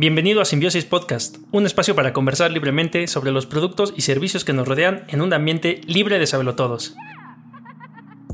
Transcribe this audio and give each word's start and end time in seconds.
Bienvenido 0.00 0.40
a 0.40 0.44
Simbiosis 0.44 0.84
Podcast, 0.84 1.38
un 1.50 1.66
espacio 1.66 1.96
para 1.96 2.12
conversar 2.12 2.52
libremente 2.52 3.08
sobre 3.08 3.32
los 3.32 3.46
productos 3.46 3.92
y 3.96 4.02
servicios 4.02 4.44
que 4.44 4.52
nos 4.52 4.68
rodean 4.68 5.04
en 5.08 5.20
un 5.20 5.32
ambiente 5.32 5.80
libre 5.88 6.20
de 6.20 6.54
todos. 6.54 6.94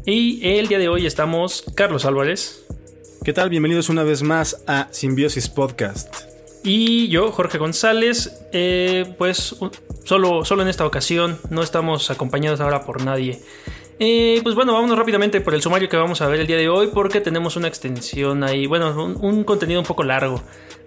Y 0.04 0.46
el 0.46 0.68
día 0.68 0.78
de 0.78 0.88
hoy 0.88 1.06
estamos 1.06 1.64
Carlos 1.74 2.04
Álvarez. 2.04 2.66
¿Qué 3.24 3.32
tal? 3.32 3.48
Bienvenidos 3.48 3.88
una 3.88 4.02
vez 4.02 4.22
más 4.22 4.62
a 4.66 4.88
Simbiosis 4.90 5.48
Podcast. 5.48 6.14
Y 6.64 7.08
yo, 7.08 7.32
Jorge 7.32 7.56
González, 7.56 8.46
eh, 8.52 9.14
pues 9.16 9.56
solo, 10.04 10.44
solo 10.44 10.60
en 10.60 10.68
esta 10.68 10.84
ocasión 10.84 11.38
no 11.48 11.62
estamos 11.62 12.10
acompañados 12.10 12.60
ahora 12.60 12.84
por 12.84 13.02
nadie. 13.02 13.40
Eh, 13.98 14.40
pues 14.42 14.56
bueno, 14.56 14.72
vámonos 14.72 14.98
rápidamente 14.98 15.40
por 15.40 15.54
el 15.54 15.62
sumario 15.62 15.88
que 15.88 15.96
vamos 15.96 16.20
a 16.20 16.26
ver 16.26 16.40
el 16.40 16.46
día 16.46 16.56
de 16.56 16.68
hoy 16.68 16.88
porque 16.92 17.20
tenemos 17.20 17.56
una 17.56 17.68
extensión 17.68 18.42
ahí, 18.42 18.66
bueno, 18.66 18.92
un, 19.04 19.44
contenido 19.44 19.80
un 19.80 19.86
poco 19.86 20.02
largo. 20.02 20.42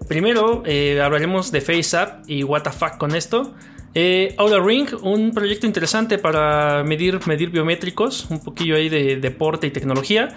Primero 0.06 0.62
eh, 0.66 1.00
hablaremos 1.00 1.50
de 1.50 1.60
FaceApp 1.60 2.28
y 2.28 2.44
what 2.44 2.62
the 2.62 2.70
fuck 2.70 2.98
con 2.98 3.14
esto. 3.14 3.54
Eh, 3.94 4.36
Ring, 4.62 4.88
un 5.02 5.32
proyecto 5.32 5.66
interesante 5.66 6.18
para 6.18 6.84
medir, 6.84 7.18
medir 7.26 7.50
biométricos, 7.50 8.26
un 8.30 8.40
poquillo 8.40 8.76
ahí 8.76 8.88
de 8.88 9.16
deporte 9.16 9.66
y 9.66 9.70
tecnología. 9.70 10.36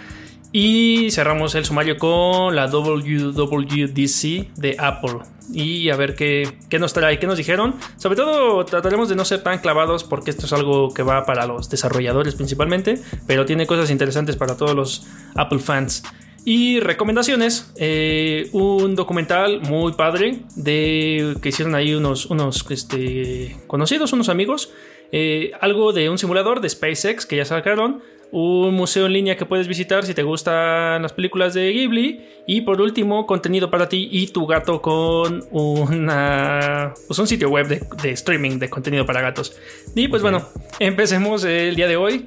Y 0.54 1.12
cerramos 1.12 1.56
el 1.56 1.64
sumario 1.64 1.98
con 1.98 2.56
la 2.56 2.68
WWDC 2.68 4.54
de 4.56 4.76
Apple. 4.78 5.20
Y 5.54 5.90
a 5.90 5.96
ver 5.96 6.16
qué, 6.16 6.58
qué, 6.70 6.78
nos 6.78 6.94
trae, 6.94 7.20
qué 7.20 7.28
nos 7.28 7.38
dijeron. 7.38 7.76
Sobre 7.98 8.18
todo 8.18 8.66
trataremos 8.66 9.08
de 9.08 9.16
no 9.16 9.24
ser 9.24 9.44
tan 9.44 9.60
clavados 9.60 10.04
porque 10.04 10.30
esto 10.30 10.46
es 10.46 10.54
algo 10.54 10.94
que 10.94 11.04
va 11.04 11.26
para 11.26 11.46
los 11.46 11.70
desarrolladores 11.70 12.36
principalmente. 12.36 13.02
Pero 13.28 13.46
tiene 13.46 13.66
cosas 13.66 13.90
interesantes 13.92 14.36
para 14.36 14.58
todos 14.58 14.76
los 14.76 15.08
Apple 15.36 15.60
fans. 15.60 16.04
Y 16.44 16.80
recomendaciones, 16.80 17.72
eh, 17.78 18.50
un 18.52 18.96
documental 18.96 19.62
muy 19.62 19.94
padre 19.94 20.40
de 20.56 21.38
que 21.42 21.50
hicieron 21.50 21.76
ahí 21.76 21.94
unos, 21.94 22.26
unos 22.26 22.66
este, 22.72 23.58
conocidos, 23.68 24.12
unos 24.12 24.28
amigos. 24.28 24.74
Eh, 25.12 25.52
algo 25.62 25.94
de 25.94 26.10
un 26.10 26.18
simulador 26.18 26.62
de 26.62 26.70
SpaceX 26.70 27.26
que 27.26 27.36
ya 27.36 27.46
sacaron 27.46 28.02
un 28.32 28.74
museo 28.74 29.06
en 29.06 29.14
línea 29.14 29.36
que 29.36 29.46
puedes 29.46 29.68
visitar 29.68 30.06
si 30.06 30.14
te 30.14 30.24
gustan 30.24 31.02
las 31.02 31.14
películas 31.14 31.54
de 31.54 31.72
Ghibli. 31.72 32.22
Y 32.48 32.62
por 32.62 32.82
último 32.82 33.26
contenido 33.28 33.70
para 33.70 33.88
ti 33.88 34.10
y 34.12 34.28
tu 34.28 34.48
gato 34.48 34.82
con 34.82 35.44
una 35.52 36.94
pues 37.08 37.20
un 37.20 37.28
sitio 37.28 37.50
web 37.50 37.68
de, 37.68 38.12
streaming 38.12 38.58
de 38.60 38.70
contenido 38.70 39.06
para 39.06 39.22
gatos. 39.22 39.56
Y 39.96 40.08
pues 40.08 40.22
bueno 40.22 40.48
empecemos 40.80 41.44
el 41.44 41.76
día 41.76 41.88
de 41.88 41.98
hoy 41.98 42.26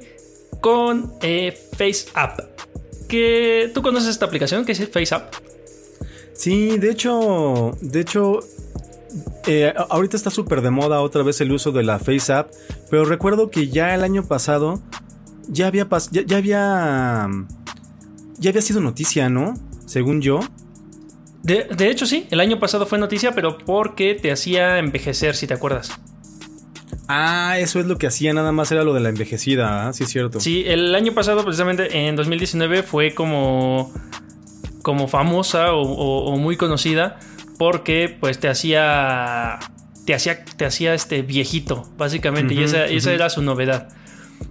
con 0.61 1.13
eh, 1.21 1.57
FaceApp. 1.77 2.39
Que 3.07 3.69
tú 3.73 3.81
conoces 3.81 4.09
esta 4.09 4.25
aplicación 4.25 4.65
que 4.65 4.71
es 4.71 4.89
FaceApp 4.89 5.33
sí 6.35 6.77
de 6.77 6.91
hecho 6.91 7.71
de 7.81 8.01
hecho 8.01 8.39
eh, 9.47 9.73
ahorita 9.89 10.17
está 10.17 10.29
súper 10.29 10.61
de 10.61 10.69
moda 10.69 11.01
otra 11.01 11.23
vez 11.23 11.39
el 11.41 11.51
uso 11.51 11.71
de 11.71 11.83
la 11.83 11.97
FaceApp 11.97 12.51
pero 12.89 13.05
recuerdo 13.05 13.49
que 13.49 13.69
ya 13.69 13.95
el 13.95 14.03
año 14.03 14.25
pasado 14.25 14.81
ya 15.47 15.67
había 15.67 15.87
ya, 16.11 16.37
había 16.37 17.29
ya 18.37 18.49
había 18.49 18.61
sido 18.61 18.81
noticia, 18.81 19.29
¿no? 19.29 19.53
Según 19.85 20.21
yo. 20.21 20.39
De, 21.43 21.67
hecho, 21.91 22.07
sí, 22.07 22.25
el 22.31 22.39
año 22.39 22.59
pasado 22.59 22.87
fue 22.87 22.97
noticia, 22.97 23.33
pero 23.33 23.59
porque 23.59 24.15
te 24.15 24.31
hacía 24.31 24.79
envejecer, 24.79 25.35
si 25.35 25.45
te 25.45 25.53
acuerdas. 25.53 25.91
Ah, 27.07 27.59
eso 27.59 27.79
es 27.79 27.85
lo 27.85 27.99
que 27.99 28.07
hacía, 28.07 28.33
nada 28.33 28.51
más 28.51 28.71
era 28.71 28.83
lo 28.83 28.95
de 28.95 28.99
la 28.99 29.09
envejecida, 29.09 29.87
¿ah? 29.87 29.93
sí 29.93 30.05
es 30.05 30.09
cierto. 30.09 30.39
Sí, 30.39 30.63
el 30.65 30.95
año 30.95 31.13
pasado, 31.13 31.43
precisamente 31.43 32.07
en 32.07 32.15
2019, 32.15 32.81
fue 32.81 33.13
como, 33.13 33.93
como 34.81 35.07
famosa 35.07 35.73
o, 35.73 36.35
muy 36.37 36.57
conocida 36.57 37.19
porque 37.59 38.17
pues 38.19 38.39
te 38.39 38.47
hacía, 38.47 39.59
te 40.07 40.15
hacía, 40.15 40.43
te 40.43 40.65
hacía 40.65 40.95
este 40.95 41.21
viejito, 41.21 41.87
básicamente, 41.95 42.55
y 42.55 42.63
esa, 42.63 42.85
esa 42.85 43.13
era 43.13 43.29
su 43.29 43.43
novedad. 43.43 43.89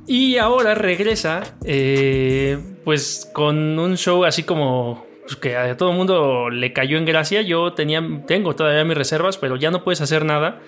Y 0.06 0.36
ahora 0.36 0.74
regresa, 0.74 1.56
eh, 1.64 2.58
pues 2.84 3.30
con 3.32 3.78
un 3.78 3.96
show 3.96 4.24
así 4.24 4.42
como 4.42 5.06
pues, 5.22 5.36
que 5.36 5.56
a 5.56 5.76
todo 5.76 5.90
el 5.90 5.96
mundo 5.96 6.50
le 6.50 6.72
cayó 6.72 6.98
en 6.98 7.04
gracia. 7.04 7.42
Yo 7.42 7.72
tenía, 7.72 8.02
tengo 8.26 8.54
todavía 8.54 8.84
mis 8.84 8.96
reservas, 8.96 9.38
pero 9.38 9.56
ya 9.56 9.70
no 9.70 9.82
puedes 9.82 10.00
hacer 10.00 10.24
nada. 10.24 10.60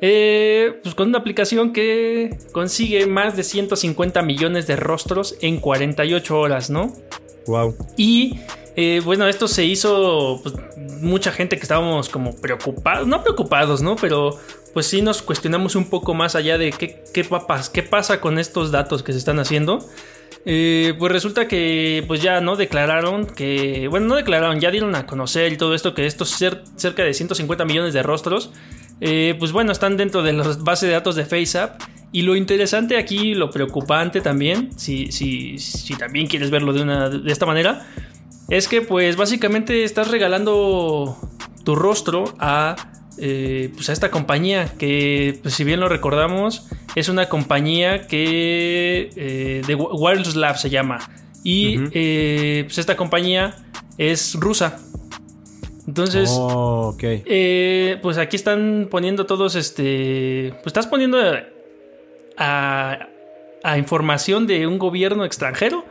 Eh, 0.00 0.80
pues 0.82 0.94
con 0.94 1.08
una 1.08 1.18
aplicación 1.18 1.72
que 1.72 2.36
consigue 2.52 3.06
más 3.06 3.36
de 3.36 3.44
150 3.44 4.22
millones 4.22 4.66
de 4.66 4.76
rostros 4.76 5.36
en 5.40 5.60
48 5.60 6.38
horas, 6.38 6.68
¿no? 6.68 6.92
Wow. 7.46 7.76
Y 7.96 8.40
eh, 8.76 9.00
bueno, 9.04 9.28
esto 9.28 9.46
se 9.46 9.64
hizo 9.64 10.40
pues, 10.42 10.54
mucha 11.00 11.30
gente 11.30 11.56
que 11.56 11.62
estábamos 11.62 12.08
como 12.08 12.34
preocupados, 12.34 13.06
no 13.06 13.22
preocupados, 13.22 13.82
¿no? 13.82 13.94
Pero 13.96 14.38
pues 14.74 14.86
sí 14.86 15.00
nos 15.00 15.22
cuestionamos 15.22 15.76
un 15.76 15.88
poco 15.88 16.12
más 16.12 16.34
allá 16.34 16.58
de 16.58 16.72
qué, 16.72 17.04
qué, 17.14 17.26
qué 17.72 17.82
pasa 17.82 18.20
con 18.20 18.38
estos 18.38 18.72
datos 18.72 19.02
que 19.02 19.12
se 19.12 19.18
están 19.18 19.38
haciendo. 19.38 19.78
Eh, 20.46 20.94
pues 20.98 21.10
resulta 21.10 21.48
que 21.48 22.04
pues 22.06 22.20
ya 22.20 22.40
no 22.40 22.56
declararon 22.56 23.24
que, 23.26 23.88
bueno, 23.88 24.08
no 24.08 24.16
declararon, 24.16 24.60
ya 24.60 24.70
dieron 24.70 24.94
a 24.94 25.06
conocer 25.06 25.52
y 25.52 25.56
todo 25.56 25.74
esto 25.74 25.94
que 25.94 26.04
estos 26.04 26.30
cerca 26.30 27.02
de 27.02 27.14
150 27.14 27.64
millones 27.64 27.94
de 27.94 28.02
rostros, 28.02 28.50
eh, 29.00 29.36
pues 29.38 29.52
bueno, 29.52 29.72
están 29.72 29.96
dentro 29.96 30.22
de 30.22 30.34
la 30.34 30.44
base 30.60 30.86
de 30.86 30.92
datos 30.92 31.16
de 31.16 31.24
FaceApp. 31.24 31.80
Y 32.12 32.22
lo 32.22 32.36
interesante 32.36 32.96
aquí, 32.96 33.34
lo 33.34 33.50
preocupante 33.50 34.20
también, 34.20 34.70
si, 34.78 35.10
si, 35.10 35.58
si 35.58 35.96
también 35.96 36.28
quieres 36.28 36.50
verlo 36.50 36.72
de, 36.72 36.82
una, 36.82 37.08
de 37.08 37.32
esta 37.32 37.44
manera, 37.44 37.86
es 38.48 38.68
que 38.68 38.82
pues 38.82 39.16
básicamente 39.16 39.82
estás 39.82 40.08
regalando 40.12 41.18
tu 41.64 41.74
rostro 41.74 42.24
a, 42.38 42.76
eh, 43.18 43.70
pues 43.74 43.88
a 43.90 43.92
esta 43.92 44.10
compañía 44.10 44.72
que 44.78 45.38
pues, 45.42 45.54
si 45.54 45.64
bien 45.64 45.80
lo 45.80 45.88
recordamos 45.88 46.66
es 46.94 47.08
una 47.08 47.28
compañía 47.28 48.06
que 48.06 49.10
eh, 49.16 49.62
de 49.66 49.74
Wireless 49.74 50.36
Lab 50.36 50.58
se 50.58 50.70
llama. 50.70 50.98
Y 51.42 51.78
eh, 51.92 52.62
pues 52.64 52.78
esta 52.78 52.96
compañía 52.96 53.56
es 53.98 54.34
rusa. 54.34 54.80
Entonces 55.86 56.30
oh, 56.32 56.96
pues 58.02 58.18
aquí 58.18 58.36
están 58.36 58.88
poniendo 58.90 59.26
todos 59.26 59.54
este 59.54 60.54
pues 60.54 60.68
estás 60.68 60.86
poniendo 60.86 61.18
a, 62.38 63.08
a 63.62 63.78
información 63.78 64.46
de 64.46 64.66
un 64.66 64.78
gobierno 64.78 65.24
extranjero 65.26 65.84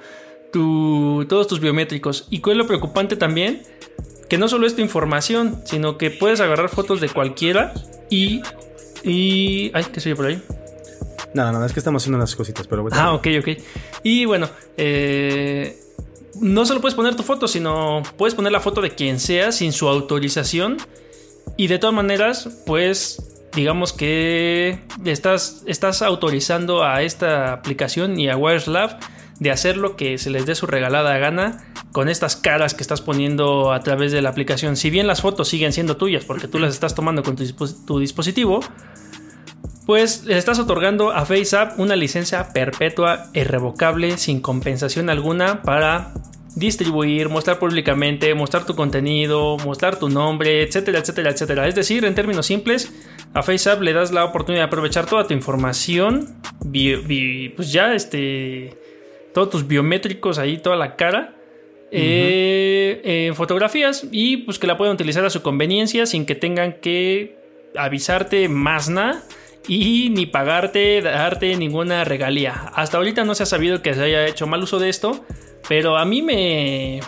todos 0.53 1.47
tus 1.47 1.59
biométricos. 1.59 2.27
Y 2.29 2.39
cuál 2.39 2.53
es 2.53 2.57
lo 2.59 2.67
preocupante 2.67 3.15
también, 3.15 3.63
que 4.33 4.39
no 4.39 4.47
solo 4.47 4.65
es 4.65 4.75
tu 4.75 4.81
información, 4.81 5.61
sino 5.63 5.99
que 5.99 6.09
puedes 6.09 6.41
agarrar 6.41 6.67
fotos 6.69 6.99
de 6.99 7.07
cualquiera 7.07 7.71
y... 8.09 8.41
y 9.03 9.69
ay, 9.75 9.85
¿qué 9.93 9.99
soy 9.99 10.15
por 10.15 10.25
ahí? 10.25 10.41
Nada, 11.35 11.51
nada, 11.51 11.67
es 11.67 11.71
que 11.71 11.79
estamos 11.79 12.01
haciendo 12.01 12.17
unas 12.17 12.35
cositas, 12.35 12.65
pero 12.65 12.81
bueno. 12.81 12.97
Ah, 12.99 13.13
ok, 13.13 13.27
ok. 13.41 13.49
Y 14.01 14.25
bueno, 14.25 14.49
eh, 14.75 15.79
no 16.41 16.65
solo 16.65 16.81
puedes 16.81 16.95
poner 16.95 17.13
tu 17.13 17.21
foto, 17.21 17.47
sino 17.47 18.01
puedes 18.17 18.33
poner 18.33 18.51
la 18.51 18.59
foto 18.59 18.81
de 18.81 18.89
quien 18.95 19.19
sea 19.19 19.51
sin 19.51 19.71
su 19.71 19.87
autorización. 19.87 20.77
Y 21.55 21.67
de 21.67 21.77
todas 21.77 21.95
maneras, 21.95 22.49
pues 22.65 23.21
digamos 23.53 23.93
que 23.93 24.79
estás, 25.05 25.61
estás 25.67 26.01
autorizando 26.01 26.83
a 26.83 27.03
esta 27.03 27.53
aplicación 27.53 28.19
y 28.19 28.29
a 28.29 28.35
WireSlab 28.35 28.97
de 29.43 29.51
hacer 29.51 29.75
lo 29.77 29.95
que 29.97 30.17
se 30.17 30.29
les 30.29 30.45
dé 30.45 30.55
su 30.55 30.65
regalada 30.65 31.17
gana 31.17 31.65
con 31.91 32.07
estas 32.07 32.37
caras 32.37 32.73
que 32.73 32.81
estás 32.81 33.01
poniendo 33.01 33.73
a 33.73 33.81
través 33.81 34.13
de 34.13 34.21
la 34.21 34.29
aplicación. 34.29 34.77
Si 34.77 34.89
bien 34.89 35.05
las 35.05 35.21
fotos 35.21 35.49
siguen 35.49 35.73
siendo 35.73 35.97
tuyas 35.97 36.23
porque 36.23 36.47
tú 36.47 36.59
las 36.59 36.73
estás 36.73 36.95
tomando 36.95 37.23
con 37.23 37.35
tu, 37.35 37.99
dispositivo, 37.99 38.61
pues 39.85 40.23
le 40.23 40.37
estás 40.37 40.59
otorgando 40.59 41.11
a 41.11 41.25
FaceApp 41.25 41.77
una 41.77 41.97
licencia 41.97 42.53
perpetua 42.53 43.25
irrevocable 43.33 44.17
sin 44.17 44.39
compensación 44.39 45.09
alguna 45.09 45.61
para 45.61 46.13
distribuir, 46.55 47.27
mostrar 47.27 47.59
públicamente, 47.59 48.33
mostrar 48.35 48.65
tu 48.65 48.75
contenido, 48.75 49.57
mostrar 49.57 49.99
tu 49.99 50.07
nombre, 50.07 50.63
etcétera, 50.63 50.99
etcétera, 50.99 51.31
etcétera. 51.31 51.67
Es 51.67 51.75
decir, 51.75 52.05
en 52.05 52.15
términos 52.15 52.45
simples, 52.45 52.93
a 53.33 53.43
FaceApp 53.43 53.81
le 53.81 53.91
das 53.91 54.13
la 54.13 54.23
oportunidad 54.23 54.61
de 54.61 54.67
aprovechar 54.67 55.05
toda 55.05 55.27
tu 55.27 55.33
información, 55.33 56.33
pues 57.57 57.73
ya 57.73 57.93
este 57.93 58.82
todos 59.33 59.49
tus 59.49 59.67
biométricos 59.67 60.37
ahí, 60.39 60.57
toda 60.57 60.75
la 60.75 60.95
cara. 60.95 61.35
Eh, 61.95 63.31
fotografías 63.35 64.07
y 64.11 64.37
pues 64.37 64.57
que 64.57 64.65
la 64.65 64.77
puedan 64.77 64.95
utilizar 64.95 65.23
a 65.25 65.29
su 65.29 65.43
conveniencia 65.43 66.07
sin 66.07 66.25
que 66.25 66.33
tengan 66.33 66.73
que 66.81 67.37
avisarte 67.75 68.49
más 68.49 68.89
nada 68.89 69.23
y 69.67 70.09
ni 70.09 70.25
pagarte, 70.25 71.01
darte 71.01 71.55
ninguna 71.55 72.03
regalía. 72.03 72.71
Hasta 72.73 72.97
ahorita 72.97 73.23
no 73.25 73.35
se 73.35 73.43
ha 73.43 73.45
sabido 73.45 73.81
que 73.81 73.93
se 73.93 74.03
haya 74.03 74.25
hecho 74.27 74.47
mal 74.47 74.63
uso 74.63 74.79
de 74.79 74.89
esto, 74.89 75.23
pero 75.67 75.97
a 75.97 76.05
mí 76.05 76.21
me 76.21 76.99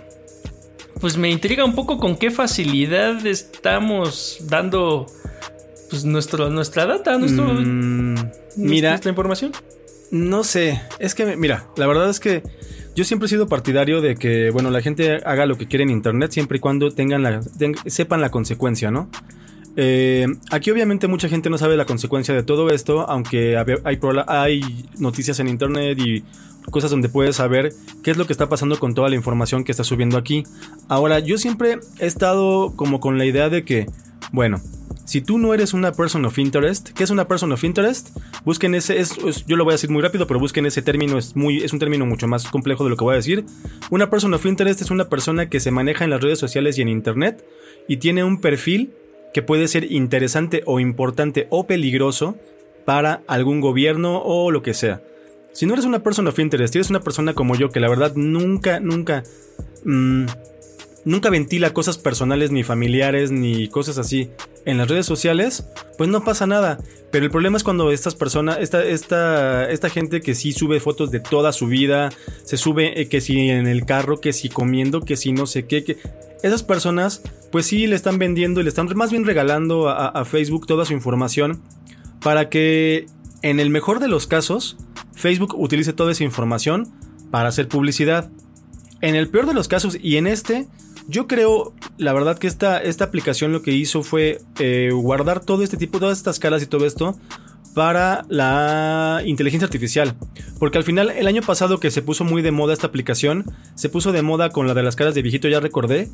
pues 1.01 1.17
me 1.17 1.29
intriga 1.29 1.65
un 1.65 1.75
poco 1.75 1.97
con 1.97 2.15
qué 2.15 2.31
facilidad 2.31 3.25
estamos 3.27 4.37
dando 4.43 5.05
pues 5.89 6.05
nuestro, 6.05 6.49
nuestra 6.49 6.85
data, 6.85 7.17
nuestro, 7.17 7.43
mm, 7.43 8.15
mira, 8.57 8.91
nuestra 8.91 9.09
información. 9.09 9.51
No 10.11 10.43
sé, 10.43 10.81
es 10.99 11.15
que, 11.15 11.35
mira, 11.35 11.67
la 11.77 11.87
verdad 11.87 12.09
es 12.09 12.19
que 12.19 12.43
yo 12.95 13.03
siempre 13.03 13.25
he 13.25 13.29
sido 13.29 13.47
partidario 13.47 14.01
de 14.01 14.15
que, 14.15 14.51
bueno, 14.51 14.69
la 14.69 14.81
gente 14.81 15.17
haga 15.25 15.45
lo 15.45 15.57
que 15.57 15.67
quiere 15.67 15.83
en 15.83 15.89
Internet 15.89 16.31
siempre 16.31 16.57
y 16.57 16.61
cuando 16.61 16.91
tengan 16.91 17.23
la, 17.23 17.41
sepan 17.87 18.21
la 18.21 18.29
consecuencia, 18.29 18.91
¿no? 18.91 19.09
Eh, 19.77 20.27
aquí 20.51 20.71
obviamente 20.71 21.07
mucha 21.07 21.27
gente 21.27 21.49
no 21.49 21.57
sabe 21.57 21.75
la 21.75 21.85
consecuencia 21.85 22.33
de 22.33 22.43
todo 22.43 22.69
esto, 22.69 23.09
aunque 23.09 23.57
hay, 23.57 23.99
hay 24.27 24.61
noticias 24.97 25.39
en 25.41 25.49
Internet 25.49 25.99
y 25.99 26.23
cosas 26.71 26.91
donde 26.91 27.09
puedes 27.09 27.35
saber 27.35 27.73
qué 28.03 28.11
es 28.11 28.17
lo 28.17 28.25
que 28.25 28.33
está 28.33 28.47
pasando 28.47 28.79
con 28.79 28.93
toda 28.93 29.09
la 29.09 29.15
información 29.15 29.63
que 29.63 29.71
está 29.71 29.83
subiendo 29.83 30.17
aquí. 30.17 30.43
Ahora, 30.87 31.19
yo 31.19 31.37
siempre 31.37 31.79
he 31.99 32.05
estado 32.05 32.73
como 32.75 32.99
con 32.99 33.17
la 33.17 33.25
idea 33.25 33.49
de 33.49 33.65
que, 33.65 33.87
bueno, 34.31 34.61
si 35.05 35.21
tú 35.21 35.37
no 35.37 35.53
eres 35.53 35.73
una 35.73 35.91
person 35.91 36.25
of 36.25 36.37
interest, 36.39 36.89
¿qué 36.89 37.03
es 37.03 37.11
una 37.11 37.27
person 37.27 37.51
of 37.51 37.63
interest? 37.63 38.09
Busquen 38.43 38.73
ese, 38.75 38.99
es, 38.99 39.15
yo 39.45 39.55
lo 39.55 39.63
voy 39.63 39.71
a 39.71 39.75
decir 39.75 39.91
muy 39.91 40.01
rápido, 40.01 40.27
pero 40.27 40.39
busquen 40.39 40.65
ese 40.65 40.81
término, 40.81 41.17
es, 41.17 41.35
muy, 41.35 41.63
es 41.63 41.73
un 41.73 41.79
término 41.79 42.05
mucho 42.05 42.27
más 42.27 42.47
complejo 42.47 42.83
de 42.83 42.89
lo 42.89 42.97
que 42.97 43.03
voy 43.03 43.13
a 43.13 43.17
decir. 43.17 43.45
Una 43.91 44.09
person 44.09 44.33
of 44.33 44.45
interest 44.45 44.81
es 44.81 44.91
una 44.91 45.07
persona 45.07 45.47
que 45.47 45.59
se 45.59 45.71
maneja 45.71 46.03
en 46.03 46.09
las 46.09 46.21
redes 46.21 46.39
sociales 46.39 46.77
y 46.77 46.81
en 46.81 46.89
internet 46.89 47.45
y 47.87 47.97
tiene 47.97 48.23
un 48.23 48.41
perfil 48.41 48.93
que 49.33 49.43
puede 49.43 49.67
ser 49.67 49.91
interesante 49.91 50.63
o 50.65 50.79
importante 50.79 51.47
o 51.51 51.67
peligroso 51.67 52.35
para 52.83 53.21
algún 53.27 53.61
gobierno 53.61 54.21
o 54.23 54.49
lo 54.49 54.63
que 54.63 54.73
sea. 54.73 55.01
Si 55.53 55.65
no 55.65 55.73
eres 55.73 55.85
una 55.85 56.03
person 56.03 56.27
of 56.27 56.39
interest, 56.39 56.75
eres 56.75 56.89
una 56.89 56.99
persona 56.99 57.33
como 57.33 57.55
yo 57.55 57.69
que 57.69 57.79
la 57.79 57.89
verdad 57.89 58.13
nunca, 58.15 58.79
nunca... 58.79 59.23
Mmm, 59.83 60.25
nunca 61.05 61.29
ventila 61.29 61.73
cosas 61.73 61.97
personales 61.97 62.51
ni 62.51 62.63
familiares 62.63 63.31
ni 63.31 63.69
cosas 63.69 63.97
así 63.97 64.31
en 64.65 64.77
las 64.77 64.89
redes 64.89 65.05
sociales, 65.05 65.67
pues 65.97 66.09
no 66.09 66.23
pasa 66.23 66.47
nada. 66.47 66.79
Pero 67.11 67.25
el 67.25 67.31
problema 67.31 67.57
es 67.57 67.63
cuando 67.63 67.91
estas 67.91 68.15
personas, 68.15 68.57
esta, 68.59 68.83
esta, 68.83 69.69
esta 69.69 69.89
gente 69.89 70.21
que 70.21 70.35
sí 70.35 70.51
sube 70.51 70.79
fotos 70.79 71.11
de 71.11 71.19
toda 71.19 71.53
su 71.53 71.67
vida, 71.67 72.09
se 72.43 72.57
sube 72.57 72.99
eh, 72.99 73.07
que 73.07 73.21
si 73.21 73.49
en 73.49 73.67
el 73.67 73.85
carro, 73.85 74.19
que 74.19 74.33
si 74.33 74.49
comiendo, 74.49 75.01
que 75.01 75.15
si 75.15 75.31
no 75.31 75.45
sé 75.45 75.65
qué, 75.67 75.97
esas 76.43 76.63
personas, 76.63 77.21
pues 77.51 77.67
sí 77.67 77.87
le 77.87 77.95
están 77.95 78.19
vendiendo 78.19 78.59
y 78.59 78.63
le 78.63 78.69
están 78.69 78.89
más 78.95 79.11
bien 79.11 79.25
regalando 79.25 79.89
a 79.89 80.25
Facebook 80.25 80.67
toda 80.67 80.85
su 80.85 80.93
información 80.93 81.61
para 82.25 82.49
que 82.49 83.05
en 83.43 83.59
el 83.59 83.69
mejor 83.69 83.99
de 83.99 84.07
los 84.07 84.25
casos, 84.25 84.77
Facebook 85.13 85.53
utilice 85.55 85.93
toda 85.93 86.11
esa 86.11 86.23
información 86.23 86.91
para 87.29 87.49
hacer 87.49 87.67
publicidad. 87.67 88.31
En 89.01 89.13
el 89.13 89.29
peor 89.29 89.45
de 89.45 89.53
los 89.53 89.67
casos 89.67 89.95
y 90.01 90.17
en 90.17 90.25
este, 90.25 90.67
yo 91.07 91.27
creo, 91.27 91.73
la 91.97 92.13
verdad, 92.13 92.37
que 92.37 92.47
esta, 92.47 92.81
esta 92.81 93.05
aplicación 93.05 93.51
lo 93.51 93.61
que 93.61 93.71
hizo 93.71 94.03
fue 94.03 94.39
eh, 94.59 94.89
guardar 94.93 95.43
todo 95.43 95.63
este 95.63 95.77
tipo, 95.77 95.99
todas 95.99 96.17
estas 96.17 96.39
caras 96.39 96.63
y 96.63 96.67
todo 96.67 96.85
esto 96.85 97.15
para 97.75 98.25
la 98.29 99.21
inteligencia 99.25 99.65
artificial. 99.65 100.15
Porque 100.57 100.77
al 100.77 100.83
final, 100.85 101.11
el 101.11 101.27
año 101.27 101.41
pasado 101.41 101.79
que 101.79 101.91
se 101.91 102.01
puso 102.01 102.23
muy 102.23 102.41
de 102.41 102.51
moda 102.51 102.73
esta 102.73 102.87
aplicación, 102.87 103.43
se 103.75 103.89
puso 103.89 104.13
de 104.13 104.21
moda 104.21 104.49
con 104.49 104.65
la 104.65 104.73
de 104.73 104.81
las 104.81 104.95
caras 104.95 105.13
de 105.13 105.21
viejito, 105.21 105.49
ya 105.49 105.59
recordé. 105.59 106.09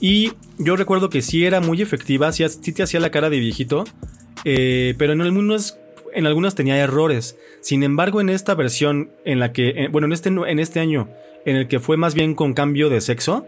Y 0.00 0.32
yo 0.56 0.76
recuerdo 0.76 1.10
que 1.10 1.20
sí 1.20 1.44
era 1.44 1.60
muy 1.60 1.82
efectiva, 1.82 2.32
sí, 2.32 2.46
te 2.72 2.82
hacía 2.82 3.00
la 3.00 3.10
cara 3.10 3.28
de 3.28 3.40
viejito, 3.40 3.84
eh, 4.44 4.94
pero 4.96 5.12
en 5.12 5.20
algunos, 5.20 5.76
en 6.14 6.26
algunas 6.26 6.54
tenía 6.54 6.78
errores. 6.78 7.36
Sin 7.60 7.82
embargo, 7.82 8.20
en 8.20 8.30
esta 8.30 8.54
versión, 8.54 9.10
en 9.24 9.40
la 9.40 9.52
que, 9.52 9.88
bueno, 9.90 10.06
en 10.06 10.12
este, 10.12 10.28
en 10.28 10.58
este 10.60 10.78
año, 10.78 11.08
en 11.44 11.56
el 11.56 11.68
que 11.68 11.80
fue 11.80 11.96
más 11.96 12.14
bien 12.14 12.34
con 12.34 12.54
cambio 12.54 12.88
de 12.88 13.00
sexo, 13.00 13.46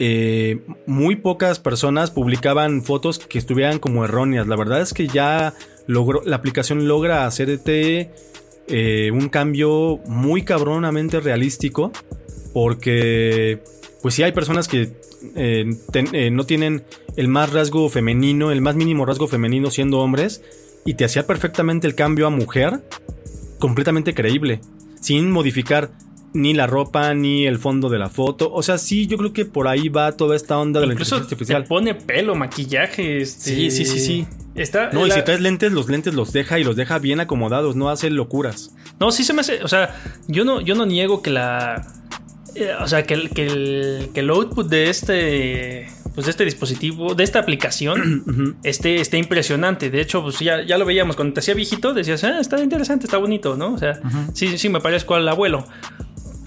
eh, 0.00 0.60
muy 0.86 1.16
pocas 1.16 1.58
personas 1.58 2.10
publicaban 2.10 2.82
fotos 2.82 3.18
que 3.18 3.38
estuvieran 3.38 3.78
como 3.78 4.04
erróneas. 4.04 4.46
La 4.46 4.56
verdad 4.56 4.80
es 4.80 4.94
que 4.94 5.08
ya 5.08 5.54
logró, 5.86 6.22
la 6.24 6.36
aplicación 6.36 6.86
logra 6.86 7.26
hacerte 7.26 8.12
eh, 8.68 9.10
un 9.12 9.28
cambio 9.28 9.98
muy 10.06 10.42
cabronamente 10.42 11.20
realístico. 11.20 11.92
Porque, 12.52 13.62
pues 14.02 14.14
sí 14.14 14.22
hay 14.22 14.32
personas 14.32 14.68
que 14.68 14.92
eh, 15.34 16.30
no 16.30 16.44
tienen 16.44 16.84
el 17.16 17.28
más 17.28 17.52
rasgo 17.52 17.88
femenino, 17.88 18.52
el 18.52 18.60
más 18.60 18.76
mínimo 18.76 19.04
rasgo 19.04 19.26
femenino 19.26 19.70
siendo 19.70 19.98
hombres. 19.98 20.42
Y 20.84 20.94
te 20.94 21.04
hacía 21.04 21.26
perfectamente 21.26 21.86
el 21.86 21.94
cambio 21.94 22.26
a 22.26 22.30
mujer 22.30 22.82
completamente 23.58 24.14
creíble. 24.14 24.60
Sin 25.00 25.30
modificar 25.30 25.90
ni 26.32 26.54
la 26.54 26.66
ropa, 26.66 27.14
ni 27.14 27.46
el 27.46 27.58
fondo 27.58 27.88
de 27.88 27.98
la 27.98 28.08
foto. 28.08 28.52
O 28.52 28.62
sea, 28.62 28.78
sí, 28.78 29.06
yo 29.06 29.16
creo 29.16 29.32
que 29.32 29.44
por 29.44 29.68
ahí 29.68 29.88
va 29.88 30.12
toda 30.12 30.36
esta 30.36 30.58
onda 30.58 30.80
de 30.80 30.86
la 30.86 30.92
inteligencia 30.92 31.24
artificial. 31.24 31.62
Te 31.62 31.68
pone 31.68 31.94
pelo, 31.94 32.34
maquillaje. 32.34 33.20
Este... 33.20 33.50
Sí, 33.50 33.70
sí, 33.70 33.84
sí, 33.84 33.98
sí. 33.98 34.26
Está, 34.54 34.90
no, 34.92 35.06
y 35.06 35.10
si 35.10 35.22
traes 35.22 35.40
lentes, 35.40 35.72
los 35.72 35.88
lentes 35.88 36.14
los 36.14 36.32
deja 36.32 36.58
y 36.58 36.64
los 36.64 36.74
deja 36.74 36.98
bien 36.98 37.20
acomodados, 37.20 37.76
no 37.76 37.90
hace 37.90 38.10
locuras. 38.10 38.74
No, 38.98 39.12
sí 39.12 39.22
se 39.22 39.32
me 39.32 39.40
hace. 39.40 39.62
O 39.62 39.68
sea, 39.68 39.94
yo 40.26 40.44
no, 40.44 40.60
yo 40.60 40.74
no 40.74 40.84
niego 40.84 41.22
que 41.22 41.30
la. 41.30 41.86
Eh, 42.54 42.72
o 42.80 42.88
sea, 42.88 43.04
que 43.04 43.14
el, 43.14 43.30
que, 43.30 43.46
el, 43.46 44.08
que 44.12 44.20
el 44.20 44.30
output 44.30 44.68
de 44.68 44.90
este 44.90 45.86
pues 46.18 46.26
este 46.26 46.44
dispositivo, 46.44 47.14
de 47.14 47.22
esta 47.22 47.38
aplicación, 47.38 48.58
esté, 48.64 49.16
impresionante. 49.16 49.88
De 49.88 50.00
hecho, 50.00 50.20
pues 50.20 50.40
ya, 50.40 50.62
ya 50.66 50.76
lo 50.76 50.84
veíamos 50.84 51.14
cuando 51.14 51.34
te 51.34 51.38
hacía 51.38 51.54
viejito, 51.54 51.94
decías, 51.94 52.24
ah, 52.24 52.40
está 52.40 52.60
interesante, 52.60 53.06
está 53.06 53.18
bonito, 53.18 53.56
¿no? 53.56 53.74
O 53.74 53.78
sea, 53.78 54.00
sí, 54.34 54.58
sí, 54.58 54.68
me 54.68 54.80
parezco 54.80 55.14
al 55.14 55.28
abuelo. 55.28 55.64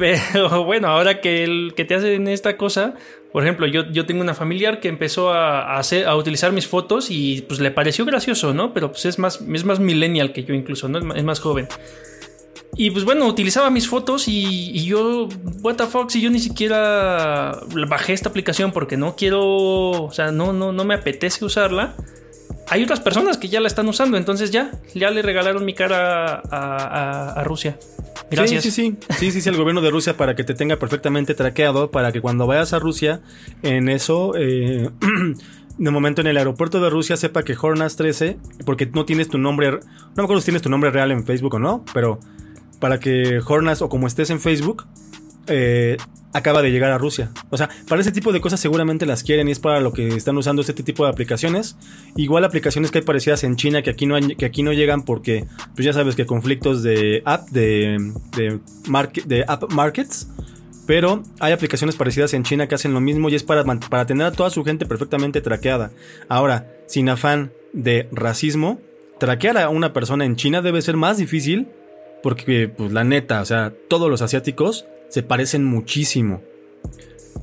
Pero 0.01 0.63
bueno, 0.65 0.87
ahora 0.87 1.21
que, 1.21 1.43
el, 1.43 1.73
que 1.75 1.85
te 1.85 1.93
hacen 1.93 2.27
esta 2.27 2.57
cosa, 2.57 2.95
por 3.31 3.43
ejemplo, 3.43 3.67
yo, 3.67 3.87
yo 3.91 4.07
tengo 4.07 4.21
una 4.21 4.33
familiar 4.33 4.79
que 4.79 4.87
empezó 4.87 5.31
a, 5.31 5.77
a 5.77 6.15
utilizar 6.15 6.51
mis 6.51 6.67
fotos 6.67 7.11
y 7.11 7.43
pues 7.47 7.59
le 7.59 7.69
pareció 7.69 8.03
gracioso, 8.03 8.51
¿no? 8.53 8.73
Pero 8.73 8.91
pues 8.91 9.05
es 9.05 9.19
más, 9.19 9.39
es 9.41 9.63
más 9.63 9.79
millennial 9.79 10.33
que 10.33 10.43
yo 10.43 10.55
incluso, 10.55 10.89
¿no? 10.89 11.13
Es 11.13 11.23
más, 11.23 11.39
joven. 11.39 11.67
Y 12.75 12.89
pues 12.89 13.05
bueno, 13.05 13.27
utilizaba 13.27 13.69
mis 13.69 13.87
fotos 13.87 14.27
y, 14.27 14.83
yo, 14.85 15.29
what 15.61 15.75
the 15.75 15.85
fuck, 15.85 16.09
si 16.09 16.19
yo 16.19 16.31
ni 16.31 16.39
siquiera 16.39 17.59
bajé 17.87 18.13
esta 18.13 18.29
aplicación 18.29 18.71
porque 18.71 18.97
no 18.97 19.15
quiero, 19.15 19.41
o 19.41 20.11
sea, 20.11 20.31
no, 20.31 20.51
no, 20.51 20.71
no 20.71 20.83
me 20.83 20.95
apetece 20.95 21.45
usarla. 21.45 21.95
Hay 22.71 22.83
otras 22.83 23.01
personas 23.01 23.37
que 23.37 23.49
ya 23.49 23.59
la 23.59 23.67
están 23.67 23.87
usando, 23.87 24.17
entonces 24.17 24.49
ya, 24.49 24.71
ya 24.95 25.11
le 25.11 25.21
regalaron 25.21 25.65
mi 25.65 25.73
cara 25.73 26.41
a, 26.49 27.33
a 27.33 27.43
Rusia. 27.43 27.77
Sí, 28.31 28.61
sí, 28.61 28.71
sí. 28.71 28.97
Sí, 29.19 29.31
sí, 29.31 29.41
sí, 29.41 29.49
el 29.49 29.57
gobierno 29.57 29.81
de 29.81 29.89
Rusia 29.89 30.15
para 30.15 30.35
que 30.35 30.43
te 30.43 30.53
tenga 30.53 30.77
perfectamente 30.77 31.33
traqueado, 31.33 31.91
para 31.91 32.11
que 32.11 32.21
cuando 32.21 32.47
vayas 32.47 32.71
a 32.71 32.79
Rusia, 32.79 33.21
en 33.61 33.89
eso, 33.89 34.33
eh, 34.37 34.89
de 35.77 35.91
momento 35.91 36.21
en 36.21 36.27
el 36.27 36.37
aeropuerto 36.37 36.81
de 36.81 36.89
Rusia 36.89 37.17
sepa 37.17 37.43
que 37.43 37.57
Hornas 37.61 37.97
13, 37.97 38.37
porque 38.65 38.85
no 38.85 39.03
tienes 39.05 39.27
tu 39.27 39.37
nombre, 39.37 39.71
no 39.71 39.79
me 40.15 40.23
acuerdo 40.23 40.39
si 40.39 40.45
tienes 40.45 40.61
tu 40.61 40.69
nombre 40.69 40.91
real 40.91 41.11
en 41.11 41.25
Facebook 41.25 41.55
o 41.55 41.59
no, 41.59 41.83
pero 41.93 42.19
para 42.79 42.99
que 42.99 43.41
Hornas 43.45 43.81
o 43.81 43.89
como 43.89 44.07
estés 44.07 44.29
en 44.29 44.39
Facebook, 44.39 44.85
eh, 45.47 45.97
acaba 46.33 46.61
de 46.61 46.71
llegar 46.71 46.91
a 46.91 46.97
Rusia. 46.97 47.31
O 47.49 47.57
sea, 47.57 47.69
para 47.87 48.01
ese 48.01 48.11
tipo 48.11 48.31
de 48.31 48.41
cosas 48.41 48.59
seguramente 48.59 49.05
las 49.05 49.23
quieren 49.23 49.47
y 49.47 49.51
es 49.51 49.59
para 49.59 49.79
lo 49.79 49.93
que 49.93 50.07
están 50.09 50.37
usando 50.37 50.61
este 50.61 50.83
tipo 50.83 51.03
de 51.03 51.11
aplicaciones. 51.11 51.75
Igual 52.15 52.45
aplicaciones 52.45 52.91
que 52.91 52.99
hay 52.99 53.03
parecidas 53.03 53.43
en 53.43 53.55
China 53.55 53.81
que 53.81 53.89
aquí 53.89 54.05
no, 54.05 54.15
que 54.37 54.45
aquí 54.45 54.63
no 54.63 54.73
llegan 54.73 55.03
porque, 55.03 55.45
pues 55.75 55.85
ya 55.85 55.93
sabes 55.93 56.15
que 56.15 56.25
conflictos 56.25 56.83
de 56.83 57.21
app, 57.25 57.49
de, 57.49 58.13
de, 58.35 58.59
de 59.25 59.45
app 59.47 59.71
markets. 59.71 60.27
Pero 60.87 61.23
hay 61.39 61.53
aplicaciones 61.53 61.95
parecidas 61.95 62.33
en 62.33 62.43
China 62.43 62.67
que 62.67 62.75
hacen 62.75 62.93
lo 62.93 62.99
mismo 62.99 63.29
y 63.29 63.35
es 63.35 63.43
para, 63.43 63.63
para 63.63 64.05
tener 64.05 64.25
a 64.25 64.31
toda 64.31 64.49
su 64.49 64.63
gente 64.63 64.85
perfectamente 64.85 65.39
traqueada. 65.39 65.91
Ahora, 66.27 66.67
sin 66.87 67.07
afán 67.07 67.51
de 67.71 68.09
racismo, 68.11 68.81
traquear 69.19 69.57
a 69.57 69.69
una 69.69 69.93
persona 69.93 70.25
en 70.25 70.35
China 70.35 70.61
debe 70.61 70.81
ser 70.81 70.97
más 70.97 71.17
difícil 71.17 71.67
porque, 72.23 72.67
pues 72.67 72.91
la 72.91 73.03
neta, 73.03 73.41
o 73.41 73.45
sea, 73.45 73.73
todos 73.87 74.09
los 74.09 74.21
asiáticos 74.21 74.85
se 75.11 75.21
parecen 75.23 75.63
muchísimo. 75.65 76.41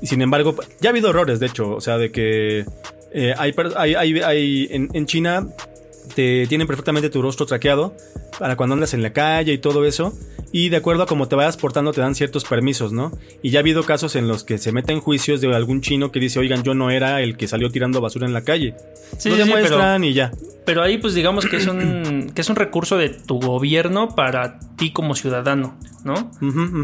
Y 0.00 0.06
sin 0.06 0.22
embargo, 0.22 0.56
ya 0.80 0.88
ha 0.88 0.92
habido 0.92 1.10
errores, 1.10 1.38
de 1.38 1.46
hecho, 1.46 1.70
o 1.74 1.80
sea, 1.80 1.98
de 1.98 2.10
que 2.10 2.64
eh, 3.12 3.34
hay, 3.36 3.54
hay, 3.76 4.20
hay, 4.20 4.68
en, 4.70 4.88
en, 4.92 5.06
China 5.06 5.48
te 6.14 6.46
tienen 6.46 6.66
perfectamente 6.66 7.10
tu 7.10 7.22
rostro 7.22 7.46
traqueado 7.46 7.94
para 8.38 8.56
cuando 8.56 8.74
andas 8.74 8.94
en 8.94 9.02
la 9.02 9.12
calle 9.12 9.52
y 9.52 9.58
todo 9.58 9.84
eso. 9.84 10.16
Y 10.52 10.70
de 10.70 10.76
acuerdo 10.76 11.02
a 11.02 11.06
cómo 11.06 11.28
te 11.28 11.36
vayas 11.36 11.56
portando 11.56 11.92
te 11.92 12.00
dan 12.00 12.14
ciertos 12.14 12.44
permisos, 12.44 12.92
¿no? 12.92 13.12
Y 13.42 13.50
ya 13.50 13.58
ha 13.58 13.60
habido 13.60 13.84
casos 13.84 14.16
en 14.16 14.28
los 14.28 14.44
que 14.44 14.58
se 14.58 14.72
meten 14.72 15.00
juicios 15.00 15.40
de 15.40 15.54
algún 15.54 15.80
chino 15.80 16.10
que 16.10 16.20
dice, 16.20 16.38
oigan, 16.38 16.62
yo 16.62 16.74
no 16.74 16.90
era 16.90 17.20
el 17.22 17.36
que 17.36 17.48
salió 17.48 17.70
tirando 17.70 18.00
basura 18.00 18.26
en 18.26 18.32
la 18.32 18.42
calle. 18.42 18.74
Sí, 19.16 19.30
Lo 19.30 19.36
demuestran 19.36 20.04
y 20.04 20.12
ya. 20.14 20.32
Pero 20.64 20.82
ahí 20.82 20.98
pues 20.98 21.14
digamos 21.14 21.46
que 21.46 21.56
es 21.56 21.66
un, 21.66 22.30
que 22.34 22.42
es 22.42 22.50
un 22.50 22.56
recurso 22.56 22.98
de 22.98 23.08
tu 23.08 23.40
gobierno 23.40 24.14
para 24.14 24.58
ti 24.76 24.92
como 24.92 25.14
ciudadano, 25.14 25.74
¿no? 26.04 26.30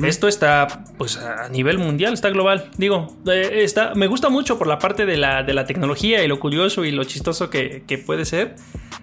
Esto 0.06 0.26
está 0.26 0.84
pues 0.96 1.18
a 1.18 1.48
nivel 1.50 1.78
mundial, 1.78 2.14
está 2.14 2.30
global. 2.30 2.70
Digo, 2.78 3.14
eh, 3.26 3.62
está, 3.62 3.94
me 3.94 4.06
gusta 4.06 4.30
mucho 4.30 4.58
por 4.58 4.66
la 4.66 4.78
parte 4.78 5.04
de 5.04 5.16
la, 5.16 5.42
de 5.42 5.52
la 5.52 5.66
tecnología 5.66 6.24
y 6.24 6.28
lo 6.28 6.40
curioso 6.40 6.84
y 6.84 6.92
lo 6.92 7.04
chistoso 7.04 7.50
que, 7.50 8.02
puede 8.06 8.24
ser. 8.24 8.56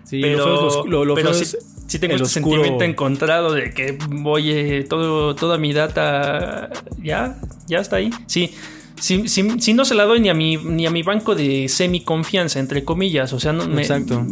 Sí, 0.03 0.19
pero, 0.21 0.85
lo, 0.85 1.13
pero 1.15 1.33
sí, 1.33 1.99
tengo 1.99 2.15
este 2.15 2.27
sentimiento 2.27 2.83
encontrado 2.83 3.53
de 3.53 3.71
que 3.71 3.97
voy 4.09 4.50
todo, 4.89 5.35
toda 5.35 5.57
mi 5.57 5.73
data 5.73 6.69
ya, 7.01 7.35
ya 7.67 7.79
está 7.79 7.97
ahí. 7.97 8.09
Sí. 8.27 8.53
Si, 8.99 9.27
si, 9.27 9.73
no 9.73 9.83
se 9.83 9.95
la 9.95 10.03
doy 10.03 10.19
ni 10.19 10.29
a 10.29 10.35
mi, 10.35 10.57
ni 10.57 10.85
a 10.85 10.91
mi 10.91 11.01
banco 11.01 11.33
de 11.33 11.67
semi 11.69 12.01
confianza, 12.01 12.59
entre 12.59 12.83
comillas, 12.83 13.33
o 13.33 13.39
sea, 13.39 13.51
no, 13.51 13.67
me, 13.67 13.81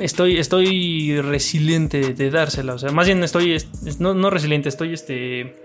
estoy, 0.06 0.38
estoy 0.38 1.20
resiliente 1.22 2.14
de 2.14 2.30
dársela, 2.30 2.76
o 2.76 2.78
sea, 2.78 2.92
más 2.92 3.08
bien 3.08 3.24
estoy, 3.24 3.58
no, 3.98 4.14
no 4.14 4.30
resiliente, 4.30 4.70
estoy 4.70 4.94
este 4.94 5.56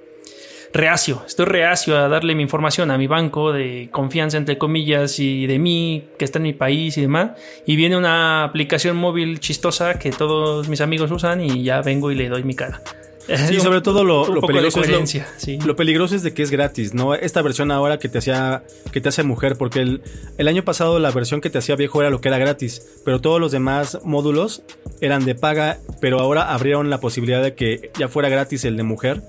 reacio, 0.75 1.23
estoy 1.27 1.47
reacio 1.47 1.97
a 1.97 2.09
darle 2.09 2.35
mi 2.35 2.43
información 2.43 2.91
a 2.91 2.99
mi 2.99 3.07
banco 3.07 3.53
de 3.53 3.89
confianza, 3.93 4.37
entre 4.37 4.59
comillas, 4.59 5.19
y 5.21 5.47
de 5.47 5.59
mí, 5.59 6.05
que 6.19 6.25
está 6.25 6.39
en 6.39 6.43
mi 6.43 6.53
país 6.53 6.99
y 6.99 7.03
demás. 7.03 7.31
Y 7.65 7.77
viene 7.77 7.97
una 7.97 8.45
aplicación 8.45 8.97
móvil 8.97 9.39
chistosa 9.39 9.99
que 9.99 10.11
todos 10.11 10.69
mis 10.69 10.81
amigos 10.81 11.11
usan 11.11 11.41
y 11.41 11.63
ya 11.63 11.81
vengo 11.81 12.11
y 12.11 12.17
le 12.17 12.29
doy 12.29 12.43
mi 12.43 12.55
cara. 12.55 12.83
Sí, 13.27 13.61
sobre 13.61 13.81
todo 13.81 14.05
lo, 14.05 14.25
peligroso 14.43 14.83
es 14.83 15.65
lo, 15.65 15.77
peligroso 15.77 16.15
es 16.15 16.23
de 16.23 16.35
que 16.35 16.43
es 16.43 16.51
gratis, 16.51 16.93
¿no? 16.93 17.15
Esta 17.15 17.41
versión 17.41 17.71
ahora 17.71 17.99
que 17.99 18.09
te 18.09 18.19
hacía 18.19 18.65
que 18.93 19.01
te 19.01 19.09
hace 19.09 19.23
mujer, 19.23 19.57
porque 19.57 19.81
el, 19.81 20.03
el, 20.37 20.49
año 20.49 20.65
pasado 20.65 20.99
la 20.99 21.11
versión 21.11 21.41
que 21.41 21.49
te 21.49 21.59
hacía 21.59 21.75
viejo 21.77 22.01
era 22.01 22.11
lo 22.11 22.21
que 22.21 22.29
era 22.29 22.39
gratis, 22.39 22.87
pero 23.05 23.21
todos 23.21 23.41
los 23.41 23.51
demás 23.51 23.99
módulos 24.05 24.63
eran 25.01 25.25
de 25.25 25.35
paga, 25.35 25.79
pero 26.01 26.21
ahora 26.21 26.53
abrieron 26.53 26.91
la 26.91 27.01
posibilidad 27.01 27.43
de 27.43 27.55
que 27.55 27.91
ya 27.99 28.09
fuera 28.09 28.29
gratis 28.29 28.65
el 28.65 28.77
de 28.77 28.83
mujer. 28.83 29.23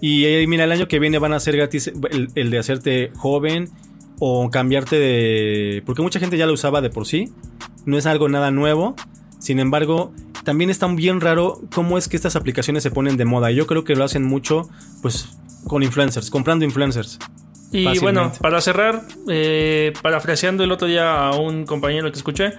Y 0.00 0.24
eh, 0.24 0.46
mira, 0.46 0.64
el 0.64 0.72
año 0.72 0.88
que 0.88 0.98
viene 0.98 1.18
van 1.18 1.32
a 1.32 1.40
ser 1.40 1.56
gratis 1.56 1.92
el, 2.34 2.50
de 2.50 2.58
hacerte 2.58 3.10
joven 3.16 3.68
o 4.18 4.50
cambiarte 4.50 4.98
de... 4.98 5.82
Porque 5.84 6.02
mucha 6.02 6.20
gente 6.20 6.36
ya 6.36 6.46
lo 6.46 6.54
usaba 6.54 6.80
de 6.80 6.90
por 6.90 7.06
sí. 7.06 7.32
No 7.84 7.98
es 7.98 8.06
algo 8.06 8.28
nada 8.28 8.50
nuevo. 8.50 8.96
Sin 9.40 9.58
embargo, 9.58 10.12
también 10.44 10.70
está 10.70 10.86
bien 10.86 11.20
raro 11.20 11.60
cómo 11.74 11.98
es 11.98 12.06
que 12.08 12.16
estas 12.16 12.36
aplicaciones 12.36 12.82
se 12.84 12.90
ponen 12.90 13.16
de 13.16 13.24
moda. 13.24 13.50
Yo 13.50 13.66
creo 13.66 13.84
que 13.84 13.96
lo 13.96 14.04
hacen 14.04 14.22
mucho, 14.22 14.68
pues, 15.02 15.28
con 15.66 15.82
influencers, 15.82 16.30
comprando 16.30 16.64
influencers. 16.64 17.18
Y 17.72 17.98
bueno, 17.98 18.32
para 18.40 18.60
cerrar, 18.60 19.02
eh, 19.28 19.92
parafraseando 20.02 20.64
el 20.64 20.72
otro 20.72 20.88
día 20.88 21.28
a 21.28 21.36
un 21.36 21.66
compañero 21.66 22.10
que 22.10 22.18
escuché, 22.18 22.52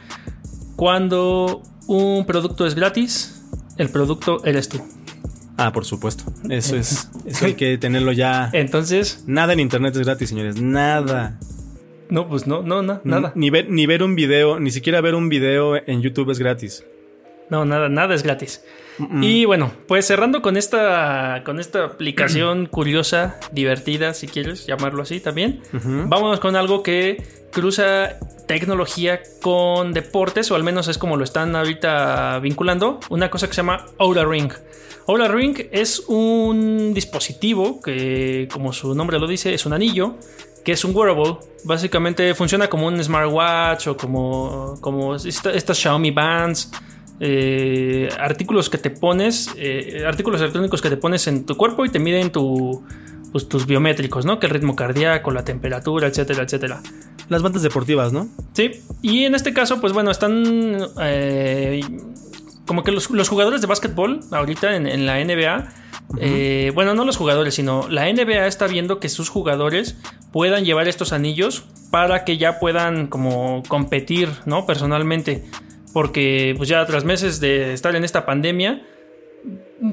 cuando 0.75 1.61
un 1.88 2.25
producto 2.25 2.65
es 2.65 2.75
gratis, 2.75 3.43
el 3.77 3.89
producto 3.89 4.43
eres 4.45 4.69
tú. 4.69 4.81
Ah, 5.57 5.71
por 5.71 5.85
supuesto. 5.85 6.23
Eso 6.50 6.75
es. 6.75 7.09
Eso 7.25 7.45
hay 7.45 7.53
que 7.55 7.77
tenerlo 7.77 8.13
ya. 8.13 8.50
Entonces. 8.53 9.23
Nada 9.27 9.53
en 9.53 9.59
internet 9.59 9.95
es 9.95 10.05
gratis, 10.05 10.29
señores. 10.29 10.61
Nada. 10.61 11.38
No, 12.11 12.27
pues 12.27 12.45
no, 12.45 12.61
no, 12.61 12.81
nada. 12.81 13.31
Ni 13.35 13.49
ver, 13.49 13.69
ni 13.69 13.85
ver 13.85 14.03
un 14.03 14.15
video, 14.15 14.59
ni 14.59 14.69
siquiera 14.69 14.99
ver 14.99 15.15
un 15.15 15.29
video 15.29 15.77
en 15.77 16.01
YouTube 16.01 16.29
es 16.29 16.39
gratis. 16.39 16.83
No, 17.49 17.63
nada, 17.63 17.87
nada 17.87 18.13
es 18.13 18.21
gratis. 18.21 18.63
Y 19.21 19.45
bueno, 19.45 19.71
pues 19.87 20.05
cerrando 20.05 20.41
con 20.41 20.57
esta, 20.57 21.41
con 21.45 21.59
esta 21.59 21.85
aplicación 21.85 22.65
curiosa, 22.71 23.39
divertida, 23.53 24.13
si 24.13 24.27
quieres 24.27 24.67
llamarlo 24.67 25.01
así 25.03 25.21
también, 25.21 25.61
vámonos 25.71 26.41
con 26.41 26.57
algo 26.57 26.83
que 26.83 27.23
cruza 27.51 28.19
tecnología 28.45 29.21
con 29.41 29.93
deportes, 29.93 30.51
o 30.51 30.55
al 30.55 30.63
menos 30.63 30.89
es 30.89 30.97
como 30.97 31.15
lo 31.15 31.23
están 31.23 31.55
ahorita 31.55 32.39
vinculando, 32.39 32.99
una 33.09 33.31
cosa 33.31 33.47
que 33.47 33.53
se 33.53 33.61
llama 33.61 33.85
Oura 33.97 34.25
Ring. 34.25 34.51
Oura 35.05 35.29
Ring 35.29 35.57
es 35.71 35.99
un 36.07 36.93
dispositivo 36.93 37.81
que, 37.81 38.49
como 38.51 38.73
su 38.73 38.93
nombre 38.95 39.17
lo 39.17 39.27
dice, 39.27 39.53
es 39.53 39.65
un 39.65 39.73
anillo, 39.73 40.17
que 40.63 40.71
es 40.73 40.83
un 40.83 40.95
wearable. 40.95 41.37
Básicamente 41.63 42.33
funciona 42.35 42.67
como 42.67 42.87
un 42.87 43.03
smartwatch 43.03 43.87
o 43.87 43.97
como, 43.97 44.77
como 44.81 45.15
estas 45.15 45.77
Xiaomi 45.77 46.11
Bands. 46.11 46.71
Eh, 47.23 48.09
artículos 48.19 48.69
que 48.69 48.79
te 48.79 48.89
pones, 48.89 49.51
eh, 49.55 50.03
artículos 50.07 50.41
electrónicos 50.41 50.81
que 50.81 50.89
te 50.89 50.97
pones 50.97 51.27
en 51.27 51.45
tu 51.45 51.55
cuerpo 51.55 51.85
y 51.85 51.89
te 51.89 51.99
miden 51.99 52.31
tu, 52.31 52.83
pues, 53.31 53.47
tus 53.47 53.67
biométricos, 53.67 54.25
¿no? 54.25 54.39
Que 54.39 54.47
el 54.47 54.53
ritmo 54.53 54.75
cardíaco, 54.75 55.31
la 55.31 55.45
temperatura, 55.45 56.07
etcétera, 56.07 56.43
etcétera. 56.43 56.81
Las 57.29 57.41
bandas 57.41 57.61
deportivas, 57.61 58.11
¿no? 58.11 58.27
Sí. 58.53 58.71
Y 59.01 59.25
en 59.25 59.35
este 59.35 59.53
caso, 59.53 59.79
pues 59.79 59.93
bueno, 59.93 60.11
están 60.11 60.77
eh, 60.99 61.81
como 62.65 62.83
que 62.83 62.91
los, 62.91 63.07
jugadores 63.07 63.61
de 63.61 63.67
básquetbol 63.67 64.21
ahorita 64.31 64.75
en, 64.75 65.05
la 65.05 65.23
NBA, 65.23 65.67
eh, 66.19 66.71
bueno, 66.73 66.93
no 66.93 67.05
los 67.05 67.17
jugadores, 67.17 67.55
sino 67.55 67.87
la 67.89 68.11
NBA 68.11 68.47
está 68.47 68.67
viendo 68.67 68.99
que 68.99 69.09
sus 69.09 69.29
jugadores 69.29 69.97
puedan 70.31 70.65
llevar 70.65 70.87
estos 70.87 71.13
anillos 71.13 71.65
para 71.91 72.23
que 72.23 72.37
ya 72.37 72.59
puedan 72.59 73.07
como 73.07 73.63
competir, 73.67 74.29
¿no? 74.45 74.65
Personalmente. 74.65 75.43
Porque 75.93 76.53
pues 76.57 76.69
ya 76.69 76.85
tras 76.85 77.03
meses 77.03 77.39
de 77.39 77.73
estar 77.73 77.95
en 77.95 78.03
esta 78.03 78.25
pandemia, 78.25 78.81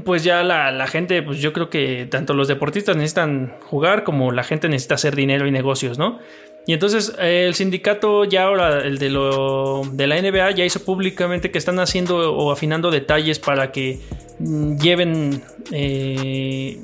pues 0.04 0.22
ya 0.22 0.42
la, 0.42 0.86
gente, 0.86 1.22
pues 1.22 1.38
yo 1.38 1.52
creo 1.52 1.70
que 1.70 2.06
tanto 2.10 2.34
los 2.34 2.48
deportistas 2.48 2.96
necesitan 2.96 3.54
jugar 3.66 4.04
como 4.04 4.32
la 4.32 4.44
gente 4.44 4.68
necesita 4.68 4.94
hacer 4.94 5.16
dinero 5.16 5.46
y 5.46 5.50
negocios, 5.50 5.98
¿no? 5.98 6.18
Y 6.66 6.74
entonces 6.74 7.14
eh, 7.18 7.46
el 7.48 7.54
sindicato 7.54 8.24
ya 8.24 8.44
ahora, 8.44 8.80
el 8.80 8.98
de, 8.98 9.08
lo, 9.08 9.82
de 9.90 10.06
la 10.06 10.20
NBA, 10.20 10.50
ya 10.50 10.64
hizo 10.66 10.84
públicamente 10.84 11.50
que 11.50 11.56
están 11.56 11.78
haciendo 11.78 12.34
o 12.34 12.52
afinando 12.52 12.90
detalles 12.90 13.38
para 13.38 13.72
que 13.72 14.00
lleven, 14.38 15.42
eh, 15.72 16.78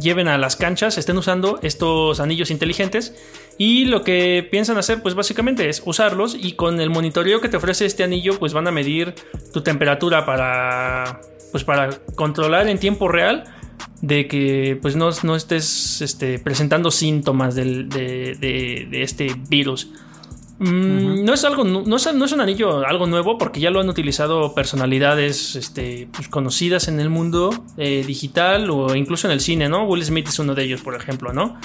lleven 0.00 0.28
a 0.28 0.38
las 0.38 0.56
canchas, 0.56 0.98
estén 0.98 1.16
usando 1.16 1.58
estos 1.62 2.20
anillos 2.20 2.50
inteligentes. 2.50 3.14
Y 3.58 3.84
lo 3.84 4.02
que 4.02 4.46
piensan 4.50 4.78
hacer, 4.78 5.02
pues 5.02 5.14
básicamente 5.14 5.68
es 5.68 5.82
usarlos 5.84 6.36
y 6.38 6.52
con 6.52 6.80
el 6.80 6.90
monitoreo 6.90 7.40
que 7.40 7.48
te 7.48 7.56
ofrece 7.56 7.86
este 7.86 8.02
anillo, 8.02 8.38
pues 8.38 8.52
van 8.52 8.66
a 8.66 8.70
medir 8.70 9.14
tu 9.52 9.62
temperatura 9.62 10.24
para, 10.24 11.20
pues 11.50 11.64
para 11.64 11.90
controlar 12.14 12.68
en 12.68 12.78
tiempo 12.78 13.08
real 13.08 13.44
de 14.00 14.26
que 14.26 14.78
pues 14.82 14.96
no, 14.96 15.10
no 15.22 15.36
estés 15.36 16.02
este, 16.02 16.38
presentando 16.38 16.90
síntomas 16.90 17.54
de, 17.54 18.88
este 18.92 19.34
virus. 19.48 19.90
Mm, 20.62 21.24
no 21.24 21.34
es 21.34 21.44
algo, 21.44 21.64
no 21.64 21.96
es, 21.96 22.06
un 22.06 22.40
anillo 22.40 22.86
algo 22.86 23.08
nuevo 23.08 23.36
porque 23.36 23.58
ya 23.58 23.70
lo 23.70 23.80
han 23.80 23.88
utilizado 23.88 24.54
personalidades 24.54 25.56
este, 25.56 26.08
pues, 26.12 26.28
conocidas 26.28 26.86
en 26.86 27.00
el 27.00 27.10
mundo 27.10 27.50
eh, 27.76 28.04
digital 28.06 28.70
o 28.70 28.94
incluso 28.94 29.26
en 29.26 29.32
el 29.32 29.40
cine, 29.40 29.68
¿no? 29.68 29.84
Will 29.86 30.04
Smith 30.04 30.28
es 30.28 30.38
uno 30.38 30.54
de 30.54 30.62
ellos, 30.62 30.80
por 30.80 30.94
ejemplo, 30.94 31.32
¿no? 31.32 31.58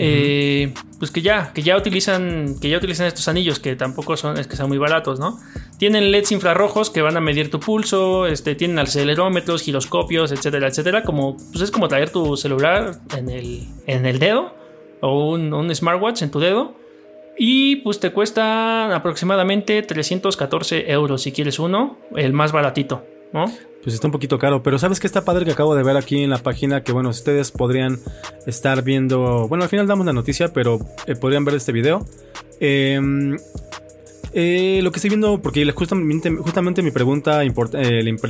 Eh, 0.00 0.72
pues 1.00 1.10
que 1.10 1.20
ya, 1.20 1.52
que 1.52 1.64
ya 1.64 1.76
utilizan, 1.76 2.60
que 2.60 2.68
ya 2.68 2.76
utilizan 2.76 3.08
estos 3.08 3.26
anillos 3.26 3.58
que 3.58 3.74
tampoco 3.74 4.16
son, 4.16 4.38
es 4.38 4.46
que 4.46 4.54
sean 4.54 4.68
muy 4.68 4.78
baratos, 4.78 5.18
¿no? 5.18 5.40
Tienen 5.76 6.12
LEDs 6.12 6.30
infrarrojos 6.30 6.90
que 6.90 7.02
van 7.02 7.16
a 7.16 7.20
medir 7.20 7.50
tu 7.50 7.58
pulso, 7.58 8.26
este, 8.26 8.54
tienen 8.54 8.78
acelerómetros, 8.78 9.62
giroscopios, 9.62 10.30
etcétera, 10.30 10.68
etcétera. 10.68 11.02
Como, 11.02 11.36
pues 11.36 11.62
es 11.62 11.72
como 11.72 11.88
traer 11.88 12.10
tu 12.10 12.36
celular 12.36 13.00
en 13.16 13.30
el, 13.30 13.66
en 13.88 14.06
el 14.06 14.20
dedo 14.20 14.54
o 15.00 15.30
un, 15.30 15.52
un 15.52 15.74
smartwatch 15.74 16.22
en 16.22 16.30
tu 16.30 16.38
dedo. 16.38 16.77
Y 17.38 17.76
pues 17.76 18.00
te 18.00 18.10
cuesta 18.10 18.94
aproximadamente 18.94 19.80
314 19.82 20.90
euros 20.90 21.22
si 21.22 21.30
quieres 21.30 21.60
uno, 21.60 21.96
el 22.16 22.32
más 22.32 22.50
baratito, 22.50 23.04
¿no? 23.32 23.44
Pues 23.82 23.94
está 23.94 24.08
un 24.08 24.12
poquito 24.12 24.38
caro, 24.40 24.62
pero 24.62 24.78
¿sabes 24.78 24.98
qué 24.98 25.06
está 25.06 25.24
padre 25.24 25.44
que 25.44 25.52
acabo 25.52 25.76
de 25.76 25.84
ver 25.84 25.96
aquí 25.96 26.24
en 26.24 26.30
la 26.30 26.38
página? 26.38 26.82
Que 26.82 26.90
bueno, 26.90 27.10
ustedes 27.10 27.52
podrían 27.52 28.00
estar 28.46 28.82
viendo, 28.82 29.46
bueno, 29.46 29.62
al 29.62 29.70
final 29.70 29.86
damos 29.86 30.04
la 30.04 30.12
noticia, 30.12 30.52
pero 30.52 30.80
eh, 31.06 31.14
podrían 31.14 31.44
ver 31.44 31.54
este 31.54 31.70
video. 31.70 32.04
Em, 32.58 33.36
eh, 34.40 34.80
lo 34.84 34.92
que 34.92 34.98
estoy 34.98 35.10
viendo, 35.10 35.42
porque 35.42 35.68
justamente, 35.72 36.30
justamente 36.30 36.80
mi 36.80 36.92
pregunta, 36.92 37.42
eh, 37.42 37.52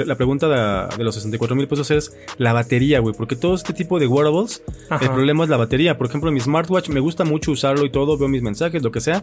la 0.07 0.17
pregunta 0.17 0.89
de, 0.97 1.05
los 1.05 1.15
64 1.15 1.55
mil 1.55 1.69
pesos 1.69 1.91
es 1.91 2.17
la 2.39 2.55
batería, 2.55 3.01
güey. 3.01 3.15
Porque 3.15 3.37
todo 3.37 3.55
este 3.55 3.75
tipo 3.75 3.99
de 3.99 4.07
wearables, 4.07 4.63
el 5.03 5.11
problema 5.11 5.45
es 5.45 5.51
la 5.51 5.59
batería. 5.59 5.99
Por 5.99 6.07
ejemplo, 6.07 6.33
mi 6.33 6.41
smartwatch 6.41 6.89
me 6.89 7.01
gusta 7.01 7.25
mucho 7.25 7.53
usarlo 7.53 7.85
y 7.85 7.91
todo, 7.91 8.17
veo 8.17 8.27
mis 8.27 8.41
mensajes, 8.41 8.83
lo 8.83 8.91
que 8.91 9.03
sea 9.03 9.23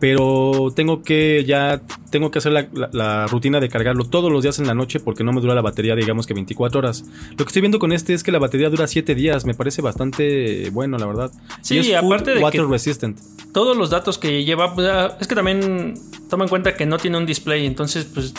pero 0.00 0.72
tengo 0.74 1.02
que 1.02 1.44
ya 1.46 1.82
tengo 2.10 2.30
que 2.30 2.38
hacer 2.38 2.68
la, 2.92 3.26
rutina 3.26 3.60
de 3.60 3.68
cargarlo 3.68 4.04
todos 4.04 4.32
los 4.32 4.42
días 4.42 4.58
en 4.58 4.66
la 4.66 4.74
noche 4.74 4.98
porque 4.98 5.22
no 5.22 5.32
me 5.32 5.40
dura 5.40 5.54
la 5.54 5.60
batería 5.60 5.94
digamos 5.94 6.26
que 6.26 6.34
24 6.34 6.78
horas. 6.78 7.04
Lo 7.32 7.36
que 7.36 7.44
estoy 7.44 7.60
viendo 7.60 7.78
con 7.78 7.92
este 7.92 8.14
es 8.14 8.22
que 8.22 8.32
la 8.32 8.38
batería 8.38 8.70
dura 8.70 8.86
7 8.86 9.14
días 9.14 9.44
me 9.44 9.54
parece 9.54 9.82
bastante 9.82 10.70
bueno 10.70 10.98
la 10.98 11.06
verdad. 11.06 11.30
Sí 11.60 11.78
y 11.78 11.92
aparte 11.92 12.34
de 12.34 12.42
water 12.42 12.66
resistant. 12.66 13.18
todos 13.52 13.76
los 13.76 13.90
datos 13.90 14.18
que 14.18 14.42
lleva 14.44 14.74
pues, 14.74 14.88
ah, 14.88 15.16
es 15.20 15.28
que 15.28 15.34
también 15.34 15.94
toma 16.30 16.44
en 16.44 16.48
cuenta 16.48 16.74
que 16.74 16.86
no 16.86 16.96
tiene 16.96 17.18
un 17.18 17.26
display 17.26 17.66
entonces 17.66 18.06
pues 18.06 18.32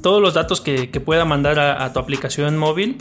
todos 0.00 0.22
los 0.22 0.32
datos 0.32 0.60
que, 0.60 0.88
pueda 1.04 1.26
mandar 1.26 1.58
a, 1.58 1.92
tu 1.92 1.98
aplicación 1.98 2.56
móvil 2.56 2.96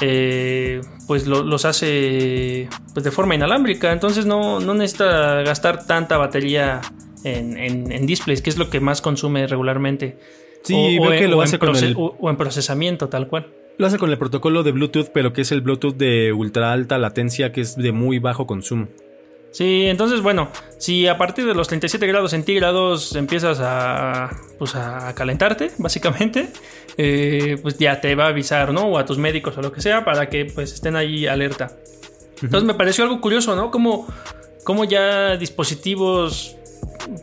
eh, 0.00 0.80
pues 1.08 1.26
los 1.26 1.64
hace 1.64 2.68
pues 2.94 3.02
de 3.02 3.10
forma 3.10 3.34
inalámbrica 3.34 3.92
entonces 3.92 4.24
no, 4.24 4.60
no 4.60 4.74
necesita 4.74 5.42
gastar 5.42 5.84
tanta 5.86 6.16
batería 6.16 6.80
en, 7.24 8.06
displays, 8.06 8.42
que 8.42 8.50
es 8.50 8.58
lo 8.58 8.70
que 8.70 8.80
más 8.80 9.00
consume 9.00 9.46
regularmente. 9.46 10.18
Sí, 10.62 10.98
o, 11.00 11.08
que 11.10 11.28
lo 11.28 11.40
hace 11.40 11.58
con 11.58 11.74
el... 11.76 11.94
o 11.96 12.30
en 12.30 12.36
procesamiento, 12.36 13.08
tal 13.08 13.28
cual. 13.28 13.46
Lo 13.78 13.86
hace 13.86 13.96
con 13.96 14.10
el 14.10 14.18
protocolo 14.18 14.62
de 14.62 14.72
Bluetooth, 14.72 15.08
pero 15.12 15.32
que 15.32 15.40
es 15.40 15.52
el 15.52 15.62
Bluetooth 15.62 15.96
de 15.96 16.34
ultra 16.34 16.70
alta 16.72 16.98
latencia, 16.98 17.50
que 17.50 17.62
es 17.62 17.76
de 17.76 17.92
muy 17.92 18.18
bajo 18.18 18.46
consumo. 18.46 18.88
Sí, 19.52 19.86
entonces 19.86 20.20
bueno, 20.20 20.48
si 20.78 21.08
a 21.08 21.18
partir 21.18 21.44
de 21.44 21.54
los 21.54 21.66
37 21.66 22.06
grados 22.06 22.30
centígrados 22.30 23.16
empiezas 23.16 23.58
a, 23.60 24.30
pues 24.58 24.76
a 24.76 25.12
calentarte, 25.14 25.72
básicamente, 25.78 26.50
eh, 26.96 27.56
pues 27.62 27.78
ya 27.78 28.00
te 28.00 28.14
va 28.14 28.26
a 28.26 28.28
avisar, 28.28 28.72
¿no? 28.72 28.82
O 28.82 28.98
a 28.98 29.04
tus 29.04 29.18
médicos 29.18 29.56
o 29.58 29.62
lo 29.62 29.72
que 29.72 29.80
sea, 29.80 30.04
para 30.04 30.28
que 30.28 30.44
pues 30.44 30.72
estén 30.72 30.94
ahí 30.94 31.26
alerta. 31.26 31.76
Entonces 32.42 32.66
me 32.66 32.74
pareció 32.74 33.04
algo 33.04 33.20
curioso, 33.20 33.56
¿no? 33.56 33.70
Como, 33.70 34.06
como 34.62 34.84
ya 34.84 35.36
dispositivos 35.36 36.56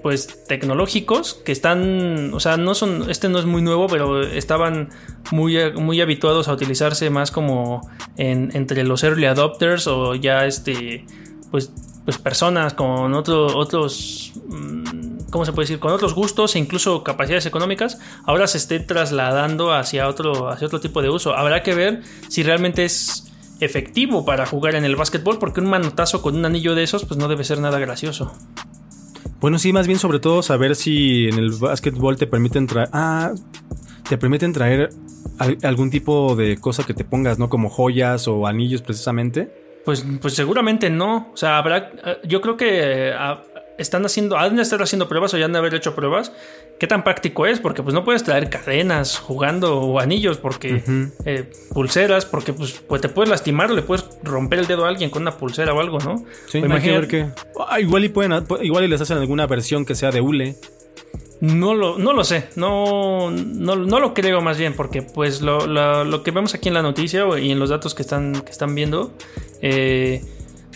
pues 0.01 0.45
tecnológicos 0.47 1.35
que 1.45 1.51
están, 1.51 2.33
o 2.33 2.39
sea, 2.39 2.57
no 2.57 2.75
son, 2.75 3.09
este 3.09 3.29
no 3.29 3.39
es 3.39 3.45
muy 3.45 3.61
nuevo, 3.61 3.87
pero 3.87 4.21
estaban 4.21 4.89
muy, 5.31 5.71
muy 5.73 6.01
habituados 6.01 6.47
a 6.47 6.53
utilizarse 6.53 7.09
más 7.09 7.31
como 7.31 7.89
en, 8.15 8.51
entre 8.53 8.83
los 8.83 9.03
early 9.03 9.25
adopters 9.25 9.87
o 9.87 10.15
ya 10.15 10.45
este, 10.45 11.05
pues, 11.51 11.71
pues 12.05 12.17
personas 12.17 12.73
con 12.73 13.13
otro, 13.13 13.57
otros, 13.57 14.33
mm, 14.47 15.29
¿cómo 15.29 15.45
se 15.45 15.53
puede 15.53 15.65
decir? 15.65 15.79
Con 15.79 15.91
otros 15.91 16.13
gustos 16.13 16.55
e 16.55 16.59
incluso 16.59 17.03
capacidades 17.03 17.45
económicas, 17.45 17.99
ahora 18.25 18.47
se 18.47 18.57
esté 18.57 18.79
trasladando 18.79 19.73
hacia 19.73 20.07
otro, 20.07 20.49
hacia 20.49 20.67
otro 20.67 20.79
tipo 20.79 21.01
de 21.01 21.09
uso. 21.09 21.35
Habrá 21.35 21.63
que 21.63 21.73
ver 21.73 22.01
si 22.29 22.43
realmente 22.43 22.85
es 22.85 23.31
efectivo 23.59 24.23
para 24.23 24.45
jugar 24.45 24.75
en 24.75 24.85
el 24.85 24.95
básquetbol, 24.95 25.39
porque 25.39 25.61
un 25.61 25.67
manotazo 25.67 26.21
con 26.21 26.35
un 26.35 26.45
anillo 26.45 26.75
de 26.75 26.83
esos, 26.83 27.05
pues 27.05 27.17
no 27.17 27.27
debe 27.27 27.43
ser 27.43 27.59
nada 27.59 27.79
gracioso. 27.79 28.33
Bueno, 29.39 29.59
sí, 29.59 29.71
más 29.71 29.87
bien 29.87 29.99
sobre 29.99 30.19
todo 30.19 30.41
saber 30.41 30.75
si 30.75 31.27
en 31.27 31.37
el 31.37 31.51
básquetbol 31.51 32.17
te 32.17 32.27
permiten 32.27 32.67
traer... 32.67 32.89
Ah, 32.91 33.33
te 34.09 34.17
permiten 34.17 34.53
traer 34.53 34.89
algún 35.63 35.89
tipo 35.89 36.35
de 36.35 36.57
cosa 36.57 36.83
que 36.83 36.93
te 36.93 37.03
pongas, 37.03 37.37
¿no? 37.37 37.49
Como 37.49 37.69
joyas 37.69 38.27
o 38.27 38.47
anillos 38.47 38.81
precisamente. 38.81 39.51
Pues, 39.85 40.05
pues 40.21 40.33
seguramente 40.33 40.89
no. 40.89 41.29
O 41.33 41.37
sea, 41.37 41.57
habrá... 41.57 41.91
Yo 42.23 42.41
creo 42.41 42.57
que 42.57 43.13
están 43.77 44.05
haciendo, 44.05 44.37
han 44.37 44.55
de 44.55 44.61
estar 44.61 44.81
haciendo 44.81 45.07
pruebas 45.07 45.33
o 45.33 45.37
ya 45.37 45.45
han 45.45 45.53
de 45.53 45.59
haber 45.59 45.75
hecho 45.75 45.95
pruebas. 45.95 46.31
¿Qué 46.79 46.87
tan 46.87 47.03
práctico 47.03 47.45
es? 47.47 47.59
Porque 47.59 47.81
pues 47.81 47.93
no 47.93 48.03
puedes 48.03 48.23
traer 48.23 48.49
cadenas 48.49 49.17
jugando 49.17 49.79
o 49.79 49.99
anillos, 49.99 50.37
porque 50.37 50.83
eh, 51.25 51.49
pulseras, 51.73 52.25
porque 52.25 52.53
pues, 52.53 52.73
pues, 52.87 53.01
te 53.01 53.09
puedes 53.09 53.29
lastimar 53.29 53.71
le 53.71 53.81
puedes 53.81 54.05
romper 54.23 54.59
el 54.59 54.67
dedo 54.67 54.85
a 54.85 54.89
alguien 54.89 55.09
con 55.09 55.23
una 55.23 55.31
pulsera 55.31 55.73
o 55.73 55.79
algo, 55.79 55.99
¿no? 55.99 56.23
Sí, 56.47 56.59
imagínate 56.59 57.07
que 57.07 57.25
ah, 57.67 57.79
igual 57.79 58.03
y 58.03 58.09
pueden, 58.09 58.45
igual 58.61 58.83
y 58.83 58.87
les 58.87 59.01
hacen 59.01 59.17
alguna 59.17 59.47
versión 59.47 59.85
que 59.85 59.95
sea 59.95 60.11
de 60.11 60.21
hule. 60.21 60.55
No 61.39 61.75
lo, 61.75 61.99
no 61.99 62.13
lo 62.13 62.23
sé, 62.23 62.49
no, 62.55 63.29
no, 63.29 63.75
lo 63.75 64.13
creo 64.15 64.41
más 64.41 64.57
bien, 64.57 64.73
porque 64.73 65.03
pues 65.03 65.41
lo, 65.41 65.67
lo, 65.67 66.23
que 66.23 66.31
vemos 66.31 66.55
aquí 66.55 66.67
en 66.67 66.73
la 66.73 66.81
noticia 66.81 67.25
y 67.39 67.51
en 67.51 67.59
los 67.59 67.69
datos 67.69 67.93
que 67.93 68.01
están, 68.01 68.41
que 68.41 68.49
están 68.49 68.73
viendo, 68.73 69.13
eh, 69.61 70.23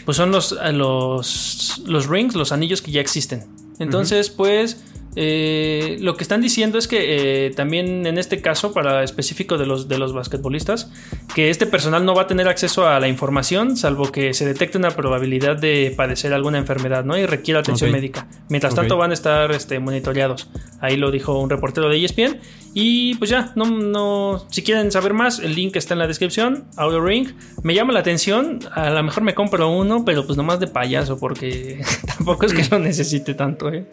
pues 0.06 0.18
son 0.18 0.32
los, 0.32 0.56
los, 0.74 1.82
los 1.86 2.08
rings, 2.08 2.36
los 2.36 2.52
anillos 2.52 2.82
que 2.82 2.92
ya 2.92 3.02
existen. 3.02 3.46
Entonces, 3.80 4.30
pues 4.30 4.84
eh, 5.16 5.98
lo 6.00 6.16
que 6.16 6.24
están 6.24 6.42
diciendo 6.42 6.78
es 6.78 6.88
que 6.88 7.48
eh, 7.48 7.52
también 7.52 8.06
en 8.06 8.18
este 8.18 8.42
caso, 8.42 8.74
para 8.74 9.04
específico 9.04 9.58
de 9.58 9.66
los, 9.66 9.88
de 9.88 9.98
los 9.98 10.14
basquetbolistas, 10.14 10.92
que 11.36 11.50
este 11.50 11.66
personal 11.66 12.06
no 12.06 12.16
va 12.16 12.24
a 12.24 12.28
tener 12.28 12.48
acceso 12.48 12.88
a 12.88 13.00
la 13.00 13.08
información, 13.08 13.76
salvo 13.76 14.12
que 14.12 14.34
se 14.34 14.46
detecte 14.46 14.78
una 14.78 14.92
probabilidad 14.92 15.58
de 15.58 15.94
padecer 15.96 16.34
alguna 16.34 16.60
enfermedad, 16.60 17.04
¿no? 17.04 17.18
Y 17.18 17.26
requiere 17.26 17.60
atención 17.60 17.92
médica. 17.92 18.28
Mientras 18.50 18.74
tanto, 18.74 18.98
van 18.98 19.12
a 19.12 19.14
estar 19.14 19.52
este, 19.52 19.80
monitoreados. 19.80 20.50
Ahí 20.80 20.96
lo 20.96 21.12
dijo 21.12 21.38
un 21.38 21.50
reportero 21.50 21.90
de 21.90 22.04
ESPN. 22.04 22.40
Y 22.74 23.16
pues 23.16 23.30
ya, 23.30 23.52
no, 23.56 23.66
no. 23.66 24.46
Si 24.50 24.64
quieren 24.64 24.92
saber 24.92 25.14
más, 25.14 25.40
el 25.40 25.56
link 25.56 25.76
está 25.76 25.94
en 25.94 26.00
la 26.00 26.08
descripción. 26.08 26.66
Audio 26.78 27.02
Ring. 27.02 27.28
Me 27.64 27.74
llama 27.74 27.92
la 27.92 28.00
atención. 28.00 28.60
A 28.72 28.90
lo 28.90 29.04
mejor 29.04 29.24
me 29.24 29.36
compro 29.36 29.70
uno, 29.70 30.06
pero 30.06 30.26
pues 30.26 30.38
nomás 30.38 30.62
de 30.62 30.68
payaso, 30.68 31.20
porque 31.20 31.82
tampoco 32.18 32.46
es 32.46 32.54
que 32.54 32.64
lo 32.72 32.80
necesite 32.80 33.34
tanto, 33.34 33.70
¿eh? 33.70 33.86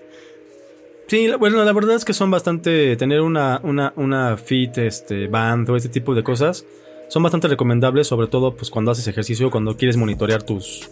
Sí, 1.09 1.29
bueno, 1.38 1.65
la 1.65 1.73
verdad 1.73 1.97
es 1.97 2.05
que 2.05 2.12
son 2.12 2.31
bastante. 2.31 2.97
Tener 2.97 3.23
una, 3.23 3.61
una, 3.62 3.93
una 3.97 4.37
fit, 4.37 4.77
este, 4.79 5.27
band 5.27 5.69
o 5.71 5.77
este 5.77 5.88
tipo 5.88 6.15
de 6.15 6.23
cosas. 6.23 6.65
Son 7.09 7.23
bastante 7.23 7.49
recomendables, 7.49 8.07
sobre 8.07 8.27
todo 8.27 8.55
pues 8.55 8.71
cuando 8.71 8.91
haces 8.91 9.09
ejercicio, 9.09 9.50
cuando 9.50 9.77
quieres 9.77 9.97
monitorear 9.97 10.43
tus. 10.43 10.88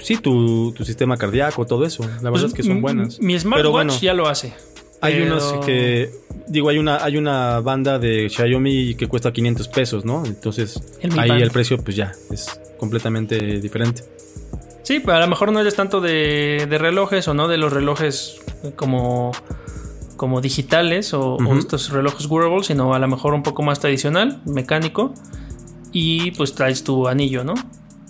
Sí, 0.00 0.16
tu, 0.16 0.72
tu 0.72 0.84
sistema 0.84 1.16
cardíaco, 1.16 1.64
todo 1.64 1.86
eso. 1.86 2.02
La 2.02 2.30
verdad 2.30 2.30
pues, 2.30 2.44
es 2.44 2.54
que 2.54 2.62
son 2.64 2.82
buenas. 2.82 3.20
Mi 3.20 3.38
smartwatch 3.38 4.00
ya 4.00 4.12
lo 4.12 4.28
hace. 4.28 4.52
Hay 5.00 5.20
unos 5.22 5.52
que. 5.64 6.10
Digo, 6.48 6.68
hay 6.68 6.78
una, 6.78 7.02
hay 7.04 7.16
una 7.16 7.60
banda 7.60 7.98
de 7.98 8.28
Xiaomi 8.28 8.96
que 8.96 9.06
cuesta 9.06 9.32
500 9.32 9.68
pesos, 9.68 10.04
¿no? 10.04 10.24
Entonces, 10.26 10.80
ahí 11.16 11.42
el 11.42 11.50
precio, 11.50 11.78
pues 11.78 11.96
ya, 11.96 12.12
es 12.30 12.60
completamente 12.76 13.38
diferente. 13.60 14.02
Sí, 14.82 15.00
pero 15.00 15.16
a 15.16 15.20
lo 15.20 15.28
mejor 15.28 15.50
no 15.52 15.60
eres 15.60 15.74
tanto 15.74 16.00
de, 16.00 16.66
relojes 16.70 17.26
o 17.28 17.34
no 17.34 17.48
de 17.48 17.56
los 17.56 17.72
relojes 17.72 18.42
como, 18.76 19.32
como 20.16 20.40
digitales 20.40 21.14
o, 21.14 21.38
estos 21.58 21.90
relojes 21.90 22.26
wearables, 22.26 22.66
sino 22.66 22.94
a 22.94 22.98
lo 22.98 23.08
mejor 23.08 23.34
un 23.34 23.42
poco 23.42 23.62
más 23.62 23.80
tradicional, 23.80 24.40
mecánico, 24.44 25.14
y 25.92 26.32
pues 26.32 26.54
traes 26.54 26.84
tu 26.84 27.08
anillo, 27.08 27.44
¿no? 27.44 27.54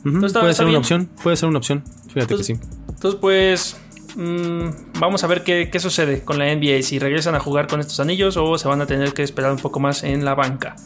puede 0.03 0.55
ser 0.55 0.67
una 0.67 0.79
opción, 0.79 1.09
puede 1.23 1.37
ser 1.37 1.49
una 1.49 1.59
opción, 1.59 1.83
fíjate 2.13 2.37
que 2.37 2.45
sí. 2.45 2.57
Entonces, 2.89 3.21
pues 3.21 3.77
mm, 4.17 4.99
vamos 5.01 5.25
a 5.25 5.27
ver 5.27 5.43
qué, 5.45 5.71
qué, 5.73 5.81
sucede 5.81 6.23
con 6.25 6.39
la 6.39 6.55
NBA, 6.55 6.83
si 6.83 6.99
regresan 6.99 7.35
a 7.35 7.41
jugar 7.41 7.67
con 7.67 7.81
estos 7.81 8.01
anillos 8.01 8.37
o 8.37 8.59
se 8.59 8.69
van 8.69 8.81
a 8.83 8.87
tener 8.87 9.13
que 9.15 9.23
esperar 9.23 9.53
un 9.53 9.59
poco 9.59 9.81
más 9.81 10.03
en 10.05 10.25
la 10.25 10.35
banca. 10.35 10.77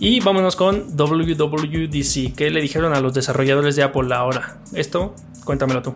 Y 0.00 0.20
vámonos 0.20 0.56
con 0.56 0.96
WWDC. 0.96 2.34
¿Qué 2.34 2.50
le 2.50 2.60
dijeron 2.60 2.92
a 2.92 3.00
los 3.00 3.14
desarrolladores 3.14 3.76
de 3.76 3.82
Apple 3.82 4.12
ahora? 4.14 4.58
Esto, 4.72 5.14
cuéntamelo 5.44 5.82
tú. 5.82 5.94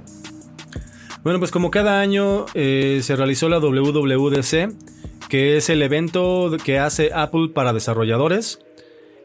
Bueno, 1.29 1.41
pues 1.41 1.51
como 1.51 1.71
cada 1.71 2.01
año 2.01 2.47
eh, 2.55 3.01
se 3.03 3.15
realizó 3.15 3.51
la 3.51 3.59
WWDC, 3.59 4.73
que 5.29 5.59
es 5.59 5.69
el 5.69 5.83
evento 5.83 6.57
que 6.65 6.79
hace 6.79 7.11
Apple 7.13 7.51
para 7.53 7.75
desarrolladores, 7.75 8.61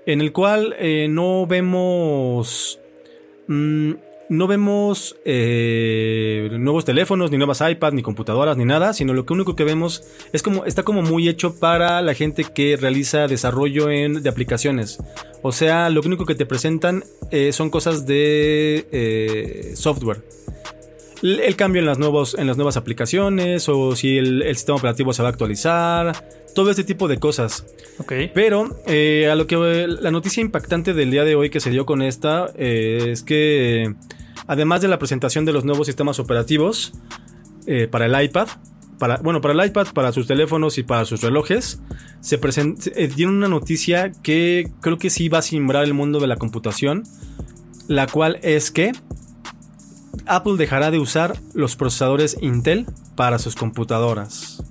en 0.05 0.19
el 0.19 0.33
cual 0.33 0.75
eh, 0.79 1.07
no 1.09 1.47
vemos... 1.47 2.77
Mm, 3.47 3.93
no 4.27 4.47
vemos 4.47 5.15
eh, 5.23 6.49
nuevos 6.59 6.83
teléfonos, 6.83 7.31
ni 7.31 7.37
nuevas 7.37 7.61
iPads, 7.61 7.93
ni 7.93 8.01
computadoras, 8.01 8.57
ni 8.57 8.65
nada, 8.65 8.91
sino 8.91 9.13
lo 9.13 9.25
que 9.25 9.31
único 9.31 9.55
que 9.55 9.63
vemos 9.63 10.03
es 10.33 10.43
como, 10.43 10.65
está 10.65 10.83
como 10.83 11.03
muy 11.03 11.29
hecho 11.29 11.57
para 11.57 12.01
la 12.01 12.13
gente 12.15 12.43
que 12.43 12.75
realiza 12.75 13.27
desarrollo 13.27 13.85
de 13.87 14.29
aplicaciones. 14.29 14.99
O 15.41 15.53
sea, 15.53 15.89
lo 15.89 16.01
único 16.01 16.25
que 16.25 16.35
te 16.35 16.45
presentan 16.45 17.05
son 17.51 17.69
cosas 17.69 18.05
de 18.05 19.71
software. 19.75 20.21
El, 21.23 21.55
cambio 21.55 21.79
en 21.79 21.87
las, 21.87 21.97
nuevos, 21.97 22.35
en 22.37 22.45
las 22.45 22.57
nuevas 22.57 22.77
aplicaciones, 22.77 23.67
o 23.69 23.95
si 23.95 24.17
el, 24.17 24.43
sistema 24.55 24.77
operativo 24.77 25.13
se 25.13 25.23
va 25.23 25.29
a 25.29 25.31
actualizar, 25.31 26.13
todo 26.53 26.69
este 26.69 26.83
tipo 26.83 27.07
de 27.07 27.17
cosas. 27.17 27.65
Pero 28.35 28.65
a 28.85 29.35
lo 29.35 29.47
que 29.47 29.87
la 29.87 30.11
noticia 30.11 30.41
impactante 30.41 30.93
del 30.93 31.09
día 31.09 31.23
de 31.23 31.35
hoy 31.35 31.49
que 31.49 31.59
se 31.59 31.71
dio 31.71 31.85
con 31.85 32.01
esta 32.01 32.51
es 32.57 33.23
que 33.23 33.95
además 34.47 34.81
de 34.81 34.87
la 34.87 34.99
presentación 34.99 35.45
de 35.45 35.53
los 35.53 35.65
nuevos 35.65 35.87
sistemas 35.87 36.19
operativos 36.19 36.93
eh, 37.65 37.87
para 37.89 38.05
el 38.05 38.25
iPad, 38.25 38.47
para, 38.99 39.17
bueno, 39.17 39.41
para 39.41 39.53
el 39.53 39.69
iPad, 39.69 39.87
para 39.93 40.11
sus 40.11 40.27
teléfonos 40.27 40.77
y 40.77 40.83
para 40.83 41.05
sus 41.05 41.21
relojes, 41.21 41.81
se 42.19 42.35
eh, 42.35 43.07
dieron 43.15 43.35
una 43.35 43.47
noticia 43.47 44.11
que 44.11 44.69
creo 44.81 44.97
que 44.97 45.09
sí 45.09 45.29
va 45.29 45.39
a 45.39 45.41
simbrar 45.41 45.83
el 45.83 45.93
mundo 45.93 46.19
de 46.19 46.27
la 46.27 46.37
computación, 46.37 47.03
la 47.87 48.07
cual 48.07 48.39
es 48.43 48.71
que 48.71 48.91
Apple 50.25 50.57
dejará 50.57 50.91
de 50.91 50.99
usar 50.99 51.37
los 51.53 51.75
procesadores 51.75 52.37
Intel 52.41 52.85
para 53.15 53.39
sus 53.39 53.55
computadoras. 53.55 54.63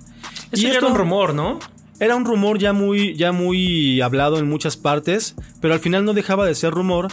Eso 0.51 0.67
y 0.67 0.69
era 0.69 0.85
un 0.85 0.95
rumor, 0.95 1.33
¿no? 1.33 1.59
Era 1.99 2.15
un 2.15 2.25
rumor 2.25 2.59
ya 2.59 2.73
muy, 2.73 3.15
ya 3.15 3.31
muy 3.31 4.01
hablado 4.01 4.37
en 4.37 4.47
muchas 4.47 4.77
partes, 4.77 5.35
pero 5.61 5.73
al 5.73 5.79
final 5.79 6.05
no 6.05 6.13
dejaba 6.13 6.45
de 6.45 6.55
ser 6.55 6.71
rumor 6.71 7.07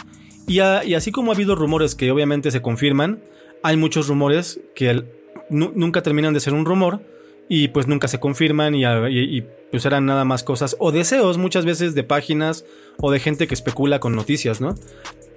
y, 0.46 0.58
así 0.58 1.12
como 1.12 1.30
ha 1.30 1.34
habido 1.34 1.54
rumores 1.54 1.94
que 1.94 2.10
obviamente 2.10 2.50
se 2.50 2.60
confirman, 2.60 3.22
hay 3.62 3.76
muchos 3.76 4.08
rumores 4.08 4.60
que 4.74 5.04
nunca 5.48 6.02
terminan 6.02 6.34
de 6.34 6.40
ser 6.40 6.54
un 6.54 6.64
rumor 6.64 7.02
y 7.48 7.68
pues 7.68 7.86
nunca 7.86 8.08
se 8.08 8.18
confirman 8.18 8.74
y, 8.74 9.42
pues 9.70 9.84
eran 9.84 10.06
nada 10.06 10.24
más 10.24 10.42
cosas 10.42 10.76
o 10.80 10.90
deseos 10.92 11.38
muchas 11.38 11.64
veces 11.64 11.94
de 11.94 12.02
páginas 12.02 12.64
o 12.98 13.12
de 13.12 13.20
gente 13.20 13.46
que 13.46 13.54
especula 13.54 14.00
con 14.00 14.16
noticias, 14.16 14.60
¿no? 14.60 14.74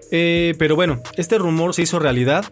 Eh, 0.10 0.56
pero 0.58 0.76
bueno, 0.76 1.02
este 1.18 1.38
rumor 1.38 1.74
se 1.74 1.84
hizo 1.84 2.00
realidad 2.00 2.46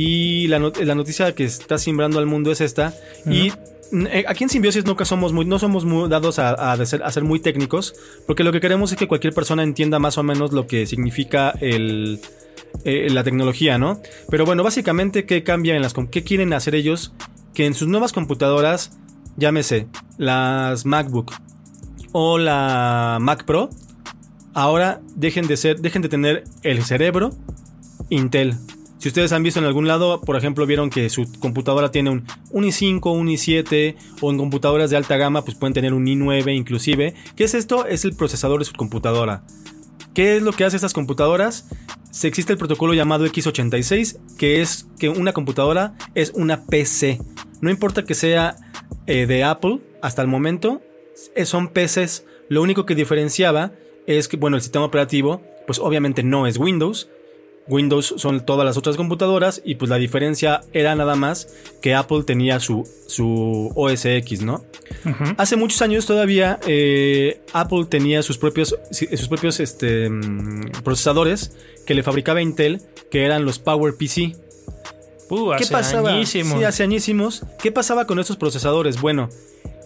y 0.00 0.46
la, 0.46 0.60
noticia 0.60 1.34
que 1.34 1.42
está 1.42 1.76
simbrando 1.76 2.20
al 2.20 2.26
mundo 2.26 2.52
es 2.52 2.60
esta 2.60 2.94
y 3.26 3.50
eh, 3.92 4.24
aquí 4.28 4.44
en 4.44 4.48
Simbiosis 4.48 4.84
nunca 4.84 5.04
somos 5.04 5.32
muy, 5.32 5.44
no 5.44 5.58
somos 5.58 5.84
muy 5.84 6.08
dados 6.08 6.38
a, 6.38 6.86
ser, 6.86 7.24
muy 7.24 7.40
técnicos, 7.40 7.96
porque 8.24 8.44
lo 8.44 8.52
que 8.52 8.60
queremos 8.60 8.92
es 8.92 8.96
que 8.96 9.08
cualquier 9.08 9.34
persona 9.34 9.64
entienda 9.64 9.98
más 9.98 10.16
o 10.16 10.22
menos 10.22 10.52
lo 10.52 10.68
que 10.68 10.86
significa 10.86 11.50
el, 11.60 12.20
eh, 12.84 13.08
la 13.10 13.24
tecnología, 13.24 13.76
¿no? 13.76 14.00
Pero 14.30 14.44
bueno, 14.44 14.62
básicamente, 14.62 15.26
¿qué 15.26 15.42
cambia 15.42 15.74
en 15.74 15.82
las... 15.82 15.94
¿Qué 16.12 16.22
quieren 16.22 16.52
hacer 16.52 16.76
ellos? 16.76 17.12
Que 17.52 17.66
en 17.66 17.74
sus 17.74 17.88
nuevas 17.88 18.12
computadoras, 18.12 18.96
llámese 19.36 19.88
las 20.16 20.86
MacBook 20.86 21.32
o 22.12 22.38
la 22.38 23.18
Mac 23.20 23.44
Pro, 23.46 23.70
ahora 24.54 25.00
dejen 25.16 25.48
de 25.48 25.56
ser, 25.56 25.80
dejen 25.80 26.02
de 26.02 26.08
tener 26.08 26.44
el 26.62 26.84
cerebro 26.84 27.32
Intel. 28.10 28.54
Si 28.98 29.08
ustedes 29.08 29.30
han 29.32 29.44
visto 29.44 29.60
en 29.60 29.66
algún 29.66 29.86
lado, 29.86 30.20
por 30.20 30.36
ejemplo, 30.36 30.66
vieron 30.66 30.90
que 30.90 31.08
su 31.08 31.30
computadora 31.38 31.92
tiene 31.92 32.10
un, 32.10 32.24
i5, 32.64 33.12
un 33.12 33.28
i7 33.28 33.94
o 34.20 34.30
en 34.30 34.38
computadoras 34.38 34.90
de 34.90 34.96
alta 34.96 35.16
gama 35.16 35.44
pues 35.44 35.56
pueden 35.56 35.72
tener 35.72 35.94
un 35.94 36.04
i9 36.06 36.56
inclusive. 36.56 37.14
¿Qué 37.36 37.44
es 37.44 37.54
esto? 37.54 37.86
Es 37.86 38.04
el 38.04 38.16
procesador 38.16 38.58
de 38.58 38.64
su 38.64 38.72
computadora. 38.72 39.44
¿Qué 40.14 40.36
es 40.36 40.42
lo 40.42 40.52
que 40.52 40.64
hace 40.64 40.74
estas 40.74 40.94
computadoras? 40.94 41.68
Se 42.10 42.26
existe 42.26 42.52
el 42.52 42.58
protocolo 42.58 42.92
llamado 42.92 43.24
x86, 43.24 44.18
que 44.36 44.60
es 44.60 44.88
que 44.98 45.08
una 45.08 45.32
computadora 45.32 45.94
es 46.16 46.32
una 46.34 46.64
PC. 46.64 47.20
No 47.60 47.70
importa 47.70 48.04
que 48.04 48.14
sea 48.14 48.56
eh, 49.06 49.26
de 49.26 49.44
Apple, 49.44 49.80
hasta 50.02 50.22
el 50.22 50.28
momento, 50.28 50.82
eh, 51.36 51.44
son 51.44 51.68
PCs. 51.68 52.24
Lo 52.48 52.62
único 52.62 52.84
que 52.84 52.96
diferenciaba 52.96 53.72
es 54.08 54.26
que, 54.26 54.36
bueno, 54.36 54.56
el 54.56 54.62
sistema 54.62 54.86
operativo, 54.86 55.42
pues 55.66 55.78
obviamente 55.78 56.24
no 56.24 56.48
es 56.48 56.56
Windows. 56.56 57.08
Windows 57.68 58.14
son 58.16 58.44
todas 58.44 58.64
las 58.64 58.76
otras 58.76 58.96
computadoras 58.96 59.60
y 59.64 59.74
pues 59.74 59.90
la 59.90 59.96
diferencia 59.96 60.62
era 60.72 60.94
nada 60.94 61.14
más 61.16 61.48
que 61.82 61.94
Apple 61.94 62.22
tenía 62.24 62.60
su, 62.60 62.88
su 63.06 63.70
OS 63.74 64.04
X, 64.06 64.42
¿no? 64.42 64.64
Hace 65.36 65.56
muchos 65.56 65.82
años 65.82 66.06
todavía 66.06 66.58
eh, 66.66 67.40
Apple 67.52 67.84
tenía 67.88 68.22
sus 68.22 68.38
propios, 68.38 68.74
sus 68.90 69.28
propios 69.28 69.60
este, 69.60 70.08
mm, 70.08 70.82
procesadores 70.82 71.52
que 71.86 71.94
le 71.94 72.02
fabricaba 72.02 72.40
Intel, 72.42 72.82
que 73.10 73.24
eran 73.24 73.44
los 73.44 73.58
PowerPC. 73.58 74.36
Uh, 75.30 75.52
¿Qué 75.58 75.66
pasaba? 75.66 76.24
Sí, 76.24 76.42
hace 76.64 76.82
añísimos. 76.82 77.44
¿Qué 77.62 77.70
pasaba 77.70 78.06
con 78.06 78.18
estos 78.18 78.36
procesadores? 78.36 79.00
Bueno, 79.00 79.28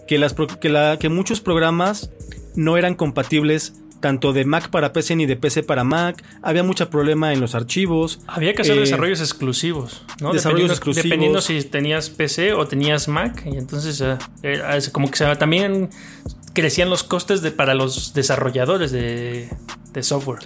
que, 0.07 0.17
las, 0.17 0.33
que, 0.33 0.69
la, 0.69 0.97
que 0.97 1.09
muchos 1.09 1.41
programas 1.41 2.11
no 2.55 2.77
eran 2.77 2.95
compatibles 2.95 3.73
tanto 4.03 4.33
de 4.33 4.43
Mac 4.43 4.69
para 4.69 4.91
PC 4.91 5.15
ni 5.15 5.25
de 5.25 5.37
PC 5.37 5.63
para 5.63 5.85
Mac. 5.85 6.21
Había 6.41 6.61
mucho 6.61 6.89
problema 6.89 7.31
en 7.31 7.39
los 7.39 7.55
archivos. 7.55 8.19
Había 8.27 8.53
que 8.53 8.63
hacer 8.63 8.75
eh, 8.75 8.81
desarrollos 8.81 9.21
exclusivos, 9.21 10.03
¿no? 10.19 10.33
Desarrollos 10.33 10.43
dependiendo, 10.43 10.73
exclusivos. 10.73 11.03
Dependiendo 11.05 11.41
si 11.41 11.63
tenías 11.63 12.09
PC 12.09 12.51
o 12.51 12.67
tenías 12.67 13.07
Mac. 13.07 13.43
Y 13.45 13.55
entonces, 13.55 14.03
eh, 14.43 14.59
como 14.91 15.09
que 15.09 15.23
también 15.37 15.89
crecían 16.51 16.89
los 16.89 17.03
costes 17.03 17.41
de, 17.41 17.51
para 17.51 17.75
los 17.75 18.13
desarrolladores 18.13 18.91
de, 18.91 19.47
de, 19.93 20.03
software. 20.03 20.39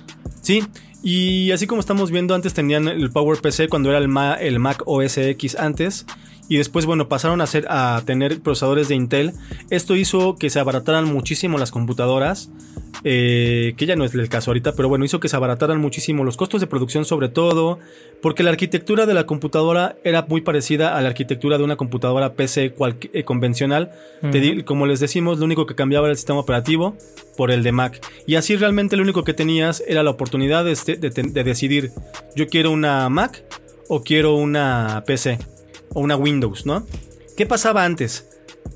Sí, 0.44 0.64
y 1.02 1.50
así 1.50 1.66
como 1.66 1.82
estamos 1.82 2.12
viendo, 2.12 2.36
antes 2.36 2.54
tenían 2.54 2.88
el 2.88 3.10
PowerPC 3.10 3.70
cuando 3.70 3.90
era 3.90 3.98
el, 3.98 4.16
el 4.40 4.60
Mac 4.60 4.84
OS 4.86 5.18
X 5.18 5.56
antes 5.56 6.06
y 6.50 6.58
después, 6.58 6.86
bueno, 6.86 7.10
pasaron 7.10 7.42
a, 7.42 7.46
a 7.70 8.02
tener 8.06 8.40
procesadores 8.42 8.88
de 8.88 8.96
Intel. 8.96 9.34
Esto 9.70 9.96
hizo 9.96 10.36
que 10.36 10.50
se 10.50 10.60
abarataran 10.60 11.06
muchísimo 11.06 11.58
las 11.58 11.72
computadoras, 11.72 12.50
eh, 13.04 13.74
que 13.78 13.86
ya 13.86 13.96
no 13.96 14.06
es 14.06 14.14
el 14.14 14.30
caso 14.30 14.52
ahorita, 14.52 14.74
pero 14.74 14.90
bueno, 14.90 15.06
hizo 15.06 15.20
que 15.20 15.30
se 15.30 15.36
abarataran 15.36 15.80
muchísimo 15.80 16.24
los 16.24 16.38
costos 16.38 16.62
de 16.62 16.68
producción 16.68 17.06
sobre 17.06 17.30
todo, 17.30 17.80
porque 18.22 18.44
la 18.44 18.50
arquitectura 18.50 19.06
de 19.06 19.14
la 19.14 19.26
computadora 19.26 19.98
era 20.04 20.24
muy 20.24 20.42
parecida 20.42 20.98
a 20.98 21.02
la 21.02 21.10
arquitectura 21.10 21.58
de 21.58 21.64
una 21.64 21.76
computadora 21.76 22.34
PC 22.34 22.74
eh, 23.14 23.24
convencional. 23.24 23.92
como 24.66 24.86
les 24.86 25.00
decimos, 25.00 25.40
lo 25.40 25.46
único 25.46 25.66
que 25.66 25.76
cambiaba 25.76 26.08
era 26.08 26.12
el 26.12 26.18
sistema 26.18 26.40
operativo 26.40 26.96
por 27.36 27.52
el 27.52 27.64
de 27.64 27.72
Mac. 27.72 28.02
Y 28.26 28.36
así 28.36 28.56
realmente 28.56 28.98
lo 28.98 29.04
único 29.04 29.24
que 29.24 29.34
tenías 29.34 29.84
era 29.88 30.04
la 30.04 30.10
oportunidad 30.10 30.66
de, 30.66 30.72
este, 30.72 30.98
de 30.98 31.44
decidir, 31.44 31.92
yo 32.36 32.48
quiero 32.48 32.72
una 32.72 33.08
Mac 33.10 33.44
o 33.88 34.04
quiero 34.04 34.36
una 34.36 35.04
PC 35.06 35.40
o 35.94 36.02
una 36.02 36.16
Windows, 36.16 36.66
¿no? 36.66 36.86
¿Qué 37.38 37.46
pasaba 37.46 37.86
antes? 37.86 38.27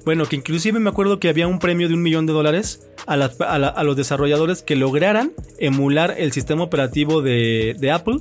Bueno, 0.05 0.25
que 0.25 0.35
inclusive 0.35 0.79
me 0.79 0.89
acuerdo 0.89 1.19
que 1.19 1.29
había 1.29 1.47
un 1.47 1.59
premio 1.59 1.87
de 1.87 1.93
un 1.93 2.01
millón 2.01 2.25
de 2.25 2.33
dólares 2.33 2.87
a, 3.05 3.17
los 3.17 3.95
desarrolladores 3.95 4.63
que 4.63 4.75
lograran 4.75 5.31
emular 5.59 6.15
el 6.17 6.31
sistema 6.31 6.63
operativo 6.63 7.21
de, 7.21 7.91
Apple 7.93 8.19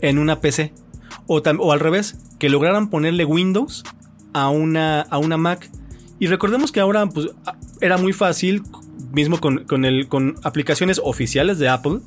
en 0.00 0.18
una 0.18 0.40
PC. 0.40 0.72
O, 1.26 1.42
al 1.44 1.80
revés, 1.80 2.16
que 2.38 2.48
lograran 2.48 2.88
ponerle 2.88 3.24
Windows 3.24 3.84
a 4.32 4.48
una, 4.48 5.02
a 5.02 5.18
una 5.18 5.36
Mac. 5.36 5.70
Y 6.18 6.26
recordemos 6.26 6.72
que 6.72 6.80
ahora 6.80 7.06
pues, 7.06 7.28
era 7.80 7.98
muy 7.98 8.12
fácil, 8.12 8.62
mismo 9.12 9.38
con, 9.38 9.64
con, 9.64 9.84
el, 9.84 10.08
con 10.08 10.36
aplicaciones 10.42 11.00
oficiales 11.04 11.58
de 11.58 11.68
Apple, 11.68 12.00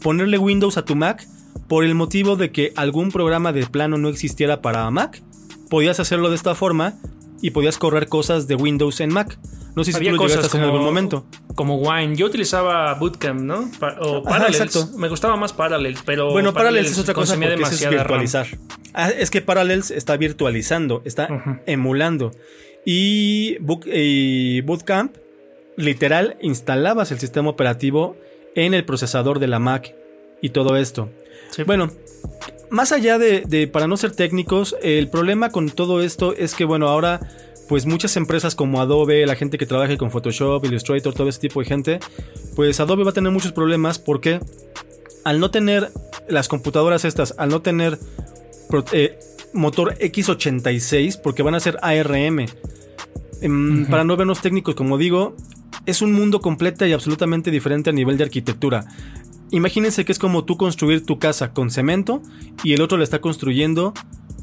ponerle 0.00 0.38
Windows 0.38 0.76
a 0.76 0.84
tu 0.84 0.94
Mac 0.94 1.26
por 1.68 1.84
el 1.84 1.94
motivo 1.94 2.36
de 2.36 2.52
que 2.52 2.72
algún 2.76 3.10
programa 3.10 3.52
de 3.52 3.66
plano 3.66 3.98
no 3.98 4.08
existiera 4.08 4.62
para 4.62 4.88
Mac 4.90 5.22
podías 5.68 6.00
hacerlo 6.00 6.28
de 6.28 6.36
esta 6.36 6.54
forma 6.54 6.94
y 7.42 7.50
podías 7.50 7.78
correr 7.78 8.08
cosas 8.08 8.46
de 8.46 8.54
Windows 8.54 9.00
en 9.00 9.12
Mac. 9.12 9.38
No 9.74 9.84
sé 9.84 9.92
si 9.92 10.04
tú 10.04 10.10
lo 10.10 10.26
llegaste 10.26 10.56
en 10.56 10.64
algún 10.64 10.82
momento. 10.82 11.26
Como 11.54 11.76
Wine. 11.76 12.16
Yo 12.16 12.26
utilizaba 12.26 12.94
Bootcamp, 12.94 13.40
¿no? 13.40 13.70
o 14.00 14.22
Parallels. 14.22 14.94
Me 14.96 15.08
gustaba 15.08 15.36
más 15.36 15.52
Parallels, 15.52 16.02
pero. 16.04 16.30
Bueno, 16.32 16.52
Parallels, 16.52 16.90
es 16.90 16.98
otra 16.98 17.14
cosa 17.14 17.36
porque 17.36 17.54
es 17.54 17.88
virtualizar. 17.88 18.46
Ah, 18.92 19.10
es 19.10 19.30
que 19.30 19.40
Parallels 19.40 19.90
está 19.90 20.16
virtualizando, 20.16 21.02
está 21.04 21.62
emulando. 21.66 22.32
Y, 22.84 23.58
Bootcamp, 23.60 25.16
literal, 25.76 26.36
instalabas 26.40 27.12
el 27.12 27.20
sistema 27.20 27.50
operativo 27.50 28.16
en 28.54 28.74
el 28.74 28.84
procesador 28.84 29.38
de 29.38 29.46
la 29.46 29.58
Mac 29.58 29.94
y 30.42 30.50
todo 30.50 30.76
esto. 30.76 31.10
Bueno, 31.66 31.90
más 32.70 32.92
allá 32.92 33.18
de, 33.18 33.68
para 33.72 33.86
no 33.86 33.96
ser 33.96 34.12
técnicos, 34.12 34.76
el 34.82 35.08
problema 35.08 35.50
con 35.50 35.70
todo 35.70 36.02
esto 36.02 36.34
es 36.34 36.54
que, 36.54 36.64
bueno, 36.64 36.88
ahora 36.88 37.20
pues 37.68 37.86
muchas 37.86 38.16
empresas 38.16 38.56
como 38.56 38.80
Adobe, 38.80 39.24
la 39.26 39.36
gente 39.36 39.56
que 39.56 39.64
trabaja 39.64 39.96
con 39.96 40.10
Photoshop, 40.10 40.64
Illustrator, 40.64 41.14
todo 41.14 41.28
ese 41.28 41.38
tipo 41.38 41.60
de 41.60 41.66
gente, 41.66 42.00
pues 42.56 42.80
Adobe 42.80 43.04
va 43.04 43.10
a 43.10 43.14
tener 43.14 43.30
muchos 43.30 43.52
problemas 43.52 44.00
porque 44.00 44.40
al 45.24 45.38
no 45.38 45.52
tener 45.52 45.92
las 46.28 46.48
computadoras 46.48 47.04
estas, 47.04 47.34
al 47.38 47.50
no 47.50 47.62
tener 47.62 47.98
eh, 48.92 49.18
motor 49.52 49.96
x86, 49.98 51.20
porque 51.20 51.42
van 51.42 51.54
a 51.54 51.60
ser 51.60 51.78
ARM, 51.82 52.46
em, 53.40 53.86
para 53.86 54.02
no 54.02 54.16
vernos 54.16 54.40
técnicos, 54.40 54.74
como 54.74 54.98
digo, 54.98 55.36
es 55.86 56.02
un 56.02 56.12
mundo 56.12 56.40
completo 56.40 56.86
y 56.86 56.92
absolutamente 56.92 57.50
diferente 57.50 57.90
a 57.90 57.92
nivel 57.92 58.16
de 58.16 58.24
arquitectura. 58.24 58.86
Imagínense 59.50 60.04
que 60.04 60.12
es 60.12 60.18
como 60.18 60.44
tú 60.44 60.56
construir 60.56 61.04
tu 61.04 61.18
casa 61.18 61.52
con 61.52 61.70
cemento 61.70 62.22
y 62.62 62.74
el 62.74 62.82
otro 62.82 62.98
la 62.98 63.04
está 63.04 63.20
construyendo 63.20 63.92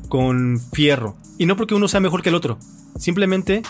con 0.10 0.60
fierro. 0.74 1.16
Y 1.38 1.46
no 1.46 1.56
porque 1.56 1.76
uno 1.76 1.88
sea 1.88 2.00
mejor 2.00 2.22
que 2.22 2.30
el 2.30 2.36
otro. 2.36 2.58
Simplemente, 2.98 3.62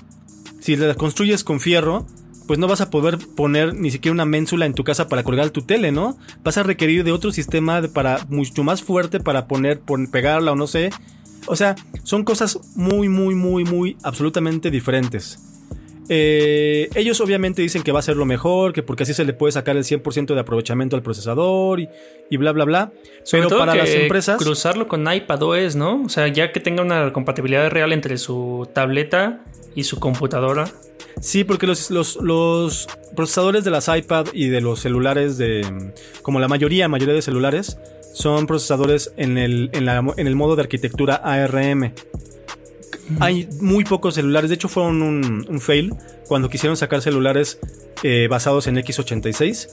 si 0.59 0.75
la 0.75 0.95
construyes 0.95 1.43
con 1.43 1.59
fierro, 1.59 2.05
pues 2.47 2.57
no 2.57 2.67
vas 2.67 2.81
a 2.81 2.89
poder 2.89 3.19
poner 3.35 3.75
ni 3.75 3.91
siquiera 3.91 4.13
una 4.13 4.25
ménsula 4.25 4.65
en 4.65 4.73
tu 4.73 4.83
casa 4.83 5.07
para 5.09 5.23
colgar 5.23 5.49
tu 5.49 5.61
tele, 5.61 5.91
¿no? 5.91 6.17
Vas 6.43 6.57
a 6.57 6.63
requerir 6.63 7.03
de 7.03 7.11
otro 7.11 7.31
sistema 7.31 7.81
para 7.93 8.25
mucho 8.29 8.63
más 8.63 8.81
fuerte 8.81 9.19
para 9.19 9.47
poner, 9.47 9.81
pegarla 10.11 10.53
o 10.53 10.55
no 10.55 10.65
sé. 10.65 10.89
O 11.45 11.55
sea, 11.55 11.75
son 12.03 12.23
cosas 12.23 12.59
muy, 12.75 13.09
muy, 13.09 13.35
muy, 13.35 13.63
muy 13.65 13.97
absolutamente 14.01 14.71
diferentes. 14.71 15.39
Eh, 16.09 16.89
ellos 16.95 17.19
obviamente 17.19 17.61
dicen 17.61 17.83
que 17.83 17.91
va 17.91 17.99
a 17.99 18.01
ser 18.01 18.15
lo 18.15 18.25
mejor, 18.25 18.73
que 18.73 18.83
porque 18.83 19.03
así 19.03 19.13
se 19.13 19.25
le 19.25 19.33
puede 19.33 19.51
sacar 19.51 19.75
el 19.75 19.83
100% 19.83 20.33
de 20.33 20.39
aprovechamiento 20.39 20.95
al 20.95 21.03
procesador 21.03 21.79
y, 21.79 22.37
bla, 22.37 22.51
bla, 22.51 22.65
bla. 22.65 22.91
pero 23.31 23.49
para 23.49 23.75
las 23.75 23.89
empresas... 23.89 24.37
Cruzarlo 24.37 24.87
con 24.87 25.11
iPadOS, 25.11 25.75
¿no? 25.75 26.03
O 26.03 26.09
sea, 26.09 26.27
ya 26.27 26.51
que 26.51 26.59
tenga 26.59 26.81
una 26.81 27.11
compatibilidad 27.11 27.69
real 27.69 27.91
entre 27.91 28.17
su 28.17 28.67
tableta 28.73 29.43
y 29.75 29.83
su 29.83 29.99
computadora. 29.99 30.65
Sí, 31.19 31.43
porque 31.43 31.67
los, 31.67 31.89
los, 31.89 32.87
procesadores 33.15 33.63
de 33.63 33.71
las 33.71 33.87
iPad 33.87 34.27
y 34.33 34.47
de 34.47 34.61
los 34.61 34.79
celulares 34.79 35.37
de... 35.37 35.91
Como 36.21 36.39
la 36.39 36.47
mayoría, 36.47 36.87
mayoría 36.87 37.15
de 37.15 37.21
celulares, 37.21 37.77
son 38.13 38.47
procesadores 38.47 39.13
en 39.17 39.37
el, 39.37 39.69
en, 39.73 39.87
en 39.89 40.27
el 40.27 40.35
modo 40.35 40.55
de 40.55 40.61
arquitectura 40.61 41.15
ARM. 41.15 41.93
Hay 43.19 43.47
muy 43.61 43.83
pocos 43.83 44.15
celulares, 44.15 44.49
de 44.49 44.55
hecho 44.55 44.67
fueron 44.67 45.01
un, 45.01 45.61
fail 45.61 45.93
cuando 46.27 46.49
quisieron 46.49 46.77
sacar 46.77 47.01
celulares 47.01 47.59
eh, 48.03 48.27
basados 48.29 48.67
en 48.67 48.75
X86. 48.77 49.67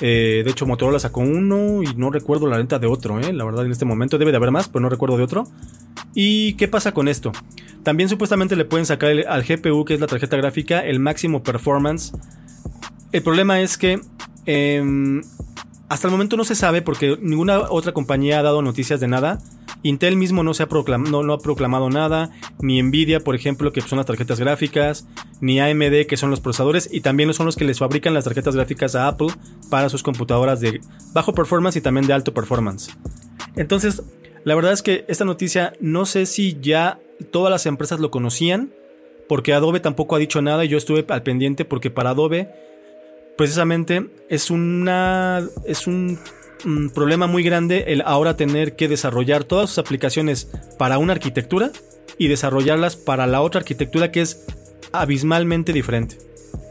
Eh, 0.00 0.42
de 0.44 0.50
hecho, 0.50 0.66
Motorola 0.66 0.98
sacó 0.98 1.20
uno 1.20 1.82
y 1.82 1.94
no 1.94 2.10
recuerdo 2.10 2.48
la 2.48 2.56
venta 2.56 2.78
de 2.78 2.86
otro, 2.86 3.20
eh, 3.20 3.32
la 3.32 3.44
verdad 3.44 3.64
en 3.64 3.72
este 3.72 3.84
momento 3.84 4.18
debe 4.18 4.32
de 4.32 4.38
haber 4.38 4.50
más, 4.50 4.68
pero 4.68 4.80
no 4.80 4.88
recuerdo 4.88 5.16
de 5.16 5.22
otro. 5.22 5.44
¿Y 6.14 6.54
qué 6.54 6.68
pasa 6.68 6.92
con 6.92 7.08
esto? 7.08 7.32
También 7.82 8.08
supuestamente 8.08 8.56
le 8.56 8.64
pueden 8.64 8.86
sacar 8.86 9.10
al 9.28 9.44
GPU, 9.44 9.84
que 9.84 9.94
es 9.94 10.00
la 10.00 10.06
tarjeta 10.06 10.36
gráfica, 10.36 10.80
el 10.80 11.00
máximo 11.00 11.42
performance. 11.42 12.12
El 13.12 13.22
problema 13.22 13.60
es 13.60 13.78
que 13.78 14.00
em, 14.46 15.22
hasta 15.88 16.08
el 16.08 16.12
momento 16.12 16.36
no 16.36 16.44
se 16.44 16.54
sabe 16.54 16.82
porque 16.82 17.18
ninguna 17.20 17.70
otra 17.70 17.92
compañía 17.92 18.38
ha 18.38 18.42
dado 18.42 18.62
noticias 18.62 19.00
de 19.00 19.08
nada. 19.08 19.38
Intel 19.82 20.16
mismo 20.16 20.42
no, 20.42 20.54
se 20.54 20.62
ha, 20.62 20.66
no, 20.66 21.32
ha 21.32 21.38
proclamado 21.38 21.90
nada, 21.90 22.30
ni 22.60 22.82
Nvidia, 22.82 23.20
por 23.20 23.34
ejemplo, 23.34 23.70
que 23.70 23.82
son 23.82 23.98
las 23.98 24.06
tarjetas 24.06 24.40
gráficas, 24.40 25.06
ni 25.40 25.60
AMD, 25.60 26.06
que 26.08 26.16
son 26.16 26.30
los 26.30 26.40
procesadores, 26.40 26.88
y 26.90 27.02
también 27.02 27.34
son 27.34 27.44
los 27.44 27.56
que 27.56 27.66
les 27.66 27.78
fabrican 27.78 28.14
las 28.14 28.24
tarjetas 28.24 28.56
gráficas 28.56 28.94
a 28.94 29.08
Apple 29.08 29.28
para 29.68 29.90
sus 29.90 30.02
computadoras 30.02 30.60
de 30.60 30.80
bajo 31.12 31.34
performance 31.34 31.76
y 31.76 31.82
también 31.82 32.06
de 32.06 32.14
alto 32.14 32.32
performance. 32.32 32.96
Entonces, 33.56 34.02
la 34.44 34.54
verdad 34.54 34.72
es 34.72 34.82
que 34.82 35.04
esta 35.08 35.26
noticia 35.26 35.74
no 35.80 36.06
sé 36.06 36.24
si 36.24 36.58
ya 36.62 36.98
todas 37.30 37.50
las 37.50 37.66
empresas 37.66 38.00
lo 38.00 38.10
conocían, 38.10 38.72
porque 39.28 39.52
Adobe 39.52 39.80
tampoco 39.80 40.16
ha 40.16 40.18
dicho 40.18 40.40
nada 40.40 40.64
y 40.64 40.68
yo 40.68 40.78
estuve 40.78 41.04
al 41.08 41.22
pendiente 41.22 41.64
porque 41.64 41.90
para 41.90 42.10
Adobe 42.10 42.50
precisamente 43.36 44.10
es 44.28 44.50
una 44.50 45.46
es 45.64 45.86
un 45.86 46.18
un 46.64 46.90
problema 46.90 47.26
muy 47.26 47.42
grande 47.42 47.84
el 47.88 48.02
ahora 48.04 48.36
tener 48.36 48.76
que 48.76 48.88
desarrollar 48.88 49.44
todas 49.44 49.70
sus 49.70 49.78
aplicaciones 49.78 50.48
para 50.78 50.98
una 50.98 51.12
arquitectura 51.12 51.70
y 52.18 52.28
desarrollarlas 52.28 52.96
para 52.96 53.26
la 53.26 53.42
otra 53.42 53.60
arquitectura 53.60 54.10
que 54.10 54.22
es 54.22 54.46
abismalmente 54.92 55.72
diferente. 55.72 56.18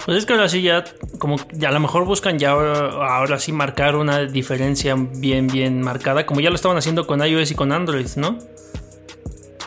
Pues 0.06 0.18
es 0.18 0.26
que 0.26 0.34
ahora 0.34 0.50
sí 0.50 0.62
ya, 0.62 0.84
como 1.18 1.38
ya 1.54 1.70
a 1.70 1.72
lo 1.72 1.80
mejor 1.80 2.06
buscan 2.06 2.38
ya 2.38 2.52
ahora 2.52 3.40
sí 3.40 3.52
marcar 3.52 3.96
una 3.96 4.26
diferencia 4.26 4.96
bien, 4.96 5.48
bien 5.48 5.82
marcada, 5.82 6.26
como 6.26 6.42
ya 6.42 6.50
lo 6.50 6.56
estaban 6.56 6.78
haciendo 6.78 7.08
con 7.08 7.26
iOS 7.26 7.52
y 7.52 7.56
con 7.56 7.72
Android, 7.72 8.08
¿no? 8.18 8.38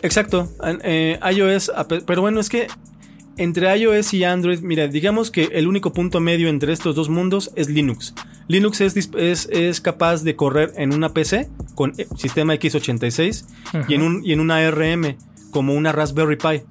Exacto, 0.03 0.47
eh, 0.83 1.19
iOS, 1.31 1.71
pero 2.05 2.21
bueno, 2.21 2.39
es 2.39 2.49
que 2.49 2.67
entre 3.37 3.75
iOS 3.77 4.13
y 4.13 4.23
Android, 4.23 4.59
mira, 4.61 4.87
digamos 4.87 5.31
que 5.31 5.49
el 5.53 5.67
único 5.67 5.93
punto 5.93 6.19
medio 6.19 6.49
entre 6.49 6.73
estos 6.73 6.95
dos 6.95 7.09
mundos 7.09 7.51
es 7.55 7.69
Linux. 7.69 8.13
Linux 8.47 8.81
es, 8.81 8.95
es, 9.15 9.47
es, 9.51 9.81
capaz 9.81 10.23
de 10.23 10.35
correr 10.35 10.73
en 10.75 10.93
una 10.93 11.13
PC 11.13 11.49
con 11.75 11.93
eh, 11.97 12.07
sistema 12.15 12.55
x86 12.55 13.45
y, 13.87 13.93
en 13.93 14.01
un, 14.01 14.25
y 14.25 14.33
en 14.33 14.39
una 14.39 14.57
ARM 14.57 15.17
como 15.51 15.73
una 15.73 15.91
Raspberry 15.91 16.37
Pi. 16.37 16.63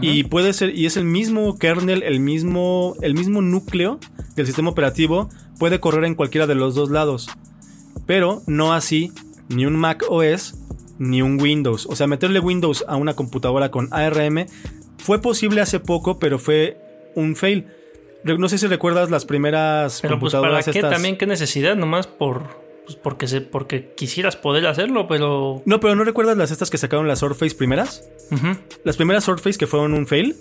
Y 0.00 0.24
puede 0.24 0.52
ser, 0.52 0.76
y 0.76 0.86
es 0.86 0.96
el 0.96 1.04
mismo 1.04 1.58
kernel, 1.58 2.04
el 2.04 2.20
mismo, 2.20 2.94
el 3.00 3.14
mismo 3.14 3.42
núcleo 3.42 3.98
del 4.36 4.46
sistema 4.46 4.70
operativo, 4.70 5.28
puede 5.58 5.80
correr 5.80 6.04
en 6.04 6.14
cualquiera 6.14 6.46
de 6.46 6.54
los 6.54 6.76
dos 6.76 6.90
lados. 6.90 7.28
Pero 8.06 8.42
no 8.46 8.72
así 8.72 9.10
ni 9.48 9.66
un 9.66 9.74
Mac 9.74 10.04
OS 10.08 10.54
ni 10.98 11.20
un 11.20 11.40
Windows. 11.40 11.86
O 11.86 11.96
sea, 11.96 12.06
meterle 12.06 12.38
Windows 12.38 12.84
a 12.86 12.96
una 12.96 13.14
computadora 13.14 13.70
con 13.70 13.88
ARM 13.92 14.46
fue 15.02 15.20
posible 15.20 15.60
hace 15.60 15.80
poco, 15.80 16.18
pero 16.18 16.38
fue 16.38 16.76
un 17.14 17.36
fail. 17.36 17.66
No 18.24 18.48
sé 18.48 18.56
si 18.56 18.68
recuerdas 18.68 19.10
las 19.10 19.24
primeras 19.24 20.00
pero 20.00 20.18
pues, 20.18 20.32
computadoras 20.32 20.64
¿para 20.64 20.72
qué 20.72 20.80
también 20.80 21.18
qué 21.18 21.26
necesidad 21.26 21.74
nomás 21.74 22.06
por 22.06 22.62
pues 22.84 22.96
porque 22.96 23.26
se 23.26 23.40
porque 23.40 23.94
quisieras 23.96 24.36
poder 24.36 24.66
hacerlo, 24.66 25.08
pero 25.08 25.60
No, 25.64 25.80
pero 25.80 25.96
no 25.96 26.04
recuerdas 26.04 26.36
las 26.36 26.52
estas 26.52 26.70
que 26.70 26.78
sacaron 26.78 27.08
las 27.08 27.18
Surface 27.18 27.54
primeras? 27.56 28.08
Las 28.84 28.96
primeras 28.96 29.24
Surface 29.24 29.58
que 29.58 29.66
fueron 29.66 29.92
un 29.92 30.06
fail 30.06 30.36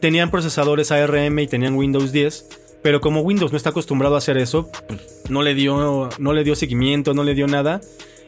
tenían 0.00 0.30
procesadores 0.30 0.90
ARM 0.90 1.38
y 1.40 1.46
tenían 1.46 1.74
Windows 1.74 2.10
10, 2.12 2.78
pero 2.82 3.00
como 3.02 3.20
Windows 3.20 3.52
no 3.52 3.58
está 3.58 3.70
acostumbrado 3.70 4.14
a 4.14 4.18
hacer 4.18 4.38
eso, 4.38 4.70
pues, 4.86 5.00
no 5.28 5.42
le 5.42 5.54
dio 5.54 6.08
no 6.18 6.32
le 6.32 6.42
dio 6.42 6.56
seguimiento, 6.56 7.12
no 7.12 7.22
le 7.22 7.34
dio 7.34 7.46
nada. 7.46 7.82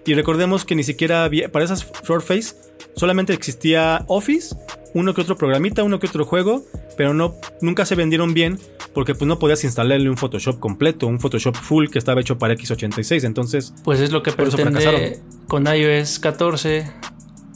Y 0.04 0.14
recordemos 0.14 0.64
que 0.66 0.74
ni 0.74 0.82
siquiera 0.84 1.24
había 1.24 1.50
para 1.50 1.64
esas 1.64 1.86
Surface 2.04 2.56
solamente 2.94 3.32
existía 3.32 4.04
Office 4.06 4.54
uno 4.94 5.14
que 5.14 5.20
otro 5.20 5.36
programita, 5.36 5.82
uno 5.82 5.98
que 5.98 6.06
otro 6.06 6.24
juego, 6.24 6.64
pero 6.96 7.14
no, 7.14 7.34
nunca 7.60 7.86
se 7.86 7.94
vendieron 7.94 8.34
bien 8.34 8.58
porque 8.92 9.14
pues 9.14 9.28
no 9.28 9.38
podías 9.38 9.62
instalarle 9.64 10.10
un 10.10 10.16
Photoshop 10.16 10.58
completo, 10.58 11.06
un 11.06 11.20
Photoshop 11.20 11.54
full 11.54 11.88
que 11.88 11.98
estaba 11.98 12.20
hecho 12.20 12.38
para 12.38 12.54
x86, 12.54 13.24
entonces... 13.24 13.72
Pues 13.84 14.00
es 14.00 14.10
lo 14.10 14.22
que 14.22 14.32
pretende 14.32 15.20
con 15.46 15.66
iOS 15.66 16.18
14, 16.18 16.90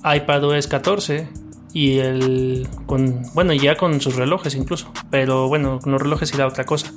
iPadOS 0.04 0.66
14 0.66 1.28
y 1.72 1.98
el... 1.98 2.68
Con, 2.86 3.22
bueno, 3.34 3.52
ya 3.52 3.76
con 3.76 4.00
sus 4.00 4.16
relojes 4.16 4.54
incluso, 4.54 4.92
pero 5.10 5.48
bueno, 5.48 5.80
con 5.80 5.92
los 5.92 6.00
relojes 6.00 6.32
irá 6.34 6.46
otra 6.46 6.64
cosa. 6.64 6.92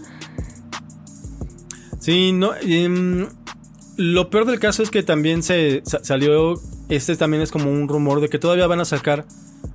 Sí, 2.00 2.32
no... 2.32 2.52
Em, 2.62 3.28
lo 3.98 4.30
peor 4.30 4.46
del 4.46 4.60
caso 4.60 4.84
es 4.84 4.92
que 4.92 5.02
también 5.02 5.42
se 5.42 5.82
salió, 5.84 6.54
este 6.88 7.16
también 7.16 7.42
es 7.42 7.52
como 7.52 7.72
un 7.72 7.88
rumor 7.88 8.22
de 8.22 8.30
que 8.30 8.38
todavía 8.38 8.68
van 8.68 8.80
a 8.80 8.86
sacar 8.86 9.26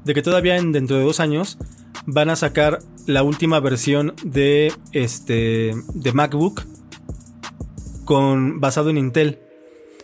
de 0.05 0.15
que 0.15 0.23
todavía 0.23 0.57
en, 0.57 0.73
dentro 0.73 0.97
de 0.97 1.05
dos 1.05 1.21
años 1.21 1.59
van 2.07 2.31
a 2.31 2.37
sacar 2.37 2.81
la 3.07 3.23
última 3.23 3.61
versión 3.61 4.15
de 4.25 4.73
este 4.93 5.75
de 5.95 6.13
MacBook 6.13 6.63
con 8.05 8.61
basado 8.61 8.91
en 8.91 8.99
Intel. 8.99 9.39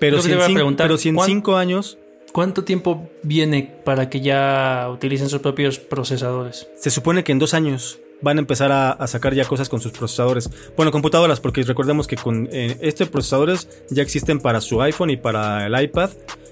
Pero 0.01 0.23
si, 0.23 0.31
en 0.33 0.41
cinco, 0.41 0.75
pero 0.77 0.97
si 0.97 1.09
en 1.09 1.19
cinco 1.21 1.57
años. 1.57 1.99
¿Cuánto 2.33 2.63
tiempo 2.63 3.09
viene 3.23 3.81
para 3.85 4.11
que 4.11 4.21
ya 4.21 4.89
utilicen 4.93 5.29
sus 5.29 5.41
propios 5.41 5.79
procesadores? 5.79 6.69
Se 6.77 6.91
supone 6.91 7.25
que 7.25 7.33
en 7.33 7.39
dos 7.39 7.55
años 7.55 7.99
van 8.21 8.39
a 8.39 8.41
empezar 8.41 8.73
a, 8.73 9.07
sacar 9.07 9.35
ya 9.35 9.45
cosas 9.45 9.69
con 9.69 9.81
sus 9.81 9.93
procesadores. 9.93 10.51
Bueno, 10.77 10.93
computadoras, 10.93 11.41
porque 11.41 11.63
recordemos 11.63 12.07
que 12.07 12.17
con 12.17 12.49
eh, 12.53 12.77
estos 12.81 13.09
procesadores 13.09 13.69
ya 13.91 14.03
existen 14.03 14.41
para 14.41 14.61
su 14.61 14.81
iPhone 14.83 15.11
y 15.11 15.17
para 15.17 15.67
el 15.67 15.83
iPad. 15.83 16.11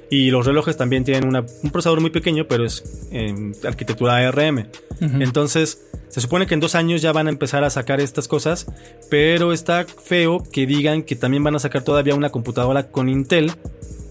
Y 0.09 0.31
los 0.31 0.47
relojes 0.47 0.77
también 0.77 1.03
tienen 1.03 1.35
un 1.35 1.71
procesador 1.71 2.01
muy 2.01 2.11
pequeño, 2.11 2.47
pero 2.47 2.65
es 2.65 3.09
en 3.11 3.55
arquitectura 3.65 4.17
ARM. 4.19 4.69
Entonces, 5.01 5.83
se 6.09 6.21
supone 6.21 6.47
que 6.47 6.55
en 6.55 6.61
dos 6.61 6.77
años 6.77 7.03
ya 7.03 7.13
van 7.13 7.27
a 7.27 7.31
empezar 7.31 7.65
a 7.65 7.71
sacar 7.71 8.01
estas 8.01 8.29
cosas, 8.29 8.67
pero 9.11 9.53
está 9.53 9.85
feo 9.85 10.43
que 10.53 10.65
digan 10.67 11.03
que 11.03 11.17
también 11.17 11.43
van 11.43 11.57
a 11.57 11.59
sacar 11.59 11.83
todavía 11.83 12.15
una 12.15 12.31
computadora 12.31 12.89
con 12.89 13.09
Intel, 13.09 13.53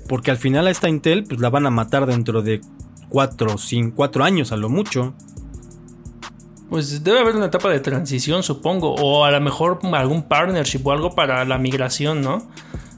porque 0.08 0.32
al 0.32 0.38
final 0.38 0.68
a 0.68 0.72
esta 0.72 0.90
Intel 0.90 1.24
pues 1.24 1.40
la 1.40 1.50
van 1.50 1.66
a 1.66 1.70
matar 1.70 2.06
dentro 2.06 2.42
de 2.42 2.60
cuatro, 3.10 3.58
cinco, 3.58 3.96
cuatro 3.96 4.24
años 4.24 4.52
a 4.52 4.58
lo 4.58 4.70
mucho. 4.70 5.16
Pues 6.70 7.04
debe 7.04 7.20
haber 7.20 7.36
una 7.36 7.46
etapa 7.46 7.70
de 7.70 7.80
transición, 7.80 8.42
supongo, 8.44 8.96
o 8.96 9.24
a 9.24 9.32
lo 9.32 9.40
mejor 9.40 9.80
algún 9.94 10.24
partnership 10.24 10.82
o 10.84 10.92
algo 10.92 11.14
para 11.14 11.46
la 11.46 11.58
migración, 11.58 12.22
¿no? 12.22 12.48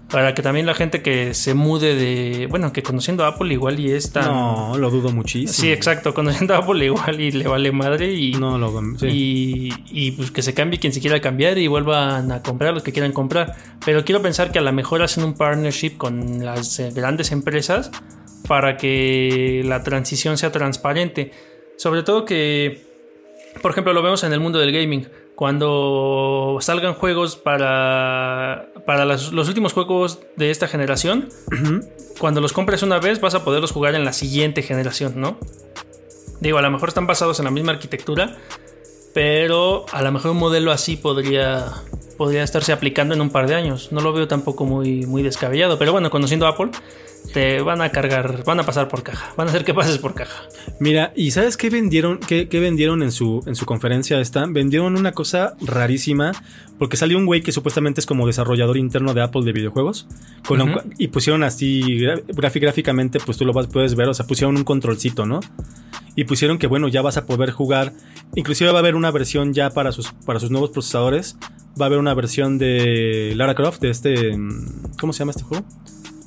Para 0.09 0.33
que 0.33 0.41
también 0.41 0.65
la 0.65 0.73
gente 0.73 1.01
que 1.01 1.33
se 1.33 1.53
mude 1.53 1.95
de. 1.95 2.47
Bueno, 2.47 2.71
que 2.71 2.81
conociendo 2.81 3.25
a 3.25 3.29
Apple 3.29 3.51
igual 3.51 3.77
y 3.77 3.91
es 3.91 4.15
No, 4.15 4.77
lo 4.77 4.89
dudo 4.89 5.09
muchísimo. 5.09 5.51
Sí, 5.51 5.69
exacto. 5.69 6.13
Conociendo 6.13 6.53
a 6.53 6.59
Apple 6.59 6.85
igual 6.85 7.19
y 7.19 7.31
le 7.31 7.45
vale 7.45 7.73
madre 7.73 8.13
y. 8.13 8.31
No, 8.31 8.57
lo. 8.57 8.81
Y, 9.05 9.73
y 9.91 10.11
pues 10.11 10.31
que 10.31 10.41
se 10.41 10.53
cambie 10.53 10.79
quien 10.79 10.93
se 10.93 11.01
quiera 11.01 11.19
cambiar 11.19 11.57
y 11.57 11.67
vuelvan 11.67 12.31
a 12.31 12.41
comprar 12.41 12.73
los 12.73 12.83
que 12.83 12.93
quieran 12.93 13.11
comprar. 13.11 13.57
Pero 13.85 14.05
quiero 14.05 14.21
pensar 14.21 14.53
que 14.53 14.59
a 14.59 14.61
lo 14.61 14.71
mejor 14.71 15.01
hacen 15.01 15.25
un 15.25 15.33
partnership 15.33 15.97
con 15.97 16.43
las 16.45 16.79
eh, 16.79 16.91
grandes 16.95 17.33
empresas 17.33 17.91
para 18.47 18.77
que 18.77 19.61
la 19.65 19.83
transición 19.83 20.37
sea 20.37 20.53
transparente. 20.53 21.33
Sobre 21.75 22.03
todo 22.03 22.23
que. 22.23 22.86
Por 23.61 23.71
ejemplo, 23.71 23.93
lo 23.93 24.01
vemos 24.01 24.23
en 24.23 24.33
el 24.33 24.39
mundo 24.39 24.59
del 24.59 24.71
gaming 24.71 25.07
cuando 25.35 26.57
salgan 26.61 26.95
juegos 26.95 27.35
para, 27.35 28.71
para 28.85 29.05
los 29.05 29.31
últimos 29.31 29.73
juegos 29.73 30.19
de 30.35 30.49
esta 30.49 30.67
generación, 30.67 31.29
cuando 32.17 32.41
los 32.41 32.53
compres 32.53 32.81
una 32.81 32.99
vez 32.99 33.21
vas 33.21 33.35
a 33.35 33.43
poderlos 33.43 33.71
jugar 33.71 33.93
en 33.93 34.03
la 34.03 34.13
siguiente 34.13 34.63
generación, 34.63 35.13
¿no? 35.17 35.37
Digo, 36.39 36.57
a 36.57 36.61
lo 36.63 36.71
mejor 36.71 36.89
están 36.89 37.05
basados 37.05 37.37
en 37.39 37.45
la 37.45 37.51
misma 37.51 37.71
arquitectura, 37.71 38.35
pero 39.13 39.85
a 39.91 40.01
lo 40.01 40.11
mejor 40.11 40.31
un 40.31 40.37
modelo 40.37 40.71
así 40.71 40.97
podría, 40.97 41.83
podría 42.17 42.43
estarse 42.43 42.73
aplicando 42.73 43.13
en 43.13 43.21
un 43.21 43.29
par 43.29 43.47
de 43.47 43.55
años. 43.55 43.91
No 43.91 44.01
lo 44.01 44.11
veo 44.13 44.27
tampoco 44.27 44.65
muy, 44.65 45.05
muy 45.05 45.23
descabellado, 45.23 45.77
pero 45.77 45.91
bueno, 45.91 46.09
conociendo 46.09 46.45
a 46.45 46.49
Apple, 46.49 46.71
te 47.33 47.61
van 47.61 47.81
a 47.81 47.89
cargar, 47.89 48.43
van 48.45 48.59
a 48.59 48.63
pasar 48.63 48.87
por 48.87 49.03
caja, 49.03 49.33
van 49.35 49.47
a 49.47 49.49
hacer 49.51 49.63
que 49.63 49.73
pases 49.73 49.97
por 49.97 50.13
caja. 50.13 50.43
Mira, 50.79 51.11
¿y 51.15 51.31
sabes 51.31 51.57
qué 51.57 51.69
vendieron? 51.69 52.19
¿Qué, 52.19 52.47
vendieron 52.51 53.03
en 53.03 53.11
su, 53.11 53.43
en 53.45 53.55
su 53.55 53.65
conferencia 53.65 54.19
esta? 54.19 54.45
Vendieron 54.47 54.95
una 54.97 55.11
cosa 55.11 55.55
rarísima, 55.61 56.31
porque 56.79 56.97
salió 56.97 57.17
un 57.17 57.25
güey 57.25 57.41
que 57.41 57.51
supuestamente 57.51 57.99
es 57.99 58.05
como 58.05 58.27
desarrollador 58.27 58.77
interno 58.77 59.13
de 59.13 59.21
Apple 59.21 59.43
de 59.43 59.51
videojuegos, 59.51 60.07
y 60.97 61.07
pusieron 61.09 61.43
así, 61.43 61.99
gráficamente, 62.27 63.19
pues 63.19 63.37
tú 63.37 63.45
lo 63.45 63.53
vas, 63.53 63.67
puedes 63.67 63.95
ver, 63.95 64.09
o 64.09 64.13
sea, 64.13 64.25
pusieron 64.25 64.57
un 64.57 64.63
controlcito, 64.63 65.25
¿no? 65.25 65.39
Y 66.15 66.23
pusieron 66.23 66.57
que, 66.57 66.67
bueno, 66.67 66.87
ya 66.87 67.01
vas 67.01 67.17
a 67.17 67.25
poder 67.25 67.51
jugar, 67.51 67.93
inclusive 68.35 68.71
va 68.71 68.77
a 68.77 68.79
haber 68.79 68.95
una 68.95 69.11
versión 69.11 69.53
ya 69.53 69.69
para 69.69 69.91
sus, 69.91 70.11
para 70.25 70.39
sus 70.39 70.49
nuevos 70.49 70.71
procesadores, 70.71 71.37
va 71.79 71.85
a 71.85 71.87
haber 71.87 71.99
una 71.99 72.13
versión 72.13 72.57
de 72.57 73.33
Lara 73.35 73.55
Croft, 73.55 73.81
de 73.81 73.89
este, 73.89 74.37
¿cómo 74.99 75.13
se 75.13 75.19
llama 75.19 75.31
este 75.31 75.43
juego? 75.43 75.65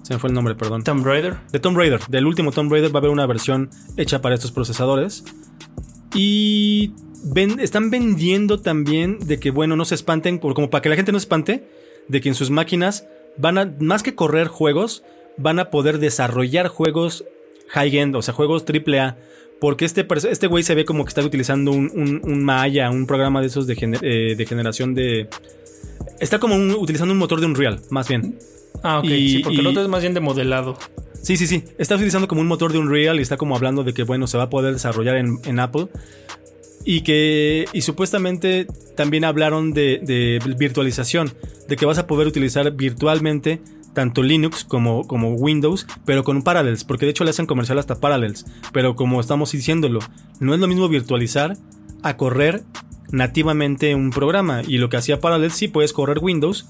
Se 0.02 0.14
me 0.14 0.20
fue 0.20 0.28
el 0.28 0.34
nombre, 0.34 0.54
perdón. 0.54 0.82
Tomb 0.82 1.06
Raider. 1.06 1.36
De 1.52 1.60
Tomb 1.60 1.76
Raider. 1.76 2.00
Del 2.08 2.26
último 2.26 2.50
Tomb 2.50 2.72
Raider 2.72 2.94
va 2.94 2.98
a 2.98 3.00
haber 3.00 3.10
una 3.10 3.26
versión 3.26 3.70
hecha 3.96 4.20
para 4.20 4.34
estos 4.34 4.50
procesadores. 4.50 5.24
Y 6.14 6.92
están 7.60 7.90
vendiendo 7.90 8.60
también 8.60 9.18
de 9.20 9.38
que, 9.38 9.50
bueno, 9.50 9.76
no 9.76 9.84
se 9.84 9.94
espanten, 9.94 10.38
como 10.38 10.70
para 10.70 10.82
que 10.82 10.88
la 10.88 10.96
gente 10.96 11.12
no 11.12 11.18
se 11.18 11.24
espante, 11.24 11.68
de 12.08 12.20
que 12.20 12.28
en 12.28 12.34
sus 12.34 12.50
máquinas 12.50 13.06
van 13.36 13.58
a, 13.58 13.72
más 13.78 14.02
que 14.02 14.14
correr 14.14 14.48
juegos, 14.48 15.04
van 15.36 15.58
a 15.58 15.70
poder 15.70 15.98
desarrollar 15.98 16.68
juegos 16.68 17.24
high-end, 17.68 18.16
o 18.16 18.22
sea, 18.22 18.34
juegos 18.34 18.64
AAA. 18.64 19.16
Porque 19.60 19.84
este, 19.84 20.06
este 20.30 20.46
güey 20.46 20.62
se 20.62 20.74
ve 20.74 20.84
como 20.84 21.04
que 21.04 21.08
está 21.08 21.22
utilizando 21.22 21.70
un, 21.70 22.20
un, 22.24 22.42
Maya, 22.42 22.90
un 22.90 23.06
programa 23.06 23.40
de 23.40 23.48
esos 23.48 23.66
de, 23.66 23.76
eh, 24.02 24.34
de 24.34 24.46
generación 24.46 24.94
de... 24.94 25.28
Está 26.18 26.38
como 26.38 26.56
utilizando 26.56 27.12
un 27.12 27.18
motor 27.18 27.40
de 27.40 27.46
Unreal, 27.46 27.80
más 27.90 28.08
bien. 28.08 28.38
Ah, 28.82 29.00
ok. 29.00 29.06
sí, 29.06 29.40
porque 29.42 29.60
el 29.60 29.66
otro 29.66 29.82
es 29.82 29.88
más 29.88 30.00
bien 30.00 30.14
de 30.14 30.20
modelado. 30.20 30.78
Sí, 31.22 31.36
sí, 31.36 31.46
sí. 31.46 31.64
Está 31.78 31.96
utilizando 31.96 32.28
como 32.28 32.40
un 32.40 32.46
motor 32.46 32.72
de 32.72 32.78
Unreal 32.78 33.18
y 33.18 33.22
está 33.22 33.36
como 33.36 33.54
hablando 33.54 33.84
de 33.84 33.92
que, 33.92 34.04
bueno, 34.04 34.26
se 34.26 34.38
va 34.38 34.44
a 34.44 34.50
poder 34.50 34.72
desarrollar 34.72 35.16
en, 35.16 35.60
Apple. 35.60 35.88
Y 36.84 37.02
que. 37.02 37.66
Y 37.72 37.82
supuestamente 37.82 38.66
también 38.96 39.24
hablaron 39.24 39.72
de, 39.72 40.40
virtualización. 40.58 41.32
De 41.68 41.76
que 41.76 41.86
vas 41.86 41.98
a 41.98 42.06
poder 42.06 42.26
utilizar 42.26 42.70
virtualmente 42.72 43.60
tanto 43.92 44.22
Linux 44.22 44.64
como, 44.64 45.06
como 45.06 45.34
Windows, 45.34 45.86
pero 46.04 46.24
con 46.24 46.42
Parallels. 46.42 46.84
Porque 46.84 47.06
de 47.06 47.10
hecho 47.10 47.24
le 47.24 47.30
hacen 47.30 47.46
comercial 47.46 47.78
hasta 47.78 48.00
Parallels. 48.00 48.46
Pero 48.72 48.96
como 48.96 49.20
estamos 49.20 49.52
diciéndolo, 49.52 50.00
no 50.38 50.54
es 50.54 50.60
lo 50.60 50.68
mismo 50.68 50.88
virtualizar 50.88 51.56
a 52.02 52.16
correr 52.16 52.62
nativamente 53.10 53.94
un 53.94 54.10
programa. 54.10 54.62
Y 54.66 54.78
lo 54.78 54.88
que 54.88 54.96
hacía 54.96 55.20
Parallels 55.20 55.54
sí 55.54 55.68
puedes 55.68 55.92
correr 55.92 56.18
Windows, 56.20 56.66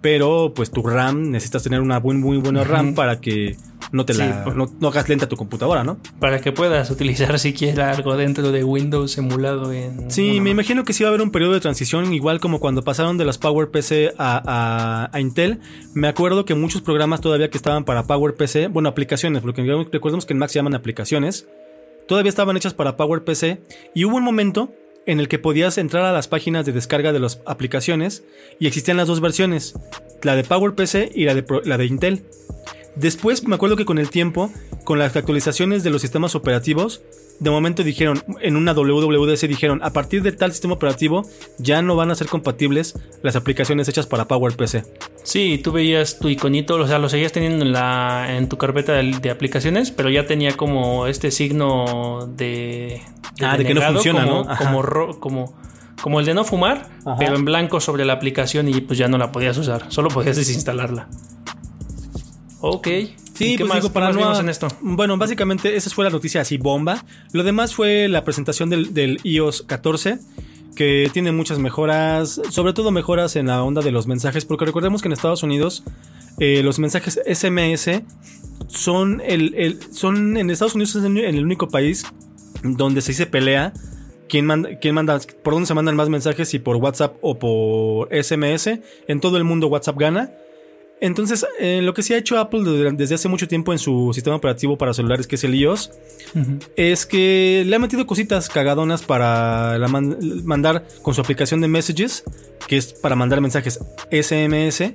pero 0.00 0.52
pues 0.54 0.70
tu 0.70 0.82
RAM 0.82 1.30
necesitas 1.30 1.62
tener 1.62 1.80
una 1.80 2.00
muy, 2.00 2.16
muy 2.16 2.36
buena 2.38 2.64
RAM 2.64 2.94
para 2.94 3.20
que 3.20 3.56
no 3.92 4.04
te 4.04 4.14
la 4.14 4.44
no, 4.54 4.88
hagas 4.88 5.08
lenta 5.08 5.28
tu 5.28 5.36
computadora, 5.36 5.84
¿no? 5.84 5.98
Para 6.18 6.40
que 6.40 6.52
puedas 6.52 6.90
utilizar 6.90 7.38
siquiera 7.38 7.90
algo 7.90 8.16
dentro 8.16 8.52
de 8.52 8.64
Windows 8.64 9.16
emulado 9.18 9.72
en. 9.72 10.10
Sí, 10.10 10.40
me 10.40 10.50
imagino 10.50 10.84
que 10.84 10.92
sí 10.92 11.02
va 11.02 11.08
a 11.08 11.10
haber 11.10 11.22
un 11.22 11.30
periodo 11.30 11.52
de 11.52 11.60
transición, 11.60 12.12
igual 12.12 12.40
como 12.40 12.60
cuando 12.60 12.82
pasaron 12.82 13.18
de 13.18 13.24
las 13.24 13.38
PowerPC 13.38 14.14
a, 14.18 15.10
a, 15.12 15.20
Intel. 15.20 15.60
Me 15.94 16.08
acuerdo 16.08 16.44
que 16.44 16.54
muchos 16.54 16.82
programas 16.82 17.20
todavía 17.20 17.50
que 17.50 17.56
estaban 17.56 17.84
para 17.84 18.04
PowerPC, 18.04 18.70
bueno, 18.70 18.88
aplicaciones, 18.88 19.42
porque 19.42 19.62
recordemos 19.92 20.26
que 20.26 20.32
en 20.32 20.38
Mac 20.38 20.50
se 20.50 20.56
llaman 20.56 20.74
aplicaciones, 20.74 21.46
todavía 22.08 22.30
estaban 22.30 22.56
hechas 22.56 22.74
para 22.74 22.96
PowerPC. 22.96 23.60
Y 23.94 24.04
hubo 24.04 24.16
un 24.16 24.24
momento 24.24 24.70
en 25.06 25.20
el 25.20 25.28
que 25.28 25.38
podías 25.38 25.78
entrar 25.78 26.04
a 26.04 26.12
las 26.12 26.28
páginas 26.28 26.66
de 26.66 26.72
descarga 26.72 27.12
de 27.12 27.20
las 27.20 27.40
aplicaciones 27.46 28.24
y 28.58 28.66
existían 28.66 28.96
las 28.96 29.08
dos 29.08 29.20
versiones. 29.20 29.74
la 30.22 30.36
de 30.36 30.44
PowerPC 30.44 31.12
y 31.14 31.24
la 31.24 31.34
de, 31.34 31.44
la 31.64 31.76
de 31.76 31.86
Intel. 31.86 32.24
Después 32.96 33.46
me 33.46 33.54
acuerdo 33.54 33.76
que 33.76 33.84
con 33.84 33.98
el 33.98 34.10
tiempo, 34.10 34.50
con 34.84 34.98
las 34.98 35.16
actualizaciones 35.16 35.82
de 35.82 35.90
los 35.90 36.02
sistemas 36.02 36.34
operativos, 36.34 37.02
de 37.40 37.50
momento 37.50 37.82
dijeron, 37.82 38.22
en 38.40 38.56
una 38.56 38.72
WWDC 38.72 39.48
dijeron, 39.48 39.80
a 39.82 39.92
partir 39.92 40.22
de 40.22 40.32
tal 40.32 40.52
sistema 40.52 40.74
operativo 40.74 41.28
ya 41.58 41.82
no 41.82 41.96
van 41.96 42.10
a 42.10 42.14
ser 42.14 42.28
compatibles 42.28 42.98
las 43.22 43.34
aplicaciones 43.36 43.88
hechas 43.88 44.06
para 44.06 44.26
PowerPC. 44.26 44.84
Sí, 45.24 45.60
tú 45.62 45.72
veías 45.72 46.18
tu 46.18 46.28
iconito, 46.28 46.76
o 46.76 46.86
sea, 46.86 46.98
lo 46.98 47.08
seguías 47.08 47.32
teniendo 47.32 47.64
en, 47.64 47.72
la, 47.72 48.36
en 48.36 48.48
tu 48.48 48.56
carpeta 48.56 48.92
de, 48.92 49.30
aplicaciones, 49.30 49.90
pero 49.90 50.10
ya 50.10 50.26
tenía 50.26 50.56
como 50.56 51.06
este 51.06 51.30
signo 51.30 52.28
de... 52.36 53.02
ah, 53.42 53.56
de 53.58 53.64
que 53.64 53.74
no 53.74 53.82
funciona, 53.82 54.24
¿no? 54.24 54.46
Como, 54.56 55.18
como, 55.18 55.54
como 56.00 56.20
el 56.20 56.26
de 56.26 56.34
no 56.34 56.44
fumar, 56.44 56.88
pero 57.18 57.34
en 57.34 57.44
blanco 57.44 57.80
sobre 57.80 58.04
la 58.04 58.12
aplicación 58.12 58.68
y 58.68 58.80
pues 58.80 58.98
ya 58.98 59.08
no 59.08 59.18
la 59.18 59.32
podías 59.32 59.58
usar, 59.58 59.86
solo 59.88 60.08
podías 60.08 60.36
desinstalarla. 60.36 61.08
Ok. 62.66 62.88
Sí, 63.34 63.56
pues 63.58 63.74
digo, 63.74 63.92
para 63.92 64.10
no. 64.10 64.40
En 64.40 64.48
esto? 64.48 64.68
Bueno, 64.80 65.18
básicamente 65.18 65.76
esa 65.76 65.90
fue 65.90 66.04
la 66.04 66.10
noticia 66.10 66.40
así 66.40 66.56
bomba. 66.56 67.04
Lo 67.32 67.42
demás 67.42 67.74
fue 67.74 68.08
la 68.08 68.24
presentación 68.24 68.70
del, 68.70 69.20
iOS 69.22 69.62
14 69.62 70.18
que 70.74 71.10
tiene 71.12 71.30
muchas 71.30 71.58
mejoras, 71.58 72.40
sobre 72.50 72.72
todo 72.72 72.90
mejoras 72.90 73.36
en 73.36 73.46
la 73.46 73.62
onda 73.62 73.82
de 73.82 73.92
los 73.92 74.06
mensajes, 74.06 74.44
porque 74.44 74.64
recordemos 74.64 75.02
que 75.02 75.08
en 75.08 75.12
Estados 75.12 75.42
Unidos 75.42 75.84
eh, 76.40 76.62
los 76.64 76.78
mensajes 76.78 77.20
SMS 77.30 78.02
son 78.66 79.20
el, 79.24 79.78
son 79.92 80.36
en 80.36 80.48
Estados 80.50 80.74
Unidos 80.74 80.96
es 80.96 81.04
el 81.04 81.44
único 81.44 81.68
país 81.68 82.06
donde 82.64 83.02
se 83.02 83.12
dice 83.12 83.26
pelea 83.26 83.72
quién 84.28 84.46
manda, 84.46 84.78
quién 84.80 84.94
manda, 84.94 85.20
por 85.42 85.52
dónde 85.52 85.66
se 85.66 85.74
mandan 85.74 85.96
más 85.96 86.08
mensajes, 86.08 86.48
si 86.48 86.58
por 86.58 86.76
WhatsApp 86.76 87.16
o 87.20 87.38
por 87.38 88.08
SMS. 88.10 88.80
En 89.06 89.20
todo 89.20 89.36
el 89.36 89.44
mundo 89.44 89.68
WhatsApp 89.68 89.98
gana. 89.98 90.32
Entonces, 91.00 91.44
eh, 91.58 91.80
lo 91.82 91.92
que 91.92 92.02
sí 92.02 92.14
ha 92.14 92.18
hecho 92.18 92.38
Apple 92.38 92.92
desde 92.92 93.14
hace 93.14 93.28
mucho 93.28 93.46
tiempo 93.46 93.72
en 93.72 93.78
su 93.78 94.12
sistema 94.14 94.36
operativo 94.36 94.78
para 94.78 94.94
celulares, 94.94 95.26
que 95.26 95.34
es 95.34 95.44
el 95.44 95.54
iOS, 95.54 95.90
es 96.76 97.04
que 97.04 97.62
le 97.66 97.76
ha 97.76 97.78
metido 97.78 98.06
cositas 98.06 98.48
cagadonas 98.48 99.02
para 99.02 99.76
mandar 100.44 100.86
con 101.02 101.14
su 101.14 101.20
aplicación 101.20 101.60
de 101.60 101.68
Messages, 101.68 102.24
que 102.66 102.76
es 102.76 102.92
para 102.94 103.16
mandar 103.16 103.40
mensajes 103.40 103.80
SMS 104.10 104.94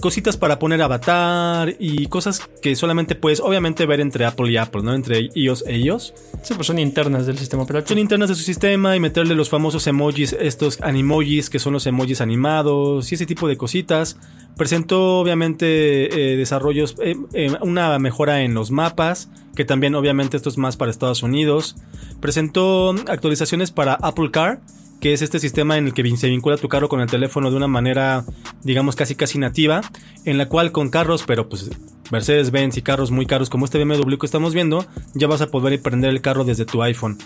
cositas 0.00 0.36
para 0.36 0.58
poner 0.58 0.82
avatar 0.82 1.76
y 1.78 2.06
cosas 2.06 2.42
que 2.60 2.76
solamente 2.76 3.14
puedes 3.14 3.40
obviamente 3.40 3.86
ver 3.86 4.00
entre 4.00 4.24
Apple 4.24 4.50
y 4.50 4.56
Apple, 4.56 4.82
¿no? 4.82 4.94
Entre 4.94 5.30
iOS 5.34 5.64
e 5.66 5.78
iOS. 5.78 6.14
Sí, 6.42 6.54
pues 6.54 6.66
son 6.66 6.78
internas 6.78 7.26
del 7.26 7.38
sistema 7.38 7.62
operativo. 7.62 7.88
Son 7.88 7.98
internas 7.98 8.28
de 8.28 8.34
su 8.34 8.42
sistema 8.42 8.96
y 8.96 9.00
meterle 9.00 9.34
los 9.34 9.48
famosos 9.48 9.86
emojis, 9.86 10.34
estos 10.38 10.80
animojis 10.82 11.48
que 11.48 11.58
son 11.58 11.72
los 11.72 11.86
emojis 11.86 12.20
animados 12.20 13.10
y 13.10 13.14
ese 13.14 13.26
tipo 13.26 13.48
de 13.48 13.56
cositas. 13.56 14.18
Presentó 14.56 15.20
obviamente 15.20 16.32
eh, 16.32 16.36
desarrollos, 16.36 16.96
eh, 17.02 17.16
eh, 17.32 17.52
una 17.60 17.98
mejora 17.98 18.42
en 18.42 18.54
los 18.54 18.70
mapas, 18.70 19.28
que 19.56 19.64
también 19.64 19.94
obviamente 19.94 20.36
esto 20.36 20.48
es 20.48 20.58
más 20.58 20.76
para 20.76 20.90
Estados 20.90 21.22
Unidos. 21.22 21.76
Presentó 22.20 22.94
actualizaciones 23.08 23.70
para 23.70 23.94
Apple 23.94 24.30
Car 24.30 24.60
que 25.04 25.12
es 25.12 25.20
este 25.20 25.38
sistema 25.38 25.76
en 25.76 25.88
el 25.88 25.92
que 25.92 26.16
se 26.16 26.30
vincula 26.30 26.56
tu 26.56 26.70
carro 26.70 26.88
con 26.88 27.02
el 27.02 27.10
teléfono 27.10 27.50
de 27.50 27.58
una 27.58 27.68
manera, 27.68 28.24
digamos, 28.62 28.96
casi 28.96 29.14
casi 29.14 29.36
nativa, 29.38 29.82
en 30.24 30.38
la 30.38 30.48
cual 30.48 30.72
con 30.72 30.88
carros, 30.88 31.24
pero 31.26 31.46
pues 31.46 31.70
Mercedes-Benz 32.10 32.78
y 32.78 32.80
carros 32.80 33.10
muy 33.10 33.26
caros 33.26 33.50
como 33.50 33.66
este 33.66 33.84
BMW 33.84 34.16
que 34.16 34.24
estamos 34.24 34.54
viendo, 34.54 34.86
ya 35.12 35.26
vas 35.26 35.42
a 35.42 35.50
poder 35.50 35.78
prender 35.82 36.08
el 36.08 36.22
carro 36.22 36.44
desde 36.44 36.64
tu 36.64 36.82
iPhone. 36.82 37.18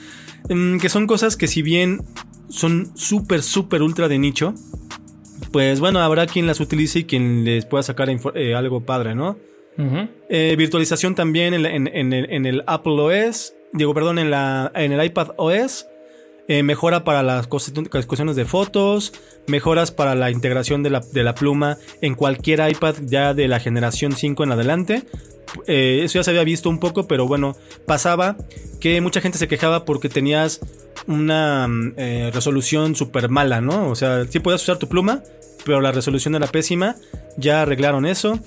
Mm, 0.49 0.79
que 0.79 0.88
son 0.88 1.07
cosas 1.07 1.37
que 1.37 1.47
si 1.47 1.62
bien 1.62 2.03
son 2.49 2.91
súper, 2.97 3.45
súper 3.45 3.81
ultra 3.83 4.09
de 4.09 4.19
nicho, 4.19 4.55
pues 5.53 5.79
bueno, 5.79 6.01
habrá 6.01 6.27
quien 6.27 6.49
las 6.49 6.59
utilice 6.59 6.99
y 6.99 7.05
quien 7.05 7.45
les 7.45 7.64
pueda 7.64 7.85
sacar 7.85 8.09
eh, 8.11 8.57
algo 8.57 8.81
padre, 8.81 9.14
¿no? 9.14 9.38
Eh, 10.29 10.57
virtualización 10.59 11.14
también 11.14 11.55
en, 11.55 11.64
el, 12.45 12.64
Apple 12.67 12.95
OS, 12.95 13.55
digo, 13.73 13.95
perdón, 13.95 14.19
en, 14.19 14.33
la, 14.33 14.73
en 14.75 14.91
el 14.91 15.05
iPad 15.07 15.29
OS. 15.37 15.87
Eh, 16.50 16.62
mejora 16.62 17.04
para 17.04 17.22
las 17.22 17.46
cuestiones 17.46 18.34
de 18.34 18.46
fotos, 18.46 19.12
mejoras 19.46 19.90
para 19.90 20.14
la 20.14 20.30
integración 20.30 20.82
de 20.82 20.88
la, 20.88 21.34
pluma 21.34 21.76
en 22.00 22.14
cualquier 22.14 22.66
iPad 22.70 22.94
ya 23.02 23.34
de 23.34 23.48
la 23.48 23.61
generación 23.61 24.12
5 24.12 24.44
en 24.44 24.52
adelante. 24.52 25.02
Eh, 25.66 26.00
eso 26.04 26.18
ya 26.18 26.24
se 26.24 26.30
había 26.30 26.44
visto 26.44 26.70
un 26.70 26.80
poco, 26.80 27.06
pero 27.06 27.28
bueno, 27.28 27.54
pasaba 27.84 28.38
que 28.80 28.98
mucha 29.02 29.20
gente 29.20 29.37
se 29.37 29.46
quejaba 29.46 29.84
porque 29.84 30.08
tenías 30.08 30.61
una 31.06 31.68
mm, 31.68 31.94
eh, 31.98 32.30
resolución 32.32 32.96
súper 32.96 33.28
mala, 33.28 33.61
¿no? 33.61 33.90
O 33.90 33.94
sea, 33.94 34.24
sí 34.24 34.40
podías 34.40 34.62
usar 34.62 34.78
tu 34.78 34.88
pluma, 34.88 35.22
pero 35.66 35.82
la 35.82 35.92
resolución 35.92 36.34
era 36.34 36.46
pésima. 36.46 36.96
Ya 37.37 37.61
arreglaron 37.61 38.06
eso. 38.06 38.40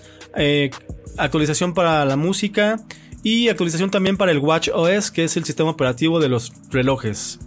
actualización 1.17 1.75
para 1.75 2.03
la 2.05 2.15
música 2.15 2.77
y 3.21 3.49
actualización 3.49 3.91
también 3.91 4.17
para 4.17 4.31
el 4.31 4.39
Watch 4.39 4.69
OS, 4.73 5.11
que 5.11 5.25
es 5.25 5.37
el 5.37 5.43
sistema 5.43 5.69
operativo 5.69 6.19
de 6.19 6.29
los 6.29 6.51
relojes 6.71 7.37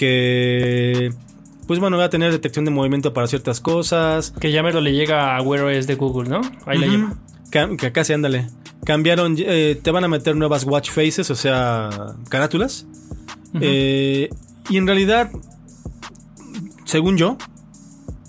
que 0.00 1.12
pues 1.66 1.78
bueno, 1.78 1.98
va 1.98 2.04
a 2.04 2.10
tener 2.10 2.32
detección 2.32 2.64
de 2.64 2.70
movimiento 2.70 3.12
para 3.12 3.26
ciertas 3.26 3.60
cosas. 3.60 4.32
Que 4.40 4.50
ya 4.50 4.62
lo 4.62 4.80
le 4.80 4.94
llega 4.94 5.36
a 5.36 5.42
Wear 5.42 5.64
OS 5.64 5.86
de 5.86 5.94
Google, 5.94 6.28
¿no? 6.28 6.40
Ahí 6.64 6.78
la 6.78 6.86
lleva. 6.86 7.16
Que, 7.76 7.92
casi 7.92 8.14
ándale. 8.14 8.46
Cambiaron, 8.84 9.36
eh, 9.38 9.78
te 9.80 9.90
van 9.90 10.04
a 10.04 10.08
meter 10.08 10.34
nuevas 10.34 10.64
watch 10.64 10.90
faces, 10.90 11.30
o 11.30 11.34
sea, 11.34 12.16
carátulas. 12.30 12.86
Eh, 13.60 14.30
y 14.70 14.76
en 14.78 14.86
realidad, 14.86 15.30
según 16.86 17.18
yo, 17.18 17.36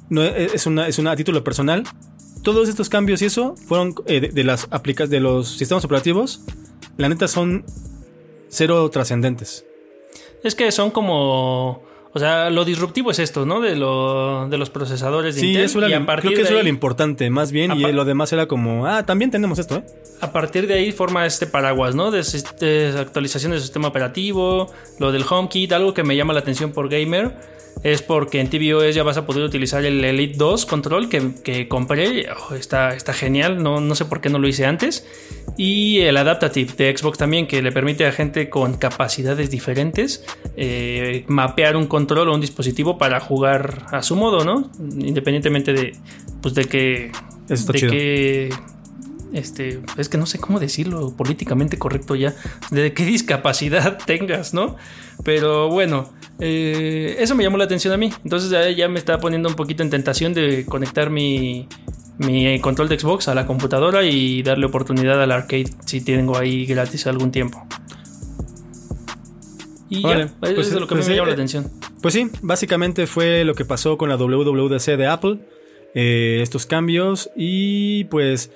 no, 0.09 0.23
e, 0.23 0.51
es, 0.53 0.65
una, 0.65 0.87
es 0.89 0.99
una 0.99 1.11
a 1.11 1.15
título 1.15 1.41
personal. 1.43 1.83
Todos 2.43 2.67
estos 2.67 2.89
cambios 2.89 3.21
y 3.21 3.25
eso 3.25 3.55
fueron 3.55 3.95
eh, 4.07 4.19
de, 4.19 4.27
de, 4.27 4.43
las 4.43 4.67
aplicas 4.71 5.09
de 5.09 5.21
los 5.21 5.57
sistemas 5.57 5.85
operativos. 5.85 6.41
La 6.97 7.07
neta 7.07 7.29
son 7.29 7.63
cero 8.49 8.89
trascendentes. 8.89 9.65
Es 10.43 10.55
que 10.55 10.71
son 10.71 10.91
como... 10.91 11.83
O 12.13 12.19
sea, 12.19 12.49
lo 12.49 12.65
disruptivo 12.65 13.11
es 13.11 13.19
esto, 13.19 13.45
¿no? 13.45 13.61
De, 13.61 13.77
lo, 13.77 14.49
de 14.49 14.57
los 14.57 14.69
procesadores 14.69 15.35
de 15.35 15.41
sí, 15.41 15.47
Intel. 15.47 15.63
Eso 15.63 15.81
era 15.81 16.05
creo 16.17 16.33
que 16.33 16.41
eso 16.41 16.53
era 16.53 16.63
lo 16.63 16.67
importante, 16.67 17.29
más 17.29 17.53
bien, 17.53 17.71
y 17.71 17.89
lo 17.93 18.03
demás 18.03 18.33
era 18.33 18.47
como, 18.47 18.85
ah, 18.85 19.05
también 19.05 19.31
tenemos 19.31 19.59
esto, 19.59 19.77
¿eh? 19.77 19.85
A 20.19 20.33
partir 20.33 20.67
de 20.67 20.73
ahí 20.73 20.91
forma 20.91 21.25
este 21.25 21.47
paraguas, 21.47 21.95
¿no? 21.95 22.11
De, 22.11 22.21
de 22.59 22.99
actualización 22.99 23.53
del 23.53 23.61
sistema 23.61 23.87
operativo, 23.87 24.69
lo 24.99 25.13
del 25.13 25.23
HomeKit, 25.23 25.71
algo 25.71 25.93
que 25.93 26.03
me 26.03 26.17
llama 26.17 26.33
la 26.33 26.41
atención 26.41 26.73
por 26.73 26.89
gamer 26.89 27.33
es 27.83 28.01
porque 28.01 28.39
en 28.39 28.49
tvOS 28.49 28.93
ya 28.93 29.03
vas 29.03 29.17
a 29.17 29.25
poder 29.25 29.43
utilizar 29.43 29.83
el 29.83 30.03
Elite 30.03 30.37
2 30.37 30.65
control 30.65 31.09
que, 31.09 31.67
compré. 31.67 32.27
Oh, 32.29 32.53
está, 32.53 32.93
está 32.93 33.13
genial, 33.13 33.63
no, 33.63 33.81
no 33.81 33.95
sé 33.95 34.05
por 34.05 34.21
qué 34.21 34.29
no 34.29 34.37
lo 34.39 34.47
hice 34.47 34.65
antes. 34.65 35.07
Y 35.57 35.99
el 36.01 36.17
Adaptative 36.17 36.73
de 36.77 36.95
Xbox 36.95 37.17
también, 37.17 37.47
que 37.47 37.61
le 37.61 37.71
permite 37.71 38.05
a 38.05 38.11
gente 38.11 38.49
con 38.49 38.77
capacidades 38.77 39.49
diferentes 39.49 40.23
eh, 40.55 41.25
mapear 41.27 41.75
un 41.75 41.87
control 41.87 42.29
o 42.29 42.35
un 42.35 42.41
dispositivo 42.41 42.97
para 42.97 43.19
jugar 43.19 43.85
a 43.91 44.03
su 44.03 44.15
modo, 44.15 44.45
¿no? 44.45 44.69
Independientemente 44.79 45.73
de, 45.73 45.93
pues 46.41 46.53
de 46.53 46.65
que... 46.65 47.11
de 47.47 47.87
que 47.87 48.49
este, 49.33 49.81
es 49.97 50.09
que 50.09 50.17
no 50.17 50.25
sé 50.25 50.39
cómo 50.39 50.59
decirlo 50.59 51.15
políticamente 51.15 51.77
correcto 51.77 52.15
ya, 52.15 52.35
de 52.69 52.93
qué 52.93 53.05
discapacidad 53.05 53.97
tengas, 54.05 54.53
¿no? 54.53 54.75
Pero 55.23 55.69
bueno, 55.69 56.11
eh, 56.39 57.15
eso 57.19 57.35
me 57.35 57.43
llamó 57.43 57.57
la 57.57 57.65
atención 57.65 57.93
a 57.93 57.97
mí. 57.97 58.11
Entonces 58.23 58.75
ya, 58.75 58.87
me 58.89 58.99
estaba 58.99 59.19
poniendo 59.19 59.49
un 59.49 59.55
poquito 59.55 59.83
en 59.83 59.89
tentación 59.89 60.33
de 60.33 60.65
conectar 60.65 61.09
mi, 61.09 61.67
mi 62.17 62.59
control 62.59 62.89
de 62.89 62.99
Xbox 62.99 63.27
a 63.27 63.35
la 63.35 63.45
computadora 63.45 64.03
y 64.03 64.43
darle 64.43 64.65
oportunidad 64.65 65.21
al 65.21 65.31
arcade 65.31 65.69
si 65.85 66.01
tengo 66.01 66.37
ahí 66.37 66.65
gratis 66.65 67.07
algún 67.07 67.31
tiempo. 67.31 67.65
Y 69.89 70.01
ya, 70.01 70.33
pues, 70.39 70.53
eso 70.53 70.61
es 70.61 70.73
lo 70.73 70.87
que 70.87 70.95
me 70.95 71.01
pues 71.01 71.15
llamó 71.15 71.27
la 71.27 71.33
atención. 71.33 71.69
Pues 72.01 72.13
sí, 72.13 72.29
básicamente 72.41 73.07
fue 73.07 73.43
lo 73.43 73.55
que 73.55 73.65
pasó 73.65 73.97
con 73.97 74.09
la 74.09 74.15
WWDC 74.15 74.97
de 74.97 75.07
Apple. 75.07 75.39
Eh, 75.93 76.39
estos 76.41 76.65
cambios 76.65 77.29
y 77.35 78.05
pues 78.05 78.49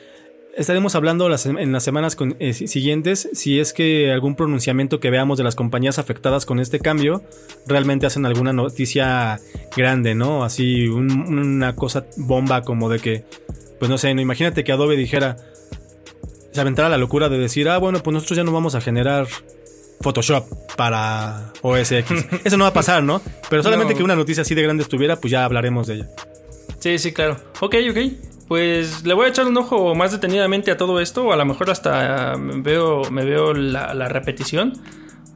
estaremos 0.56 0.96
hablando 0.96 1.28
en 1.28 1.72
las 1.72 1.84
semanas 1.84 2.18
eh, 2.40 2.54
siguientes 2.54 3.30
si 3.34 3.60
es 3.60 3.74
que 3.74 4.12
algún 4.12 4.36
pronunciamiento 4.36 5.00
que 5.00 5.10
veamos 5.10 5.38
de 5.38 5.44
las 5.44 5.56
compañías 5.56 6.00
afectadas 6.00 6.46
con 6.46 6.60
este 6.60 6.80
cambio 6.80 7.24
realmente 7.68 8.06
hacen 8.06 8.26
alguna 8.26 8.54
noticia 8.54 9.40
grande, 9.76 10.16
¿no? 10.16 10.44
Así 10.44 10.88
una 10.88 11.76
cosa 11.76 12.06
bomba 12.18 12.62
como 12.62 12.90
de 12.90 13.00
que, 13.00 13.26
pues 13.80 13.90
no 13.90 13.98
sé, 13.98 14.14
no, 14.14 14.22
imagínate 14.22 14.64
que 14.64 14.72
Adobe 14.72 14.96
dijera, 14.96 15.36
se 16.52 16.62
aventara 16.62 16.90
la 16.90 16.98
locura 16.98 17.28
de 17.28 17.38
decir, 17.38 17.68
ah, 17.68 17.78
bueno, 17.78 18.02
pues 18.02 18.14
nosotros 18.14 18.38
ya 18.38 18.44
no 18.44 18.54
vamos 18.54 18.76
a 18.76 18.82
generar 18.82 19.28
Photoshop 20.00 20.46
para 20.78 21.52
OS 21.62 21.92
X. 21.92 22.26
Eso 22.46 22.58
no 22.58 22.64
va 22.64 22.70
a 22.70 22.74
pasar, 22.74 23.04
¿no? 23.04 23.22
Pero 23.50 23.62
solamente 23.62 23.94
que 23.94 24.04
una 24.04 24.16
noticia 24.16 24.42
así 24.42 24.56
de 24.56 24.64
grande 24.64 24.84
estuviera, 24.84 25.18
pues 25.18 25.32
ya 25.32 25.44
hablaremos 25.44 25.88
de 25.88 25.96
ella. 25.96 26.10
Sí, 26.80 26.98
sí, 26.98 27.12
claro. 27.12 27.38
Ok, 27.60 27.76
ok. 27.90 28.35
Pues 28.48 29.04
le 29.06 29.14
voy 29.16 29.26
a 29.26 29.30
echar 29.30 29.48
un 29.48 29.58
ojo 29.58 29.96
más 29.96 30.12
detenidamente 30.12 30.72
a 30.72 30.78
todo 30.78 31.00
esto, 31.00 31.26
o 31.26 31.34
a 31.34 31.36
lo 31.36 31.46
mejor 31.46 31.72
hasta 31.72 32.36
me 32.38 32.62
veo, 32.62 33.10
me 33.10 33.26
veo 33.26 33.54
la, 33.54 34.08
repetición, 34.08 34.74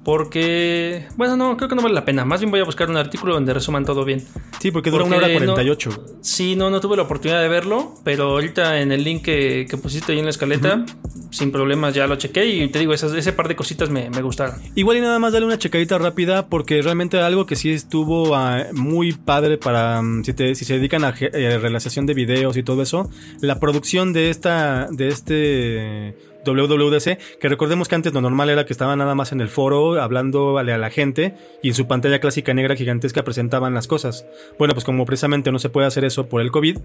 Porque, 0.03 1.05
bueno, 1.17 1.37
no, 1.37 1.55
creo 1.55 1.69
que 1.69 1.75
no 1.75 1.81
vale 1.81 1.93
la 1.93 2.03
pena. 2.05 2.25
Más 2.25 2.39
bien 2.39 2.49
voy 2.51 2.59
a 2.59 2.63
buscar 2.63 2.89
un 2.89 2.97
artículo 2.97 3.33
donde 3.33 3.53
resuman 3.53 3.85
todo 3.85 4.03
bien. 4.05 4.25
Sí, 4.59 4.71
porque 4.71 4.89
dura 4.91 5.03
una 5.05 5.17
hora 5.17 5.27
Porque 5.27 5.45
no- 5.45 5.53
48. 5.53 6.05
Sí, 6.21 6.55
no, 6.55 6.69
no 6.69 6.79
tuve 6.81 6.97
la 6.97 7.03
oportunidad 7.03 7.41
de 7.41 7.47
verlo, 7.47 7.93
pero 8.03 8.31
ahorita 8.31 8.81
en 8.81 8.91
el 8.91 9.03
link 9.03 9.21
que, 9.23 9.65
que 9.69 9.77
pusiste 9.77 10.11
ahí 10.11 10.19
en 10.19 10.25
la 10.25 10.31
escaleta, 10.31 10.85
sin 11.31 11.51
problemas 11.51 11.93
ya 11.93 12.07
lo 12.07 12.15
chequé 12.15 12.45
y 12.45 12.67
te 12.69 12.79
digo, 12.79 12.93
esas, 12.93 13.13
ese 13.13 13.33
par 13.33 13.47
de 13.47 13.55
cositas 13.55 13.89
me, 13.89 14.09
me 14.09 14.21
gustaron. 14.21 14.55
Igual 14.75 14.97
y 14.97 15.01
nada 15.01 15.19
más 15.19 15.31
darle 15.31 15.45
una 15.47 15.57
checadita 15.59 15.97
rápida 15.97 16.47
porque 16.47 16.81
realmente 16.81 17.19
algo 17.21 17.45
que 17.45 17.55
sí 17.55 17.69
estuvo 17.71 18.35
ah, 18.35 18.65
muy 18.73 19.13
padre 19.13 19.57
para 19.57 20.01
mm, 20.01 20.23
si, 20.23 20.33
te- 20.33 20.55
si 20.55 20.65
se 20.65 20.73
dedican 20.73 21.03
a 21.03 21.13
eh, 21.19 21.57
realización 21.59 22.05
de 22.05 22.13
videos 22.13 22.57
y 22.57 22.63
todo 22.63 22.81
eso, 22.81 23.09
la 23.41 23.59
producción 23.59 24.11
de 24.13 24.29
esta 24.29 24.87
de 24.91 25.07
este 25.09 26.17
WWDC, 26.45 27.39
que 27.39 27.49
recordemos 27.49 27.87
que 27.87 27.95
antes 27.95 28.13
lo 28.13 28.21
normal 28.21 28.49
era 28.49 28.65
que 28.65 28.73
estaban 28.73 28.99
nada 28.99 29.15
más 29.15 29.31
en 29.31 29.41
el 29.41 29.49
foro 29.49 30.01
hablando 30.01 30.57
a 30.57 30.63
la 30.63 30.89
gente 30.89 31.33
y 31.61 31.69
en 31.69 31.73
su 31.73 31.87
pantalla 31.87 32.19
clásica 32.19 32.53
negra 32.53 32.75
gigantesca 32.75 33.23
presentaban 33.23 33.73
las 33.73 33.87
cosas. 33.87 34.25
Bueno, 34.57 34.73
pues 34.73 34.85
como 34.85 35.05
precisamente 35.05 35.51
no 35.51 35.59
se 35.59 35.69
puede 35.69 35.87
hacer 35.87 36.05
eso 36.05 36.27
por 36.27 36.41
el 36.41 36.51
COVID, 36.51 36.77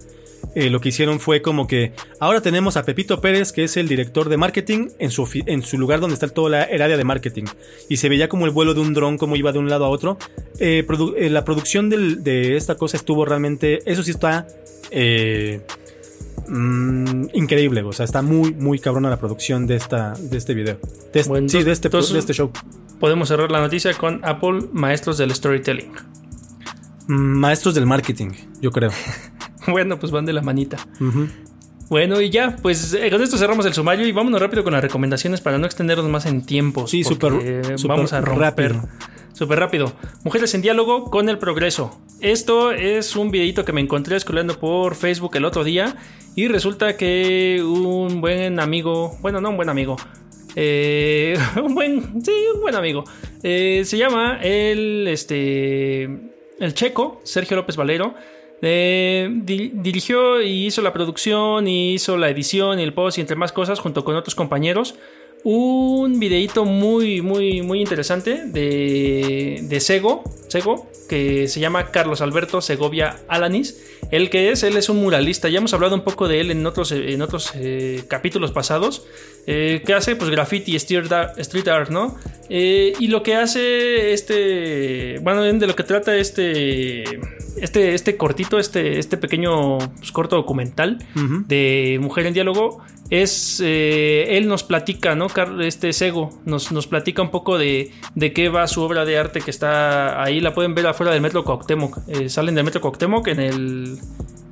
eh, 0.55 0.69
lo 0.69 0.79
que 0.79 0.89
hicieron 0.89 1.19
fue 1.19 1.41
como 1.41 1.67
que 1.67 1.93
ahora 2.19 2.41
tenemos 2.41 2.77
a 2.77 2.83
Pepito 2.83 3.21
Pérez, 3.21 3.51
que 3.51 3.63
es 3.63 3.77
el 3.77 3.87
director 3.87 4.29
de 4.29 4.37
marketing, 4.37 4.89
en 4.99 5.11
su, 5.11 5.27
en 5.45 5.61
su 5.63 5.77
lugar 5.77 5.99
donde 5.99 6.15
está 6.15 6.27
todo 6.27 6.49
la, 6.49 6.63
el 6.63 6.81
área 6.81 6.97
de 6.97 7.03
marketing. 7.03 7.45
Y 7.89 7.97
se 7.97 8.09
veía 8.09 8.29
como 8.29 8.45
el 8.45 8.51
vuelo 8.51 8.73
de 8.73 8.81
un 8.81 8.93
dron, 8.93 9.17
como 9.17 9.35
iba 9.35 9.51
de 9.51 9.59
un 9.59 9.69
lado 9.69 9.85
a 9.85 9.89
otro. 9.89 10.17
Eh, 10.59 10.85
eh, 11.17 11.29
la 11.29 11.43
producción 11.43 11.89
de 11.89 12.55
esta 12.55 12.75
cosa 12.75 12.97
estuvo 12.97 13.25
realmente, 13.25 13.79
eso 13.85 14.03
sí 14.03 14.11
está 14.11 14.47
eh, 14.91 15.61
mm, 16.47 17.27
increíble. 17.33 17.81
O 17.83 17.91
sea, 17.93 18.05
está 18.05 18.21
muy, 18.21 18.53
muy 18.53 18.79
cabrona 18.79 19.09
la 19.09 19.17
producción 19.17 19.67
de, 19.67 19.75
esta, 19.75 20.13
de 20.13 20.37
este 20.37 20.53
video. 20.53 20.79
De 21.13 21.19
este- 21.19 21.29
Bueno, 21.29 21.49
sí, 21.49 21.63
de 21.63 21.71
este, 21.71 21.87
entonces- 21.87 22.13
de 22.13 22.19
este 22.19 22.33
show. 22.33 22.51
Podemos 22.99 23.27
cerrar 23.27 23.51
la 23.51 23.59
noticia 23.59 23.93
con 23.93 24.21
Apple, 24.23 24.59
maestros 24.71 25.17
del 25.17 25.33
storytelling. 25.35 25.91
Mm, 27.07 27.13
Maestros 27.39 27.75
del 27.75 27.85
marketing, 27.85 28.29
yo 28.61 28.71
creo. 28.71 28.91
Bueno, 29.67 29.97
pues 29.97 30.11
van 30.11 30.25
de 30.25 30.33
la 30.33 30.43
manita. 30.43 30.77
Bueno, 31.89 32.21
y 32.21 32.29
ya, 32.29 32.55
pues 32.61 32.93
eh, 32.93 33.09
con 33.09 33.19
esto 33.23 33.35
cerramos 33.35 33.65
el 33.65 33.73
sumario 33.73 34.05
y 34.05 34.11
vámonos 34.11 34.39
rápido 34.39 34.63
con 34.63 34.73
las 34.73 34.81
recomendaciones 34.83 35.41
para 35.41 35.57
no 35.57 35.65
extendernos 35.65 36.07
más 36.07 36.27
en 36.27 36.45
tiempos. 36.45 36.91
Sí, 36.91 37.03
súper- 37.03 37.63
súper 37.79 37.87
Vamos 37.87 38.13
a 38.13 38.21
romper. 38.21 38.73
rápido. 38.73 38.87
Súper 39.35 39.59
rápido. 39.59 39.91
Mujeres 40.23 40.53
en 40.55 40.61
diálogo 40.61 41.11
con 41.11 41.27
el 41.29 41.37
progreso. 41.37 41.99
Esto 42.21 42.71
es 42.71 43.15
un 43.15 43.29
videito 43.31 43.65
que 43.65 43.73
me 43.73 43.81
encontré 43.81 44.19
scrollando 44.19 44.57
por 44.59 44.95
Facebook 44.95 45.35
el 45.35 45.45
otro 45.45 45.63
día 45.63 45.95
y 46.35 46.47
resulta 46.47 46.95
que 46.97 47.61
un 47.63 48.21
buen 48.21 48.59
amigo, 48.59 49.17
bueno, 49.21 49.41
no 49.41 49.49
un 49.49 49.57
buen 49.57 49.69
amigo, 49.69 49.97
eh, 50.55 51.37
un 51.63 51.75
buen, 51.75 52.23
sí, 52.23 52.31
un 52.55 52.61
buen 52.61 52.75
amigo, 52.75 53.03
eh, 53.43 53.83
se 53.85 53.97
llama 53.97 54.39
el, 54.41 55.05
este, 55.09 56.03
el 56.03 56.73
checo, 56.73 57.19
Sergio 57.23 57.57
López 57.57 57.75
Valero. 57.75 58.15
Eh, 58.61 59.29
di- 59.43 59.71
dirigió 59.75 60.41
y 60.41 60.65
hizo 60.67 60.81
la 60.81 60.93
producción 60.93 61.67
y 61.67 61.93
hizo 61.95 62.17
la 62.17 62.29
edición 62.29 62.79
y 62.79 62.83
el 62.83 62.93
post 62.93 63.17
y 63.17 63.21
entre 63.21 63.35
más 63.35 63.51
cosas 63.51 63.79
junto 63.81 64.05
con 64.05 64.15
otros 64.15 64.33
compañeros 64.33 64.95
un 65.45 66.19
videíto 66.19 66.65
muy 66.65 67.21
muy 67.21 67.61
muy 67.61 67.79
interesante 67.79 68.45
de, 68.45 69.59
de 69.61 69.79
Sego, 69.79 70.23
Sego 70.47 70.89
que 71.07 71.47
se 71.47 71.59
llama 71.59 71.91
Carlos 71.91 72.21
Alberto 72.21 72.61
Segovia 72.61 73.17
Alanis. 73.27 73.79
El 74.09 74.31
que 74.31 74.51
es 74.51 74.63
él 74.63 74.75
es 74.75 74.89
un 74.89 74.97
muralista. 74.97 75.47
Ya 75.49 75.59
hemos 75.59 75.73
hablado 75.73 75.93
un 75.93 76.01
poco 76.01 76.27
de 76.27 76.41
él 76.41 76.49
en 76.49 76.65
otros 76.65 76.91
en 76.91 77.21
otros 77.21 77.51
eh, 77.55 78.03
capítulos 78.07 78.51
pasados. 78.51 79.05
Eh, 79.45 79.83
que 79.85 79.93
hace 79.93 80.15
pues 80.15 80.31
graffiti 80.31 80.75
street 80.75 81.11
art, 81.11 81.37
street 81.37 81.67
art 81.67 81.89
no 81.91 82.17
Eh, 82.49 82.93
y 82.99 83.07
lo 83.07 83.21
que 83.21 83.35
hace 83.35 84.13
este 84.13 85.19
bueno 85.19 85.43
de 85.43 85.67
lo 85.67 85.75
que 85.75 85.83
trata 85.83 86.15
este 86.15 87.03
este, 87.57 87.93
este 87.93 88.17
cortito, 88.17 88.59
este, 88.59 88.99
este 88.99 89.17
pequeño 89.17 89.77
pues, 89.77 90.11
corto 90.11 90.35
documental 90.35 90.97
de 91.47 91.97
Mujer 92.01 92.25
en 92.25 92.33
Diálogo 92.33 92.83
es, 93.09 93.61
eh, 93.63 94.37
él 94.37 94.47
nos 94.47 94.63
platica, 94.63 95.15
¿no? 95.15 95.29
Este 95.61 95.93
Sego 95.93 96.29
nos, 96.45 96.71
nos 96.71 96.87
platica 96.87 97.21
un 97.21 97.29
poco 97.29 97.57
de, 97.57 97.91
de 98.15 98.33
qué 98.33 98.49
va 98.49 98.67
su 98.67 98.81
obra 98.81 99.05
de 99.05 99.17
arte 99.17 99.41
que 99.41 99.51
está 99.51 100.23
ahí, 100.23 100.39
la 100.39 100.53
pueden 100.53 100.75
ver 100.75 100.87
afuera 100.87 101.11
del 101.11 101.21
Metro 101.21 101.43
Cuauhtémoc, 101.43 101.99
Eh, 102.07 102.29
salen 102.29 102.55
del 102.55 102.63
Metro 102.63 102.81
Cuauhtémoc 102.81 103.27
en 103.27 103.39
el, 103.39 103.97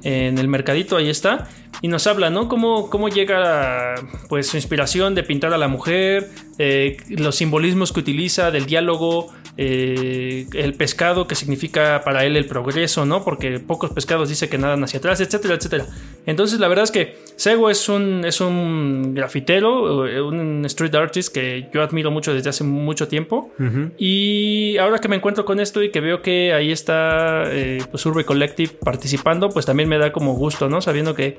en 0.04 0.38
el 0.38 0.48
mercadito, 0.48 0.98
ahí 0.98 1.10
está, 1.10 1.48
y 1.82 1.88
nos 1.88 2.08
habla, 2.08 2.30
¿no? 2.30 2.48
Cómo, 2.48 2.90
cómo 2.90 3.10
llega, 3.10 3.96
pues, 4.30 4.48
su 4.48 4.58
inspiración 4.58 5.16
de 5.16 5.24
pintar 5.24 5.54
a 5.54 5.58
la 5.58 5.68
mujer, 5.68 6.30
eh, 6.58 6.98
los 7.10 7.36
simbolismos 7.36 7.92
que 7.92 8.00
utiliza 8.00 8.52
del 8.52 8.66
diálogo, 8.66 9.34
eh, 9.56 10.48
el 10.54 10.74
pescado 10.74 11.28
que 11.28 11.36
significa 11.36 12.02
para 12.04 12.26
él 12.26 12.36
el 12.38 12.46
progreso, 12.46 13.06
¿no? 13.06 13.24
Porque 13.24 13.60
pocos 13.60 13.92
pescados 13.92 14.30
dice 14.30 14.50
que 14.50 14.58
nadan 14.58 14.84
hacia 14.84 14.98
atrás, 14.98 15.22
etcétera, 15.22 15.56
etcétera. 15.56 15.86
Entonces, 16.26 16.60
la 16.60 16.68
verdad 16.68 16.86
es 16.86 16.92
que 16.92 17.18
Sego 17.36 17.70
es 17.70 17.88
un, 17.88 18.26
es 18.26 18.42
un 18.42 19.14
grafitero, 19.14 20.08
eh, 20.08 20.22
un 20.22 20.66
street 20.66 20.96
artist 20.96 21.34
que 21.34 21.70
yo 21.72 21.84
admiro 21.84 22.10
mucho 22.10 22.34
desde 22.34 22.50
hace 22.50 22.64
mucho 22.64 23.08
tiempo. 23.08 23.52
Y 23.98 24.78
ahora 24.78 25.00
que 25.00 25.08
me 25.08 25.18
encuentro 25.18 25.46
con 25.46 25.60
esto 25.60 25.84
y 25.84 25.92
que 25.92 26.00
veo 26.00 26.22
que 26.22 26.54
ahí 26.54 26.72
está 26.72 27.44
eh, 27.52 27.84
pues 27.92 28.06
Urbe 28.06 28.26
Collective 28.26 28.74
participando, 28.84 29.50
pues 29.50 29.66
también 29.66 29.88
me 29.88 29.98
da 29.98 30.12
como 30.12 30.34
gusto, 30.34 30.68
¿no? 30.70 30.82
Sabiendo 30.82 31.14
que, 31.14 31.38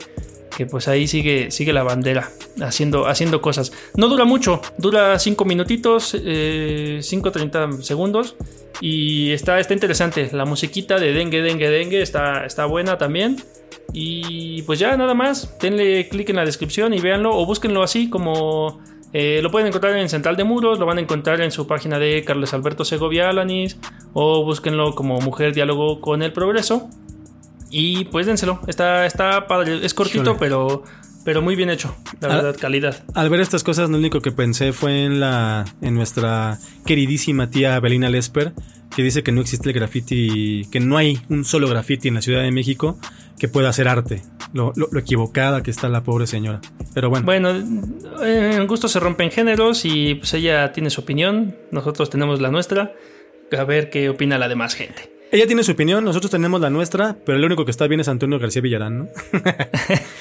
que 0.57 0.66
pues 0.66 0.88
ahí 0.88 1.07
sigue, 1.07 1.50
sigue 1.50 1.72
la 1.72 1.82
bandera 1.82 2.30
haciendo, 2.61 3.07
haciendo 3.07 3.40
cosas. 3.40 3.72
No 3.96 4.09
dura 4.09 4.24
mucho, 4.24 4.61
dura 4.78 5.18
5 5.18 5.44
minutitos, 5.44 6.16
5 7.00 7.32
30 7.32 7.82
segundos. 7.82 8.36
Y 8.80 9.32
está, 9.32 9.61
está 9.61 9.74
interesante. 9.74 10.30
La 10.32 10.44
musiquita 10.44 10.98
de 10.98 11.12
Dengue, 11.12 11.42
Dengue, 11.42 11.70
Dengue 11.70 12.02
está, 12.02 12.44
está 12.44 12.66
buena 12.66 12.98
también. 12.98 13.36
Y 13.92 14.62
pues 14.62 14.78
ya 14.78 14.96
nada 14.96 15.14
más, 15.14 15.57
denle 15.61 16.09
clic 16.09 16.30
en 16.30 16.36
la 16.36 16.44
descripción 16.44 16.94
y 16.94 17.00
véanlo 17.00 17.36
o 17.36 17.46
búsquenlo 17.46 17.82
así 17.82 18.11
como 18.11 18.80
eh, 19.12 19.38
lo 19.42 19.50
pueden 19.52 19.68
encontrar 19.68 19.96
en 19.96 20.09
Central 20.09 20.36
de 20.36 20.42
Muros, 20.42 20.80
lo 20.80 20.86
van 20.86 20.98
a 20.98 21.00
encontrar 21.00 21.40
en 21.40 21.52
su 21.52 21.68
página 21.68 22.00
de 22.00 22.24
Carlos 22.24 22.52
Alberto 22.52 22.84
Segovia 22.84 23.28
Alanis 23.28 23.78
o 24.12 24.44
búsquenlo 24.44 24.96
como 24.96 25.20
Mujer 25.20 25.55
Diálogo 25.55 26.00
con 26.00 26.22
el 26.22 26.32
Progreso. 26.32 26.90
Y 27.70 28.04
pues 28.06 28.26
dénselo, 28.26 28.60
está, 28.66 29.04
está 29.06 29.46
padre, 29.46 29.84
es 29.84 29.94
cortito 29.94 30.22
Híjole. 30.22 30.38
pero, 30.38 30.84
pero 31.24 31.42
muy 31.42 31.56
bien 31.56 31.70
hecho, 31.70 31.94
la 32.20 32.28
Ah. 32.28 32.36
verdad, 32.36 32.56
calidad. 32.60 33.02
Al 33.14 33.28
ver 33.30 33.40
estas 33.40 33.64
cosas, 33.64 33.90
lo 33.90 33.96
único 33.98 34.20
que 34.20 34.30
pensé 34.32 34.72
fue 34.72 35.04
en 35.04 35.18
la 35.20 35.64
en 35.82 35.94
nuestra 35.94 36.58
queridísima 36.86 37.50
tía 37.50 37.78
Belina 37.80 38.08
Lesper, 38.10 38.52
que 38.94 39.02
dice 39.02 39.22
que 39.24 39.32
no 39.32 39.40
existe 39.40 39.68
el 39.70 39.74
graffiti, 39.74 40.68
que 40.70 40.78
no 40.78 40.96
hay 40.96 41.20
un 41.28 41.44
solo 41.44 41.68
graffiti 41.68 42.08
en 42.08 42.14
la 42.14 42.22
Ciudad 42.22 42.42
de 42.42 42.52
México 42.52 42.96
que 43.40 43.48
pueda 43.48 43.68
hacer 43.70 43.88
arte. 43.88 44.22
Lo, 44.52 44.72
lo- 44.76 44.86
lo 44.92 45.00
equivocada 45.00 45.64
que 45.64 45.72
está 45.72 45.88
la 45.88 46.04
pobre 46.04 46.28
señora. 46.28 46.60
Pero 46.94 47.10
bueno, 47.10 47.24
Bueno, 47.26 47.50
eh, 48.24 48.52
en 48.54 48.66
gusto 48.68 48.86
se 48.86 49.00
rompen 49.00 49.32
géneros 49.32 49.84
y 49.84 50.14
pues 50.14 50.32
ella 50.34 50.70
tiene 50.72 50.90
su 50.90 51.00
opinión, 51.00 51.56
nosotros 51.72 52.08
tenemos 52.08 52.40
la 52.40 52.52
nuestra, 52.52 52.92
a 53.58 53.64
ver 53.64 53.90
qué 53.90 54.08
opina 54.10 54.38
la 54.38 54.46
demás 54.48 54.74
gente. 54.74 55.10
Ella 55.35 55.49
tiene 55.49 55.64
su 55.64 55.72
opinión, 55.72 56.05
nosotros 56.05 56.30
tenemos 56.30 56.61
la 56.61 56.70
nuestra, 56.70 57.16
pero 57.26 57.37
el 57.37 57.45
único 57.45 57.64
que 57.64 57.72
está 57.72 57.89
bien 57.89 57.99
es 57.99 58.07
Antonio 58.07 58.39
García 58.39 58.62
Villarán, 58.62 58.99
¿no? 58.99 59.09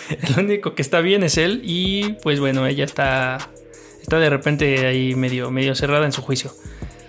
El 0.09 0.43
único 0.43 0.73
que 0.73 0.81
está 0.81 1.01
bien 1.01 1.21
es 1.21 1.37
él 1.37 1.61
y 1.63 2.13
pues 2.23 2.39
bueno, 2.39 2.65
ella 2.65 2.83
está, 2.83 3.37
está 4.01 4.17
de 4.17 4.29
repente 4.31 4.87
ahí 4.87 5.13
medio, 5.13 5.51
medio 5.51 5.75
cerrada 5.75 6.05
en 6.05 6.11
su 6.13 6.23
juicio. 6.23 6.51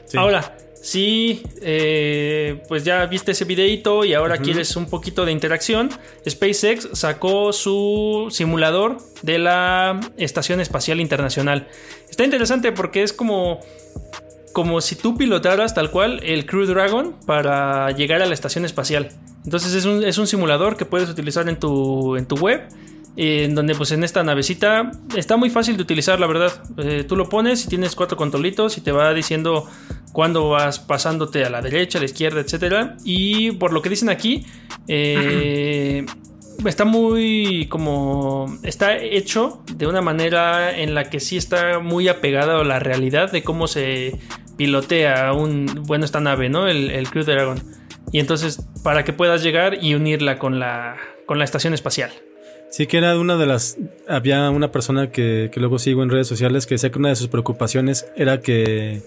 Sí. 0.05 0.19
Ahora, 0.19 0.55
si 0.83 1.43
eh, 1.63 2.63
pues 2.69 2.85
ya 2.85 3.07
viste 3.07 3.33
ese 3.33 3.47
videito 3.47 4.05
y 4.05 4.13
ahora 4.13 4.37
quieres 4.37 4.77
un 4.77 4.85
poquito 4.85 5.25
de 5.25 5.33
interacción, 5.33 5.89
SpaceX 6.29 6.91
sacó 6.93 7.55
su 7.55 8.29
simulador 8.31 8.99
de 9.23 9.39
la 9.39 9.99
Estación 10.19 10.61
Espacial 10.61 11.01
Internacional. 11.01 11.69
Está 12.11 12.25
interesante 12.25 12.71
porque 12.71 13.03
es 13.03 13.15
como 13.15 13.61
como 14.55 14.81
si 14.81 14.95
tú 14.95 15.19
pilotaras 15.19 15.75
tal 15.75 15.91
cual 15.91 16.21
el 16.23 16.47
Crew 16.47 16.65
Dragon 16.65 17.17
para 17.27 17.91
llegar 17.91 18.23
a 18.23 18.27
la 18.27 18.33
estación 18.33 18.65
espacial. 18.65 19.11
Entonces 19.45 19.75
es 19.75 19.85
un, 19.85 20.03
es 20.03 20.17
un 20.17 20.27
simulador 20.27 20.77
que 20.77 20.87
puedes 20.87 21.11
utilizar 21.11 21.47
en 21.49 21.59
tu, 21.59 22.17
en 22.17 22.25
tu 22.25 22.37
web. 22.37 22.63
En 23.17 23.55
donde 23.55 23.77
pues 23.77 23.93
en 23.93 24.03
esta 24.03 24.25
navecita 24.25 24.91
está 25.17 25.37
muy 25.37 25.51
fácil 25.51 25.77
de 25.77 25.83
utilizar 25.83 26.19
la 26.19 26.27
verdad. 26.27 26.53
Eh, 26.79 27.05
tú 27.07 27.17
lo 27.17 27.29
pones 27.29 27.65
y 27.65 27.69
tienes 27.69 27.95
cuatro 27.95 28.17
controlitos 28.17 28.79
y 28.79 28.81
te 28.81 28.91
va 28.91 29.13
diciendo 29.13 29.69
cuándo 30.13 30.49
vas 30.49 30.79
pasándote 30.79 31.45
a 31.45 31.51
la 31.51 31.61
derecha, 31.61 31.99
a 31.99 32.01
la 32.01 32.07
izquierda, 32.07 32.41
etcétera. 32.41 32.97
Y 33.05 33.53
por 33.53 33.73
lo 33.73 33.83
que 33.83 33.89
dicen 33.89 34.09
aquí, 34.09 34.47
eh, 34.89 36.07
está 36.65 36.85
muy 36.85 37.67
como 37.69 38.59
está 38.63 38.97
hecho 38.97 39.63
de 39.75 39.87
una 39.87 40.01
manera 40.01 40.77
en 40.77 40.95
la 40.95 41.11
que 41.11 41.21
sí 41.21 41.37
está 41.37 41.79
muy 41.79 42.09
apegada 42.09 42.61
a 42.61 42.65
la 42.65 42.79
realidad 42.79 43.31
de 43.31 43.43
cómo 43.43 43.67
se 43.67 44.19
pilotea 44.57 45.33
un 45.33 45.67
bueno 45.87 46.05
esta 46.05 46.21
nave, 46.21 46.49
¿no? 46.49 46.69
El, 46.69 46.91
el 46.91 47.11
Crew 47.11 47.25
Dragon. 47.25 47.59
Y 48.13 48.21
entonces 48.21 48.65
para 48.83 49.05
que 49.05 49.13
puedas 49.13 49.43
llegar 49.43 49.83
y 49.83 49.95
unirla 49.95 50.39
con 50.39 50.59
la 50.59 50.97
con 51.27 51.39
la 51.39 51.45
estación 51.45 51.75
espacial. 51.75 52.11
Sí, 52.71 52.89
que 52.89 52.99
era 52.99 53.17
una 53.19 53.37
de 53.37 53.47
las. 53.47 53.77
Había 54.09 54.51
una 54.51 54.73
persona 54.73 55.11
que, 55.11 55.49
que 55.53 55.61
luego 55.61 55.79
sigo 55.79 56.03
en 56.03 56.11
redes 56.11 56.27
sociales 56.27 56.67
que 56.67 56.75
decía 56.75 56.91
que 56.91 56.99
una 56.99 57.11
de 57.11 57.17
sus 57.17 57.29
preocupaciones 57.29 58.07
era 58.17 58.41
que. 58.41 59.01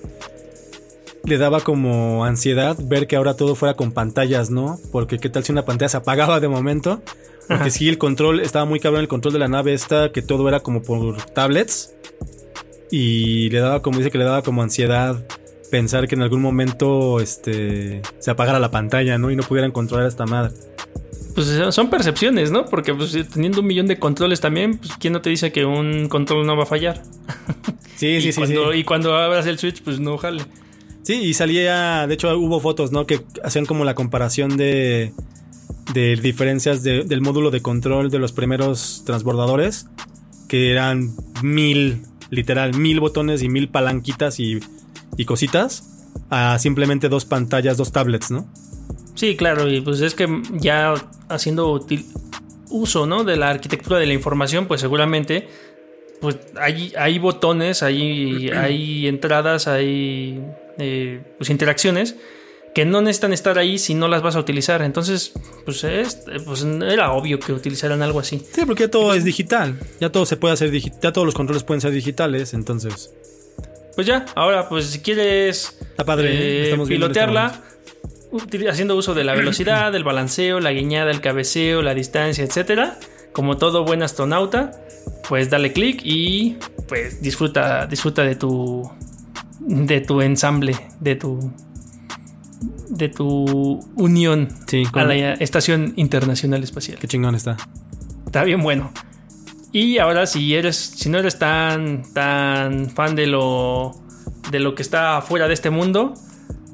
le 1.26 1.38
daba 1.38 1.60
como 1.60 2.24
ansiedad 2.24 2.78
ver 2.82 3.08
que 3.08 3.18
ahora 3.18 3.36
todo 3.36 3.56
fuera 3.56 3.74
con 3.74 3.92
pantallas, 3.92 4.50
¿no? 4.50 4.80
Porque 4.94 5.20
qué 5.20 5.30
tal 5.30 5.44
si 5.44 5.52
una 5.52 5.66
pantalla 5.66 5.90
se 5.90 5.98
apagaba 5.98 6.40
de 6.40 6.48
momento. 6.48 7.02
Porque 7.50 7.70
sí, 7.70 7.90
el 7.90 7.98
control, 7.98 8.40
estaba 8.40 8.64
muy 8.64 8.80
cabrón 8.80 9.02
el 9.02 9.10
control 9.10 9.34
de 9.34 9.40
la 9.40 9.50
nave 9.50 9.74
esta, 9.74 10.14
que 10.14 10.22
todo 10.22 10.48
era 10.48 10.62
como 10.62 10.82
por 10.82 11.22
tablets. 11.22 11.94
Y 12.90 13.50
le 13.50 13.60
daba 13.60 13.82
como, 13.82 13.98
dice 13.98 14.12
que 14.12 14.18
le 14.18 14.24
daba 14.24 14.44
como 14.44 14.64
ansiedad 14.64 15.26
pensar 15.70 16.08
que 16.08 16.16
en 16.16 16.22
algún 16.22 16.42
momento 16.42 17.20
este, 17.20 18.02
se 18.20 18.32
apagara 18.32 18.60
la 18.60 18.72
pantalla, 18.72 19.18
¿no? 19.18 19.32
Y 19.32 19.36
no 19.36 19.44
pudieran 19.44 19.72
controlar 19.72 20.08
esta 20.08 20.26
madre. 20.26 20.54
Pues 21.36 21.48
son 21.70 21.90
percepciones, 21.90 22.50
¿no? 22.52 22.66
Porque 22.66 22.96
pues, 22.96 23.16
teniendo 23.32 23.62
un 23.62 23.68
millón 23.68 23.86
de 23.86 24.00
controles 24.00 24.42
también, 24.42 24.78
pues 24.78 24.94
¿quién 25.00 25.14
no 25.14 25.22
te 25.22 25.30
dice 25.30 25.52
que 25.52 25.66
un 25.66 26.10
control 26.10 26.48
no 26.48 26.58
va 26.58 26.64
a 26.64 26.66
fallar? 26.66 27.04
Sí, 27.96 28.22
sí, 28.22 28.32
sí, 28.32 28.42
sí. 28.48 28.56
Y 28.74 28.84
cuando 28.84 29.16
abras 29.16 29.46
el 29.46 29.60
Switch, 29.60 29.84
pues 29.84 30.00
no 30.00 30.18
jale. 30.18 30.44
Sí, 31.04 31.14
y 31.14 31.34
salía, 31.36 32.08
de 32.08 32.14
hecho 32.16 32.36
hubo 32.38 32.60
fotos, 32.60 32.92
¿no? 32.92 33.06
Que 33.06 33.22
hacían 33.44 33.66
como 33.66 33.86
la 33.86 33.94
comparación 33.94 34.58
de, 34.58 35.14
de 35.94 36.16
diferencias 36.16 36.84
del 36.84 37.22
módulo 37.22 37.52
de 37.52 37.62
control 37.62 38.10
de 38.10 38.20
los 38.20 38.32
primeros 38.32 39.04
transbordadores, 39.06 39.88
que 40.48 40.72
eran 40.72 41.16
mil, 41.44 42.02
literal, 42.30 42.74
mil 42.76 43.00
botones 43.00 43.44
y 43.44 43.50
mil 43.50 43.70
palanquitas 43.70 44.40
y, 44.40 44.60
y 45.16 45.26
cositas, 45.26 45.84
a 46.30 46.60
simplemente 46.60 47.10
dos 47.10 47.26
pantallas, 47.26 47.78
dos 47.78 47.92
tablets, 47.92 48.32
¿no? 48.32 48.48
Sí, 49.16 49.36
claro, 49.36 49.70
y 49.70 49.82
pues 49.82 50.02
es 50.02 50.14
que 50.14 50.28
ya 50.54 50.94
haciendo 51.30 51.86
uso, 52.70 53.06
¿no? 53.08 53.24
De 53.24 53.36
la 53.36 53.50
arquitectura 53.50 54.00
de 54.00 54.06
la 54.06 54.14
información, 54.14 54.68
pues 54.68 54.82
seguramente 54.82 55.48
pues 56.20 56.38
hay, 56.60 56.94
hay 56.98 57.20
botones, 57.20 57.84
hay, 57.84 58.50
hay 58.50 59.08
entradas, 59.08 59.68
hay 59.68 60.42
eh, 60.78 61.22
pues 61.38 61.50
interacciones 61.50 62.16
que 62.74 62.86
no 62.86 63.02
necesitan 63.02 63.34
estar 63.34 63.58
ahí 63.58 63.80
si 63.80 63.96
no 63.96 64.08
las 64.08 64.22
vas 64.22 64.36
a 64.36 64.40
utilizar. 64.40 64.84
Entonces, 64.84 65.34
pues, 65.66 65.84
es, 65.84 66.26
pues 66.46 66.64
era 66.64 67.12
obvio 67.12 67.40
que 67.40 67.52
utilizaran 67.52 68.04
algo 68.04 68.20
así. 68.20 68.40
Sí, 68.52 68.62
porque 68.68 68.84
ya 68.84 68.92
todo 68.92 69.16
es 69.16 69.24
digital. 69.24 69.80
Ya 70.00 70.12
todo 70.12 70.28
se 70.28 70.38
puede 70.38 70.54
hacer 70.54 70.70
digital. 70.70 71.00
Ya 71.02 71.12
todos 71.12 71.26
los 71.26 71.34
controles 71.34 71.64
pueden 71.64 71.82
ser 71.82 71.92
digitales, 71.92 72.54
entonces. 72.54 73.12
Pues 73.98 74.06
ya, 74.06 74.28
ahora, 74.36 74.70
pues 74.70 74.86
si 74.92 75.00
quieres 75.00 75.76
Está 75.82 76.06
padre, 76.06 76.30
eh, 76.30 76.72
este 76.72 76.86
pilotearla, 76.86 77.64
haciendo 78.70 78.96
uso 78.96 79.16
de 79.16 79.24
la 79.24 79.34
velocidad, 79.36 79.94
el 79.96 80.04
balanceo, 80.04 80.60
la 80.60 80.72
guiñada, 80.72 81.10
el 81.10 81.20
cabeceo, 81.20 81.82
la 81.82 81.96
distancia, 81.96 82.44
etcétera, 82.44 83.00
como 83.34 83.58
todo 83.58 83.86
buen 83.86 84.04
astronauta, 84.04 84.70
pues 85.28 85.50
dale 85.50 85.74
clic 85.74 86.02
y 86.04 86.58
pues 86.88 87.24
disfruta, 87.24 87.88
disfruta 87.88 88.22
de 88.22 88.36
tu 88.36 88.88
de 89.62 90.00
tu 90.02 90.22
ensamble, 90.22 90.76
de 91.00 91.16
tu 91.16 91.52
de 92.90 93.10
tu 93.10 93.80
unión 93.96 94.50
a 94.94 95.04
la 95.06 95.34
Estación 95.34 95.94
Internacional 95.96 96.64
Espacial. 96.64 97.00
Qué 97.00 97.08
chingón 97.08 97.34
está. 97.34 97.58
Está 98.28 98.44
bien 98.44 98.62
bueno. 98.62 98.92
Y 99.78 100.00
ahora 100.00 100.26
si 100.26 100.56
eres 100.56 100.76
si 100.76 101.08
no 101.08 101.20
eres 101.20 101.38
tan 101.38 102.02
tan 102.12 102.90
fan 102.90 103.16
de 103.16 103.28
lo 103.28 103.92
de 104.50 104.60
lo 104.60 104.74
que 104.74 104.82
está 104.82 105.22
fuera 105.22 105.48
de 105.48 105.54
este 105.54 105.70
mundo, 105.70 106.16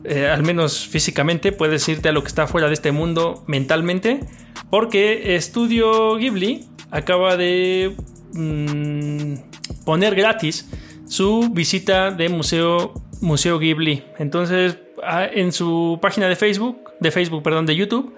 eh, 0.05 0.29
al 0.29 0.43
menos 0.43 0.87
físicamente, 0.87 1.51
puedes 1.51 1.85
irte 1.89 2.07
a 2.07 2.13
lo 2.13 2.21
que 2.21 2.29
está 2.29 2.47
fuera 2.47 2.69
de 2.69 2.73
este 2.75 2.93
mundo 2.93 3.43
mentalmente, 3.45 4.21
porque 4.69 5.35
Estudio 5.35 6.15
Ghibli 6.15 6.65
acaba 6.91 7.35
de 7.35 7.93
mm, 8.35 9.83
poner 9.83 10.15
gratis 10.15 10.69
su 11.05 11.49
visita 11.51 12.09
de 12.09 12.29
museo, 12.29 12.93
museo 13.19 13.59
Ghibli. 13.59 14.05
Entonces, 14.17 14.77
ah, 15.03 15.25
en 15.25 15.51
su 15.51 15.99
página 16.01 16.29
de 16.29 16.37
Facebook, 16.37 16.91
de 17.01 17.11
Facebook, 17.11 17.43
perdón, 17.43 17.65
de 17.65 17.75
YouTube, 17.75 18.15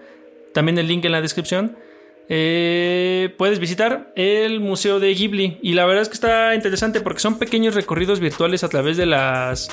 también 0.53 0.77
el 0.77 0.88
link 0.88 1.03
en 1.05 1.11
la 1.11 1.21
descripción, 1.21 1.75
eh, 2.30 3.34
puedes 3.38 3.59
visitar 3.59 4.11
el 4.15 4.59
Museo 4.59 4.99
de 4.99 5.13
Ghibli. 5.13 5.59
Y 5.61 5.73
la 5.73 5.86
verdad 5.86 6.01
es 6.01 6.09
que 6.09 6.15
está 6.15 6.55
interesante 6.55 7.01
porque 7.01 7.19
son 7.19 7.38
pequeños 7.38 7.76
recorridos 7.76 8.19
virtuales 8.19 8.63
a 8.63 8.69
través 8.69 8.97
de 8.97 9.05
las 9.05 9.69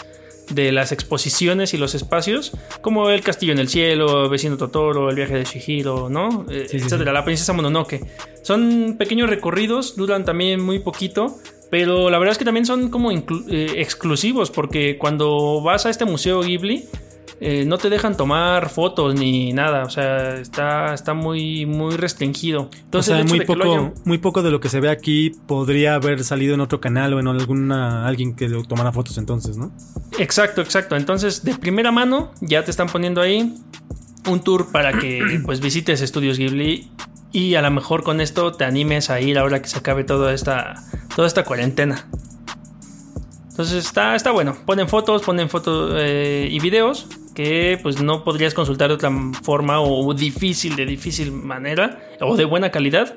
de 0.50 0.72
las 0.72 0.92
exposiciones 0.92 1.72
y 1.72 1.78
los 1.78 1.94
espacios, 1.94 2.52
como 2.80 3.10
el 3.10 3.22
Castillo 3.22 3.52
en 3.52 3.58
el 3.58 3.68
Cielo, 3.68 4.28
Vecino 4.28 4.56
Totoro, 4.56 5.08
el 5.08 5.16
viaje 5.16 5.36
de 5.36 5.44
Shihiro, 5.44 6.10
¿no? 6.10 6.46
Eh, 6.50 6.66
etcétera, 6.70 7.12
la 7.12 7.24
princesa 7.24 7.52
Mononoke. 7.52 8.04
Son 8.42 8.96
pequeños 8.98 9.30
recorridos, 9.30 9.96
duran 9.96 10.24
también 10.24 10.60
muy 10.60 10.80
poquito, 10.80 11.38
pero 11.70 12.10
la 12.10 12.18
verdad 12.18 12.32
es 12.32 12.38
que 12.38 12.44
también 12.44 12.66
son 12.66 12.90
como 12.90 13.12
eh, 13.12 13.22
exclusivos, 13.76 14.50
porque 14.50 14.98
cuando 14.98 15.62
vas 15.62 15.86
a 15.86 15.90
este 15.90 16.04
museo 16.04 16.42
Ghibli, 16.42 16.86
eh, 17.44 17.64
no 17.66 17.76
te 17.76 17.90
dejan 17.90 18.16
tomar 18.16 18.68
fotos 18.68 19.16
ni 19.16 19.52
nada, 19.52 19.82
o 19.82 19.90
sea, 19.90 20.36
está, 20.36 20.94
está 20.94 21.12
muy, 21.12 21.66
muy 21.66 21.96
restringido. 21.96 22.70
Entonces, 22.84 23.26
muy, 23.26 23.44
poco, 23.44 23.92
muy 24.04 24.18
poco 24.18 24.44
de 24.44 24.52
lo 24.52 24.60
que 24.60 24.68
se 24.68 24.78
ve 24.78 24.88
aquí 24.88 25.30
podría 25.48 25.96
haber 25.96 26.22
salido 26.22 26.54
en 26.54 26.60
otro 26.60 26.80
canal 26.80 27.14
o 27.14 27.18
en 27.18 27.26
alguna 27.26 28.06
alguien 28.06 28.36
que 28.36 28.48
tomara 28.68 28.92
fotos 28.92 29.18
entonces, 29.18 29.56
¿no? 29.56 29.72
Exacto, 30.20 30.60
exacto. 30.60 30.94
Entonces, 30.94 31.42
de 31.42 31.56
primera 31.56 31.90
mano, 31.90 32.30
ya 32.40 32.62
te 32.62 32.70
están 32.70 32.86
poniendo 32.86 33.20
ahí 33.20 33.52
un 34.28 34.40
tour 34.40 34.70
para 34.70 34.92
que 35.00 35.40
pues 35.44 35.58
visites 35.58 36.00
Estudios 36.00 36.38
Ghibli 36.38 36.92
y 37.32 37.56
a 37.56 37.62
lo 37.62 37.72
mejor 37.72 38.04
con 38.04 38.20
esto 38.20 38.52
te 38.52 38.64
animes 38.64 39.10
a 39.10 39.20
ir 39.20 39.36
ahora 39.36 39.60
que 39.60 39.66
se 39.66 39.80
acabe 39.80 40.04
toda 40.04 40.32
esta, 40.32 40.74
toda 41.16 41.26
esta 41.26 41.42
cuarentena. 41.42 42.06
Entonces 43.50 43.84
está, 43.84 44.14
está 44.14 44.30
bueno. 44.30 44.56
Ponen 44.64 44.86
fotos, 44.88 45.22
ponen 45.22 45.48
fotos 45.48 45.92
eh, 45.96 46.46
y 46.48 46.60
videos 46.60 47.08
que 47.34 47.78
pues 47.82 48.00
no 48.00 48.24
podrías 48.24 48.54
consultar 48.54 48.88
de 48.88 48.94
otra 48.94 49.10
forma 49.42 49.80
o 49.80 50.12
difícil, 50.14 50.76
de 50.76 50.86
difícil 50.86 51.32
manera 51.32 51.98
o 52.20 52.36
de 52.36 52.44
buena 52.44 52.70
calidad. 52.70 53.14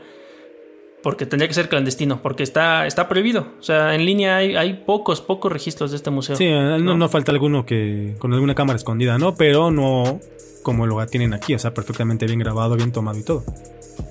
Porque 1.05 1.27
tendría 1.27 1.47
que 1.47 1.53
ser 1.53 1.69
clandestino, 1.69 2.23
porque 2.23 2.41
está, 2.41 2.87
está 2.87 3.07
prohibido. 3.07 3.45
O 3.59 3.61
sea, 3.61 3.93
en 3.93 4.07
línea 4.07 4.37
hay, 4.37 4.55
hay 4.55 4.73
pocos, 4.73 5.21
pocos 5.21 5.51
registros 5.51 5.91
de 5.91 5.97
este 5.97 6.09
museo. 6.09 6.35
Sí, 6.35 6.49
no, 6.49 6.79
no 6.79 7.09
falta 7.09 7.31
alguno 7.31 7.63
que 7.63 8.15
con 8.17 8.33
alguna 8.33 8.55
cámara 8.55 8.77
escondida, 8.77 9.19
¿no? 9.19 9.35
Pero 9.35 9.69
no 9.69 10.19
como 10.63 10.87
lo 10.87 11.05
tienen 11.05 11.35
aquí, 11.35 11.53
o 11.53 11.59
sea, 11.59 11.75
perfectamente 11.75 12.25
bien 12.25 12.39
grabado, 12.39 12.75
bien 12.75 12.91
tomado 12.91 13.19
y 13.19 13.23
todo. 13.23 13.43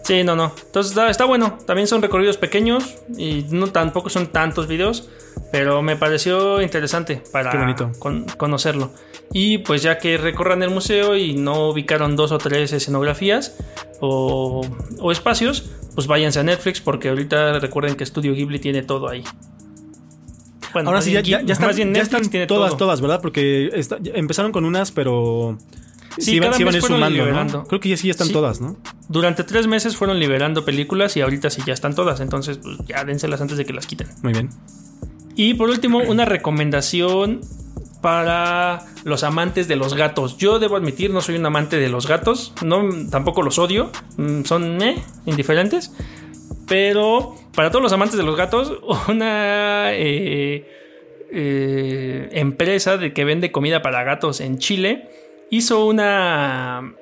Sí, 0.04 0.22
no, 0.22 0.36
no. 0.36 0.52
Entonces 0.66 0.96
está, 1.10 1.24
bueno. 1.24 1.58
También 1.66 1.88
son 1.88 2.00
recorridos 2.00 2.36
pequeños 2.36 2.94
y 3.18 3.44
no 3.50 3.66
tampoco 3.72 4.08
son 4.08 4.28
tantos 4.28 4.68
videos, 4.68 5.10
pero 5.50 5.82
me 5.82 5.96
pareció 5.96 6.62
interesante 6.62 7.24
para 7.32 7.74
conocerlo. 8.36 8.92
Y 9.32 9.58
pues 9.58 9.82
ya 9.82 9.98
que 9.98 10.16
recorran 10.16 10.62
el 10.62 10.70
museo 10.70 11.16
y 11.16 11.34
no 11.34 11.70
ubicaron 11.70 12.14
dos 12.14 12.30
o 12.30 12.38
tres 12.38 12.72
escenografías 12.72 13.56
o, 14.00 14.62
espacios, 15.10 15.70
pues 15.94 16.06
váyanse 16.06 16.40
a 16.40 16.42
Netflix 16.42 16.80
porque 16.80 17.08
ahorita 17.08 17.58
recuerden 17.58 17.94
que 17.94 18.04
Studio 18.04 18.34
Ghibli 18.34 18.58
tiene 18.58 18.82
todo 18.82 19.08
ahí. 19.08 19.24
Bueno, 20.72 20.90
ahora 20.90 21.02
sí, 21.02 21.12
ya, 21.12 21.20
ya, 21.20 21.38
están, 21.38 22.28
todas, 22.48 22.76
todas, 22.76 23.00
¿verdad? 23.00 23.20
Porque 23.22 23.70
empezaron 24.14 24.50
con 24.50 24.64
unas, 24.64 24.90
pero 24.90 25.56
Sí, 26.18 26.38
cada 26.38 26.58
mes 26.58 26.80
fueron 26.80 27.12
liberando. 27.12 27.64
Creo 27.64 27.80
que 27.80 27.88
ya 27.88 27.96
sí 27.96 28.10
están 28.10 28.28
todas, 28.30 28.60
¿no? 28.60 28.76
Durante 29.08 29.44
tres 29.44 29.66
meses 29.66 29.96
fueron 29.96 30.18
liberando 30.18 30.64
películas 30.64 31.16
y 31.16 31.20
ahorita 31.20 31.50
sí 31.50 31.62
ya 31.66 31.72
están 31.72 31.94
todas. 31.94 32.20
Entonces, 32.20 32.58
pues 32.58 32.78
ya 32.86 33.04
dénselas 33.04 33.40
antes 33.40 33.56
de 33.58 33.64
que 33.64 33.72
las 33.72 33.86
quiten. 33.86 34.08
Muy 34.22 34.32
bien. 34.32 34.50
Y 35.36 35.54
por 35.54 35.70
último, 35.70 35.98
una 35.98 36.24
recomendación 36.24 37.40
para 38.04 38.84
los 39.04 39.24
amantes 39.24 39.66
de 39.66 39.76
los 39.76 39.94
gatos. 39.94 40.36
Yo 40.36 40.58
debo 40.58 40.76
admitir, 40.76 41.10
no 41.10 41.22
soy 41.22 41.36
un 41.36 41.46
amante 41.46 41.78
de 41.78 41.88
los 41.88 42.06
gatos. 42.06 42.52
No, 42.62 42.86
tampoco 43.10 43.40
los 43.40 43.58
odio. 43.58 43.90
Mm, 44.18 44.42
son 44.44 44.82
eh, 44.82 45.02
indiferentes. 45.24 45.90
Pero 46.68 47.34
para 47.54 47.70
todos 47.70 47.82
los 47.82 47.94
amantes 47.94 48.18
de 48.18 48.22
los 48.22 48.36
gatos, 48.36 48.74
una 49.08 49.94
eh, 49.94 50.68
eh, 51.30 52.28
empresa 52.32 52.98
de 52.98 53.14
que 53.14 53.24
vende 53.24 53.50
comida 53.50 53.80
para 53.80 54.04
gatos 54.04 54.42
en 54.42 54.58
Chile 54.58 55.08
hizo 55.50 55.86
una, 55.86 56.92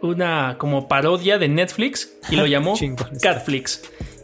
una 0.00 0.58
como 0.58 0.86
parodia 0.86 1.38
de 1.38 1.48
Netflix 1.48 2.18
y 2.30 2.36
lo 2.36 2.46
llamó 2.46 2.74
Catflix. 3.20 3.82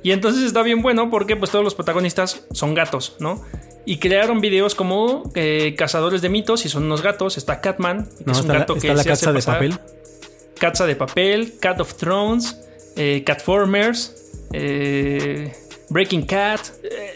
Y 0.09 0.12
entonces 0.12 0.42
está 0.42 0.62
bien 0.62 0.80
bueno 0.80 1.11
porque 1.11 1.36
pues 1.36 1.50
todos 1.50 1.62
los 1.62 1.74
protagonistas 1.74 2.46
son 2.52 2.72
gatos, 2.72 3.16
¿no? 3.20 3.44
Y 3.84 3.98
crearon 3.98 4.40
videos 4.40 4.74
como 4.74 5.30
eh, 5.34 5.74
cazadores 5.76 6.22
de 6.22 6.30
mitos 6.30 6.64
y 6.64 6.70
son 6.70 6.84
unos 6.84 7.02
gatos. 7.02 7.36
Está 7.36 7.61
Catman, 7.61 8.09
que 8.24 8.32
es 8.32 8.40
un 8.40 8.48
gato 8.48 8.76
que 8.76 8.94
la 8.94 9.04
casa 9.04 9.34
de 9.34 9.42
papel. 9.42 9.78
Catza 10.59 10.86
de 10.86 10.96
papel, 10.96 11.59
Cat 11.61 11.78
of 11.82 11.94
Thrones, 11.96 12.59
eh, 12.96 13.22
Catformers, 13.22 14.48
eh, 14.54 15.52
Breaking 15.90 16.24
Cat, 16.24 16.61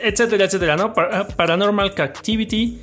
etcétera, 0.03 0.45
etcétera, 0.45 0.77
¿no? 0.77 0.93
Paranormal 0.93 1.95
Captivity. 1.95 2.79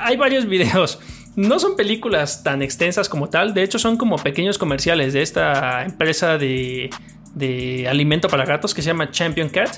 Hay 0.00 0.16
varios 0.16 0.46
videos. 0.46 0.98
No 1.36 1.60
son 1.60 1.76
películas 1.76 2.42
tan 2.42 2.62
extensas 2.62 3.08
como 3.08 3.28
tal, 3.28 3.54
de 3.54 3.62
hecho 3.62 3.78
son 3.78 3.96
como 3.96 4.16
pequeños 4.16 4.58
comerciales 4.58 5.12
de 5.12 5.22
esta 5.22 5.84
empresa 5.84 6.36
de, 6.36 6.90
alimento 7.88 8.28
para 8.28 8.44
gatos 8.44 8.74
que 8.74 8.82
se 8.82 8.88
llama 8.88 9.10
Champion 9.10 9.48
Cat. 9.48 9.76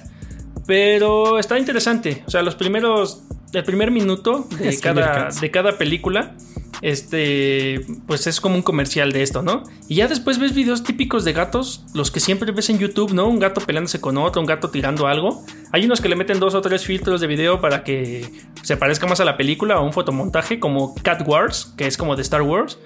Pero 0.67 1.39
está 1.39 1.59
interesante. 1.59 2.23
O 2.27 2.31
sea, 2.31 2.43
los 2.43 2.55
primeros. 2.55 3.23
El 3.53 3.65
primer 3.65 3.91
minuto 3.91 4.47
de, 4.59 4.79
cada, 4.83 5.31
de 5.31 5.51
cada 5.51 5.79
película 5.79 6.35
este, 6.83 7.81
pues 8.07 8.27
es 8.27 8.41
como 8.41 8.55
un 8.55 8.63
comercial 8.63 9.13
de 9.13 9.23
esto, 9.23 9.43
¿no? 9.43 9.65
Y 9.89 9.97
ya 9.97 10.09
después 10.09 10.39
ves 10.39 10.55
videos 10.55 10.85
típicos 10.85 11.25
de 11.25 11.33
gatos, 11.33 11.85
los 11.95 12.11
que 12.11 12.21
siempre 12.21 12.53
ves 12.53 12.71
en 12.71 12.79
YouTube, 12.79 13.13
¿no? 13.13 13.27
Un 13.27 13.39
gato 13.39 13.61
peleándose 13.61 14.01
con 14.01 14.17
otro, 14.17 14.41
un 14.41 14.47
gato 14.47 14.71
tirando 14.71 15.07
algo. 15.07 15.45
Hay 15.73 15.85
unos 15.87 16.01
que 16.01 16.09
le 16.09 16.17
meten 16.17 16.39
dos 16.39 16.55
o 16.55 16.61
tres 16.61 16.85
filtros 16.85 17.21
de 17.21 17.27
video 17.27 17.61
para 17.61 17.83
que 17.83 18.31
se 18.63 18.77
parezca 18.77 19.07
más 19.07 19.21
a 19.21 19.25
la 19.25 19.37
película 19.37 19.81
o 19.81 19.85
un 19.85 19.93
fotomontaje, 19.93 20.61
como 20.61 20.95
Cat 20.95 21.27
Wars, 21.27 21.75
que 21.77 21.87
es 21.87 21.97
como 21.97 22.17
de 22.17 22.23
Star 22.23 22.43
Wars. 22.43 22.79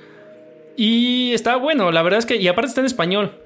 Y 0.77 1.33
está 1.33 1.57
bueno, 1.57 1.91
la 1.91 2.03
verdad 2.03 2.19
es 2.19 2.27
que, 2.27 2.37
y 2.37 2.49
aparte 2.49 2.69
está 2.69 2.81
en 2.81 2.87
español. 2.87 3.39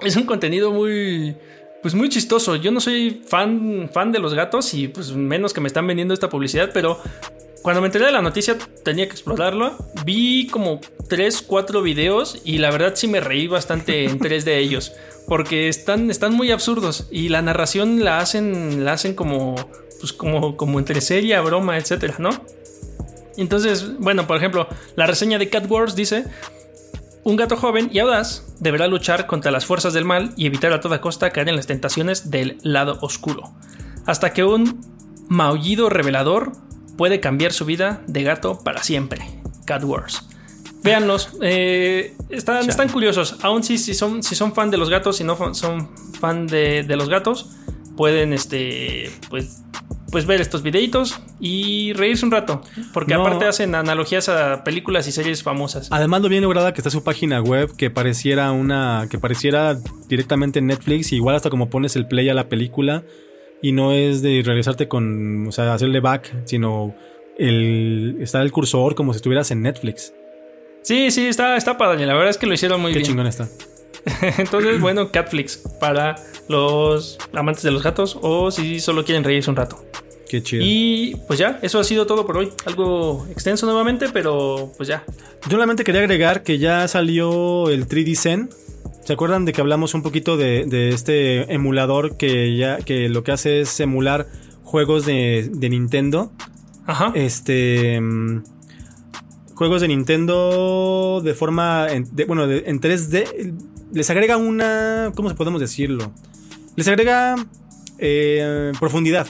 Es 0.00 0.16
un 0.16 0.24
contenido 0.24 0.70
muy, 0.70 1.36
pues 1.82 1.94
muy 1.94 2.08
chistoso. 2.08 2.56
Yo 2.56 2.70
no 2.70 2.80
soy 2.80 3.22
fan, 3.26 3.90
fan 3.92 4.12
de 4.12 4.18
los 4.18 4.34
gatos 4.34 4.74
y 4.74 4.88
pues 4.88 5.12
menos 5.12 5.52
que 5.52 5.60
me 5.60 5.68
están 5.68 5.86
vendiendo 5.86 6.14
esta 6.14 6.28
publicidad, 6.28 6.70
pero 6.72 7.00
cuando 7.62 7.80
me 7.80 7.86
enteré 7.86 8.04
de 8.04 8.12
la 8.12 8.20
noticia 8.20 8.58
tenía 8.84 9.06
que 9.06 9.12
explorarlo. 9.12 9.76
Vi 10.04 10.48
como 10.48 10.80
3, 11.08 11.42
4 11.42 11.80
videos 11.82 12.42
y 12.44 12.58
la 12.58 12.70
verdad 12.70 12.92
sí 12.94 13.08
me 13.08 13.20
reí 13.20 13.46
bastante 13.46 14.04
en 14.04 14.18
tres 14.18 14.44
de 14.44 14.58
ellos. 14.58 14.92
Porque 15.26 15.68
están, 15.68 16.10
están 16.10 16.34
muy 16.34 16.50
absurdos 16.50 17.08
y 17.10 17.30
la 17.30 17.40
narración 17.40 18.04
la 18.04 18.18
hacen, 18.18 18.84
la 18.84 18.92
hacen 18.92 19.14
como, 19.14 19.54
pues 19.98 20.12
como, 20.12 20.58
como 20.58 20.78
entre 20.78 21.00
seria, 21.00 21.40
broma, 21.40 21.78
etcétera, 21.78 22.16
¿no? 22.18 22.28
Entonces, 23.38 23.98
bueno, 23.98 24.26
por 24.26 24.36
ejemplo, 24.36 24.68
la 24.96 25.06
reseña 25.06 25.38
de 25.38 25.48
Cat 25.48 25.64
Wars 25.70 25.96
dice: 25.96 26.24
Un 27.24 27.36
gato 27.36 27.56
joven 27.56 27.88
y 27.90 28.00
audaz 28.00 28.44
deberá 28.60 28.86
luchar 28.86 29.26
contra 29.26 29.50
las 29.50 29.64
fuerzas 29.64 29.94
del 29.94 30.04
mal 30.04 30.34
y 30.36 30.44
evitar 30.44 30.74
a 30.74 30.80
toda 30.80 31.00
costa 31.00 31.30
caer 31.30 31.48
en 31.48 31.56
las 31.56 31.66
tentaciones 31.66 32.30
del 32.30 32.58
lado 32.62 32.98
oscuro. 33.00 33.50
Hasta 34.04 34.34
que 34.34 34.44
un 34.44 34.82
maullido 35.28 35.88
revelador 35.88 36.52
puede 36.98 37.20
cambiar 37.20 37.54
su 37.54 37.64
vida 37.64 38.02
de 38.06 38.24
gato 38.24 38.58
para 38.62 38.82
siempre. 38.82 39.24
Cat 39.64 39.84
Wars. 39.84 40.28
Véanlos, 40.82 41.30
eh, 41.40 42.14
están, 42.28 42.68
están, 42.68 42.90
curiosos. 42.90 43.38
Aún 43.40 43.64
si, 43.64 43.78
si, 43.78 43.94
son, 43.94 44.22
si 44.22 44.34
son 44.34 44.54
fan 44.54 44.70
de 44.70 44.76
los 44.76 44.90
gatos, 44.90 45.16
si 45.16 45.24
no 45.24 45.54
son 45.54 45.88
fan 46.20 46.46
de, 46.46 46.82
de 46.82 46.96
los 46.96 47.08
gatos, 47.08 47.56
pueden 47.96 48.32
este, 48.32 49.10
pues, 49.30 49.62
pues 50.10 50.26
ver 50.26 50.40
estos 50.40 50.62
videitos 50.62 51.20
y 51.40 51.92
reírse 51.94 52.24
un 52.24 52.30
rato. 52.30 52.62
Porque 52.92 53.14
No. 53.14 53.20
aparte 53.22 53.46
hacen 53.46 53.74
analogías 53.74 54.28
a 54.28 54.62
películas 54.64 55.08
y 55.08 55.12
series 55.12 55.42
famosas. 55.42 55.88
Además, 55.90 56.22
lo 56.22 56.28
bien 56.28 56.42
lograda 56.42 56.72
que 56.72 56.80
está 56.80 56.90
su 56.90 57.02
página 57.02 57.40
web, 57.40 57.74
que 57.76 57.90
pareciera 57.90 58.52
una. 58.52 59.06
que 59.10 59.18
pareciera 59.18 59.76
directamente 60.08 60.58
en 60.60 60.66
Netflix, 60.66 61.12
igual 61.12 61.34
hasta 61.36 61.50
como 61.50 61.70
pones 61.70 61.96
el 61.96 62.06
play 62.06 62.28
a 62.28 62.34
la 62.34 62.48
película. 62.48 63.02
Y 63.62 63.72
no 63.72 63.92
es 63.92 64.22
de 64.22 64.42
regresarte 64.44 64.88
con. 64.88 65.46
O 65.48 65.52
sea, 65.52 65.72
hacerle 65.74 66.00
back, 66.00 66.32
sino 66.44 66.94
el. 67.38 68.18
está 68.20 68.42
el 68.42 68.52
cursor 68.52 68.94
como 68.94 69.12
si 69.12 69.16
estuvieras 69.16 69.50
en 69.50 69.62
Netflix. 69.62 70.12
Sí, 70.82 71.10
sí, 71.10 71.26
está, 71.26 71.56
está 71.56 71.78
padre. 71.78 72.04
La 72.06 72.12
verdad 72.12 72.28
es 72.30 72.36
que 72.38 72.46
lo 72.46 72.52
hicieron 72.54 72.80
muy 72.80 72.92
Qué 72.92 72.98
bien. 72.98 73.10
chingón 73.10 73.26
está. 73.26 73.48
Entonces, 74.38 74.80
bueno, 74.80 75.10
Catflix 75.10 75.56
para 75.80 76.16
los 76.48 77.18
amantes 77.32 77.62
de 77.62 77.70
los 77.70 77.82
gatos 77.82 78.18
o 78.20 78.50
si 78.50 78.80
solo 78.80 79.04
quieren 79.04 79.24
reírse 79.24 79.50
un 79.50 79.56
rato. 79.56 79.84
Qué 80.28 80.42
chido. 80.42 80.62
Y 80.66 81.16
pues 81.26 81.38
ya, 81.38 81.58
eso 81.62 81.78
ha 81.78 81.84
sido 81.84 82.06
todo 82.06 82.26
por 82.26 82.36
hoy. 82.38 82.50
Algo 82.66 83.26
extenso 83.30 83.66
nuevamente, 83.66 84.08
pero 84.12 84.72
pues 84.76 84.88
ya. 84.88 85.04
Yo 85.44 85.50
solamente 85.50 85.84
quería 85.84 86.00
agregar 86.00 86.42
que 86.42 86.58
ya 86.58 86.88
salió 86.88 87.68
el 87.70 87.86
3D 87.88 88.16
Zen. 88.16 88.50
¿Se 89.04 89.12
acuerdan 89.12 89.44
de 89.44 89.52
que 89.52 89.60
hablamos 89.60 89.92
un 89.94 90.02
poquito 90.02 90.36
de, 90.36 90.64
de 90.66 90.88
este 90.88 91.52
emulador 91.52 92.16
que 92.16 92.56
ya 92.56 92.78
que 92.78 93.08
lo 93.10 93.22
que 93.22 93.32
hace 93.32 93.60
es 93.60 93.78
emular 93.80 94.26
juegos 94.62 95.04
de, 95.04 95.50
de 95.52 95.68
Nintendo? 95.68 96.32
Ajá. 96.86 97.12
Este 97.14 98.00
mm, 98.00 98.42
juegos 99.54 99.82
de 99.82 99.88
Nintendo 99.88 101.20
de 101.22 101.34
forma 101.34 101.86
en, 101.90 102.08
de- 102.16 102.24
bueno, 102.24 102.46
de- 102.46 102.64
en 102.66 102.80
3D 102.80 103.54
les 103.94 104.10
agrega 104.10 104.36
una, 104.36 105.12
¿cómo 105.16 105.28
se 105.30 105.34
podemos 105.34 105.60
decirlo? 105.60 106.12
Les 106.76 106.86
agrega 106.88 107.36
eh, 107.98 108.72
profundidad 108.78 109.26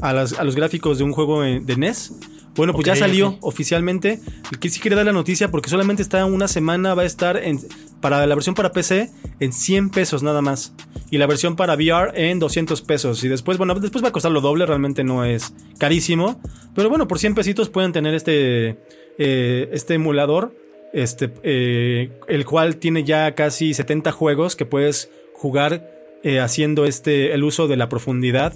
a, 0.00 0.12
las- 0.12 0.32
a 0.38 0.44
los 0.44 0.56
gráficos 0.56 0.98
de 0.98 1.04
un 1.04 1.12
juego 1.12 1.42
de 1.42 1.76
NES. 1.76 2.12
Bueno, 2.56 2.72
pues 2.72 2.86
ya 2.86 2.96
salió 2.96 3.36
oficialmente. 3.42 4.18
Que 4.58 4.70
sí 4.70 4.80
quería 4.80 4.96
dar 4.96 5.04
la 5.04 5.12
noticia 5.12 5.50
porque 5.50 5.68
solamente 5.68 6.00
está 6.02 6.24
una 6.24 6.48
semana, 6.48 6.94
va 6.94 7.02
a 7.02 7.04
estar 7.04 7.36
en, 7.36 7.60
para 8.00 8.26
la 8.26 8.34
versión 8.34 8.54
para 8.54 8.72
PC 8.72 9.10
en 9.40 9.52
100 9.52 9.90
pesos 9.90 10.22
nada 10.22 10.40
más. 10.40 10.72
Y 11.10 11.18
la 11.18 11.26
versión 11.26 11.54
para 11.54 11.74
VR 11.74 12.12
en 12.14 12.38
200 12.38 12.80
pesos. 12.80 13.22
Y 13.24 13.28
después, 13.28 13.58
bueno, 13.58 13.74
después 13.74 14.02
va 14.02 14.08
a 14.08 14.12
costar 14.12 14.32
lo 14.32 14.40
doble, 14.40 14.64
realmente 14.64 15.04
no 15.04 15.22
es 15.26 15.52
carísimo. 15.76 16.40
Pero 16.74 16.88
bueno, 16.88 17.06
por 17.06 17.18
100 17.18 17.34
pesitos 17.34 17.68
pueden 17.68 17.92
tener 17.92 18.14
este, 18.14 18.78
eh, 19.18 19.68
este 19.72 19.92
emulador. 19.92 20.54
Este, 20.96 21.30
eh, 21.42 22.08
el 22.26 22.46
cual 22.46 22.76
tiene 22.76 23.04
ya 23.04 23.34
casi 23.34 23.74
70 23.74 24.12
juegos 24.12 24.56
que 24.56 24.64
puedes 24.64 25.10
jugar 25.34 25.92
eh, 26.22 26.40
haciendo 26.40 26.86
este, 26.86 27.34
el 27.34 27.44
uso 27.44 27.68
de 27.68 27.76
la 27.76 27.90
profundidad. 27.90 28.54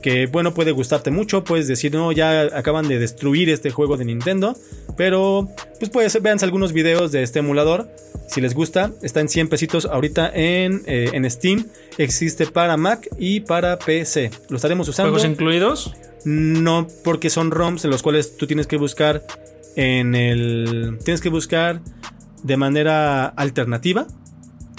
Que 0.00 0.24
bueno, 0.24 0.54
puede 0.54 0.70
gustarte 0.70 1.10
mucho. 1.10 1.44
Puedes 1.44 1.68
decir, 1.68 1.92
no, 1.92 2.10
ya 2.10 2.44
acaban 2.56 2.88
de 2.88 2.98
destruir 2.98 3.50
este 3.50 3.70
juego 3.70 3.98
de 3.98 4.06
Nintendo. 4.06 4.56
Pero, 4.96 5.50
pues 5.78 5.90
puedes, 5.90 6.22
véanse 6.22 6.46
algunos 6.46 6.72
videos 6.72 7.12
de 7.12 7.22
este 7.22 7.40
emulador. 7.40 7.90
Si 8.26 8.40
les 8.40 8.54
gusta, 8.54 8.92
está 9.02 9.20
en 9.20 9.28
100 9.28 9.50
pesitos 9.50 9.84
ahorita 9.84 10.30
en, 10.34 10.84
eh, 10.86 11.10
en 11.12 11.30
Steam. 11.30 11.66
Existe 11.98 12.46
para 12.46 12.78
Mac 12.78 13.06
y 13.18 13.40
para 13.40 13.78
PC. 13.78 14.30
Lo 14.48 14.56
estaremos 14.56 14.88
usando. 14.88 15.12
Juegos 15.12 15.28
incluidos. 15.28 15.92
No, 16.24 16.86
porque 17.04 17.28
son 17.28 17.50
ROMs 17.50 17.84
en 17.84 17.90
los 17.90 18.02
cuales 18.02 18.38
tú 18.38 18.46
tienes 18.46 18.66
que 18.66 18.78
buscar 18.78 19.22
en 19.76 20.14
el. 20.14 20.98
Tienes 21.04 21.20
que 21.20 21.28
buscar 21.28 21.80
de 22.42 22.56
manera 22.56 23.26
alternativa. 23.26 24.06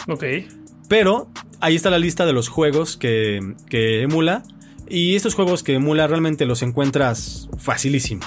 Ok. 0.07 0.23
Pero 0.89 1.29
ahí 1.59 1.75
está 1.75 1.89
la 1.89 1.99
lista 1.99 2.25
de 2.25 2.33
los 2.33 2.49
juegos 2.49 2.97
que, 2.97 3.39
que 3.69 4.01
emula. 4.03 4.43
Y 4.89 5.15
estos 5.15 5.33
juegos 5.33 5.63
que 5.63 5.73
emula 5.75 6.07
realmente 6.07 6.45
los 6.45 6.61
encuentras 6.61 7.49
facilísimo. 7.57 8.21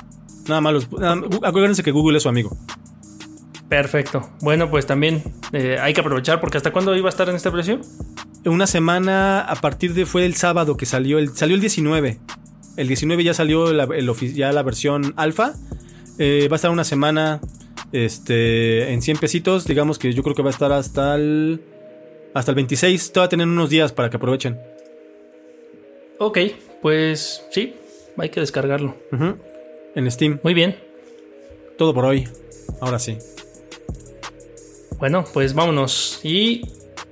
Nada 0.48 0.60
más 0.60 0.72
los. 0.72 0.92
nada- 0.92 1.20
acuérdense 1.42 1.82
que 1.82 1.90
Google 1.90 2.16
es 2.16 2.22
su 2.22 2.28
amigo. 2.28 2.56
Perfecto. 3.68 4.30
Bueno, 4.40 4.70
pues 4.70 4.86
también 4.86 5.22
eh, 5.52 5.76
hay 5.80 5.92
que 5.92 6.00
aprovechar 6.00 6.40
porque 6.40 6.56
hasta 6.56 6.72
cuándo 6.72 6.94
iba 6.96 7.08
a 7.08 7.10
estar 7.10 7.28
en 7.28 7.34
este 7.36 7.50
precio. 7.50 7.80
Una 8.44 8.66
semana 8.66 9.40
a 9.40 9.56
partir 9.56 9.92
de. 9.94 10.06
Fue 10.06 10.24
el 10.24 10.34
sábado 10.34 10.76
que 10.76 10.86
salió. 10.86 11.18
El, 11.18 11.30
salió 11.36 11.54
el 11.56 11.60
19. 11.60 12.18
El 12.76 12.86
19 12.88 13.24
ya 13.24 13.34
salió 13.34 13.72
la, 13.72 13.84
el 13.84 14.08
ofi- 14.08 14.32
ya 14.34 14.52
la 14.52 14.62
versión 14.62 15.14
alfa. 15.16 15.54
Eh, 16.18 16.48
va 16.50 16.54
a 16.54 16.56
estar 16.56 16.70
una 16.70 16.84
semana 16.84 17.40
este, 17.92 18.92
en 18.92 19.02
100 19.02 19.18
pesitos. 19.18 19.66
Digamos 19.66 19.98
que 19.98 20.12
yo 20.12 20.22
creo 20.22 20.34
que 20.34 20.42
va 20.42 20.50
a 20.50 20.52
estar 20.52 20.72
hasta 20.72 21.14
el. 21.14 21.60
Hasta 22.34 22.52
el 22.52 22.56
26. 22.56 23.12
Todavía 23.12 23.28
tienen 23.30 23.48
unos 23.48 23.70
días 23.70 23.92
para 23.92 24.10
que 24.10 24.16
aprovechen. 24.16 24.58
Ok, 26.18 26.38
pues 26.82 27.44
sí, 27.50 27.74
hay 28.16 28.28
que 28.30 28.40
descargarlo. 28.40 28.96
En 29.94 30.10
Steam. 30.10 30.40
Muy 30.42 30.54
bien. 30.54 30.76
Todo 31.78 31.94
por 31.94 32.04
hoy. 32.04 32.28
Ahora 32.80 32.98
sí. 32.98 33.18
Bueno, 34.98 35.24
pues 35.32 35.54
vámonos. 35.54 36.20
Y 36.22 36.62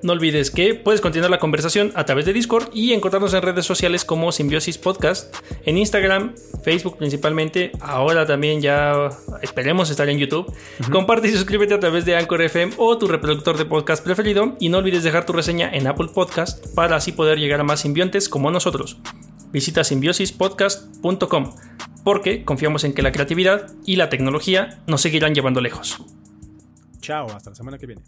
no 0.04 0.12
olvides 0.12 0.50
que 0.50 0.74
puedes 0.74 1.00
continuar 1.00 1.30
la 1.30 1.38
conversación 1.38 1.90
a 1.94 2.04
través 2.04 2.26
de 2.26 2.34
Discord 2.34 2.68
y 2.74 2.92
encontrarnos 2.92 3.32
en 3.32 3.40
redes 3.40 3.64
sociales 3.64 4.04
como 4.04 4.32
Simbiosis 4.32 4.76
Podcast, 4.76 5.34
en 5.64 5.78
Instagram, 5.78 6.34
Facebook 6.62 6.98
principalmente. 6.98 7.72
Ahora 7.80 8.26
también 8.26 8.60
ya 8.60 9.08
esperemos 9.40 9.88
estar 9.88 10.06
en 10.10 10.18
YouTube. 10.18 10.54
Comparte 10.92 11.28
y 11.28 11.32
suscríbete 11.32 11.72
a 11.72 11.80
través 11.80 12.04
de 12.04 12.16
Anchor 12.16 12.42
FM 12.42 12.74
o 12.76 12.98
tu 12.98 13.08
reproductor 13.08 13.56
de 13.56 13.64
podcast 13.64 14.04
preferido. 14.04 14.56
Y 14.60 14.68
no 14.68 14.78
olvides 14.78 15.04
dejar 15.04 15.24
tu 15.24 15.32
reseña 15.32 15.70
en 15.72 15.86
Apple 15.86 16.08
Podcast 16.12 16.66
para 16.74 16.96
así 16.96 17.12
poder 17.12 17.38
llegar 17.38 17.60
a 17.60 17.64
más 17.64 17.80
simbiontes 17.80 18.28
como 18.28 18.50
nosotros. 18.50 18.98
Visita 19.52 19.84
simbiosispodcast.com 19.84 21.54
porque 22.04 22.44
confiamos 22.44 22.84
en 22.84 22.92
que 22.92 23.00
la 23.00 23.10
creatividad 23.10 23.72
y 23.86 23.96
la 23.96 24.10
tecnología 24.10 24.82
nos 24.86 25.00
seguirán 25.00 25.34
llevando 25.34 25.62
lejos. 25.62 25.96
Chao. 27.00 27.26
Hasta 27.34 27.50
la 27.50 27.56
semana 27.56 27.78
que 27.78 27.86
viene. 27.86 28.02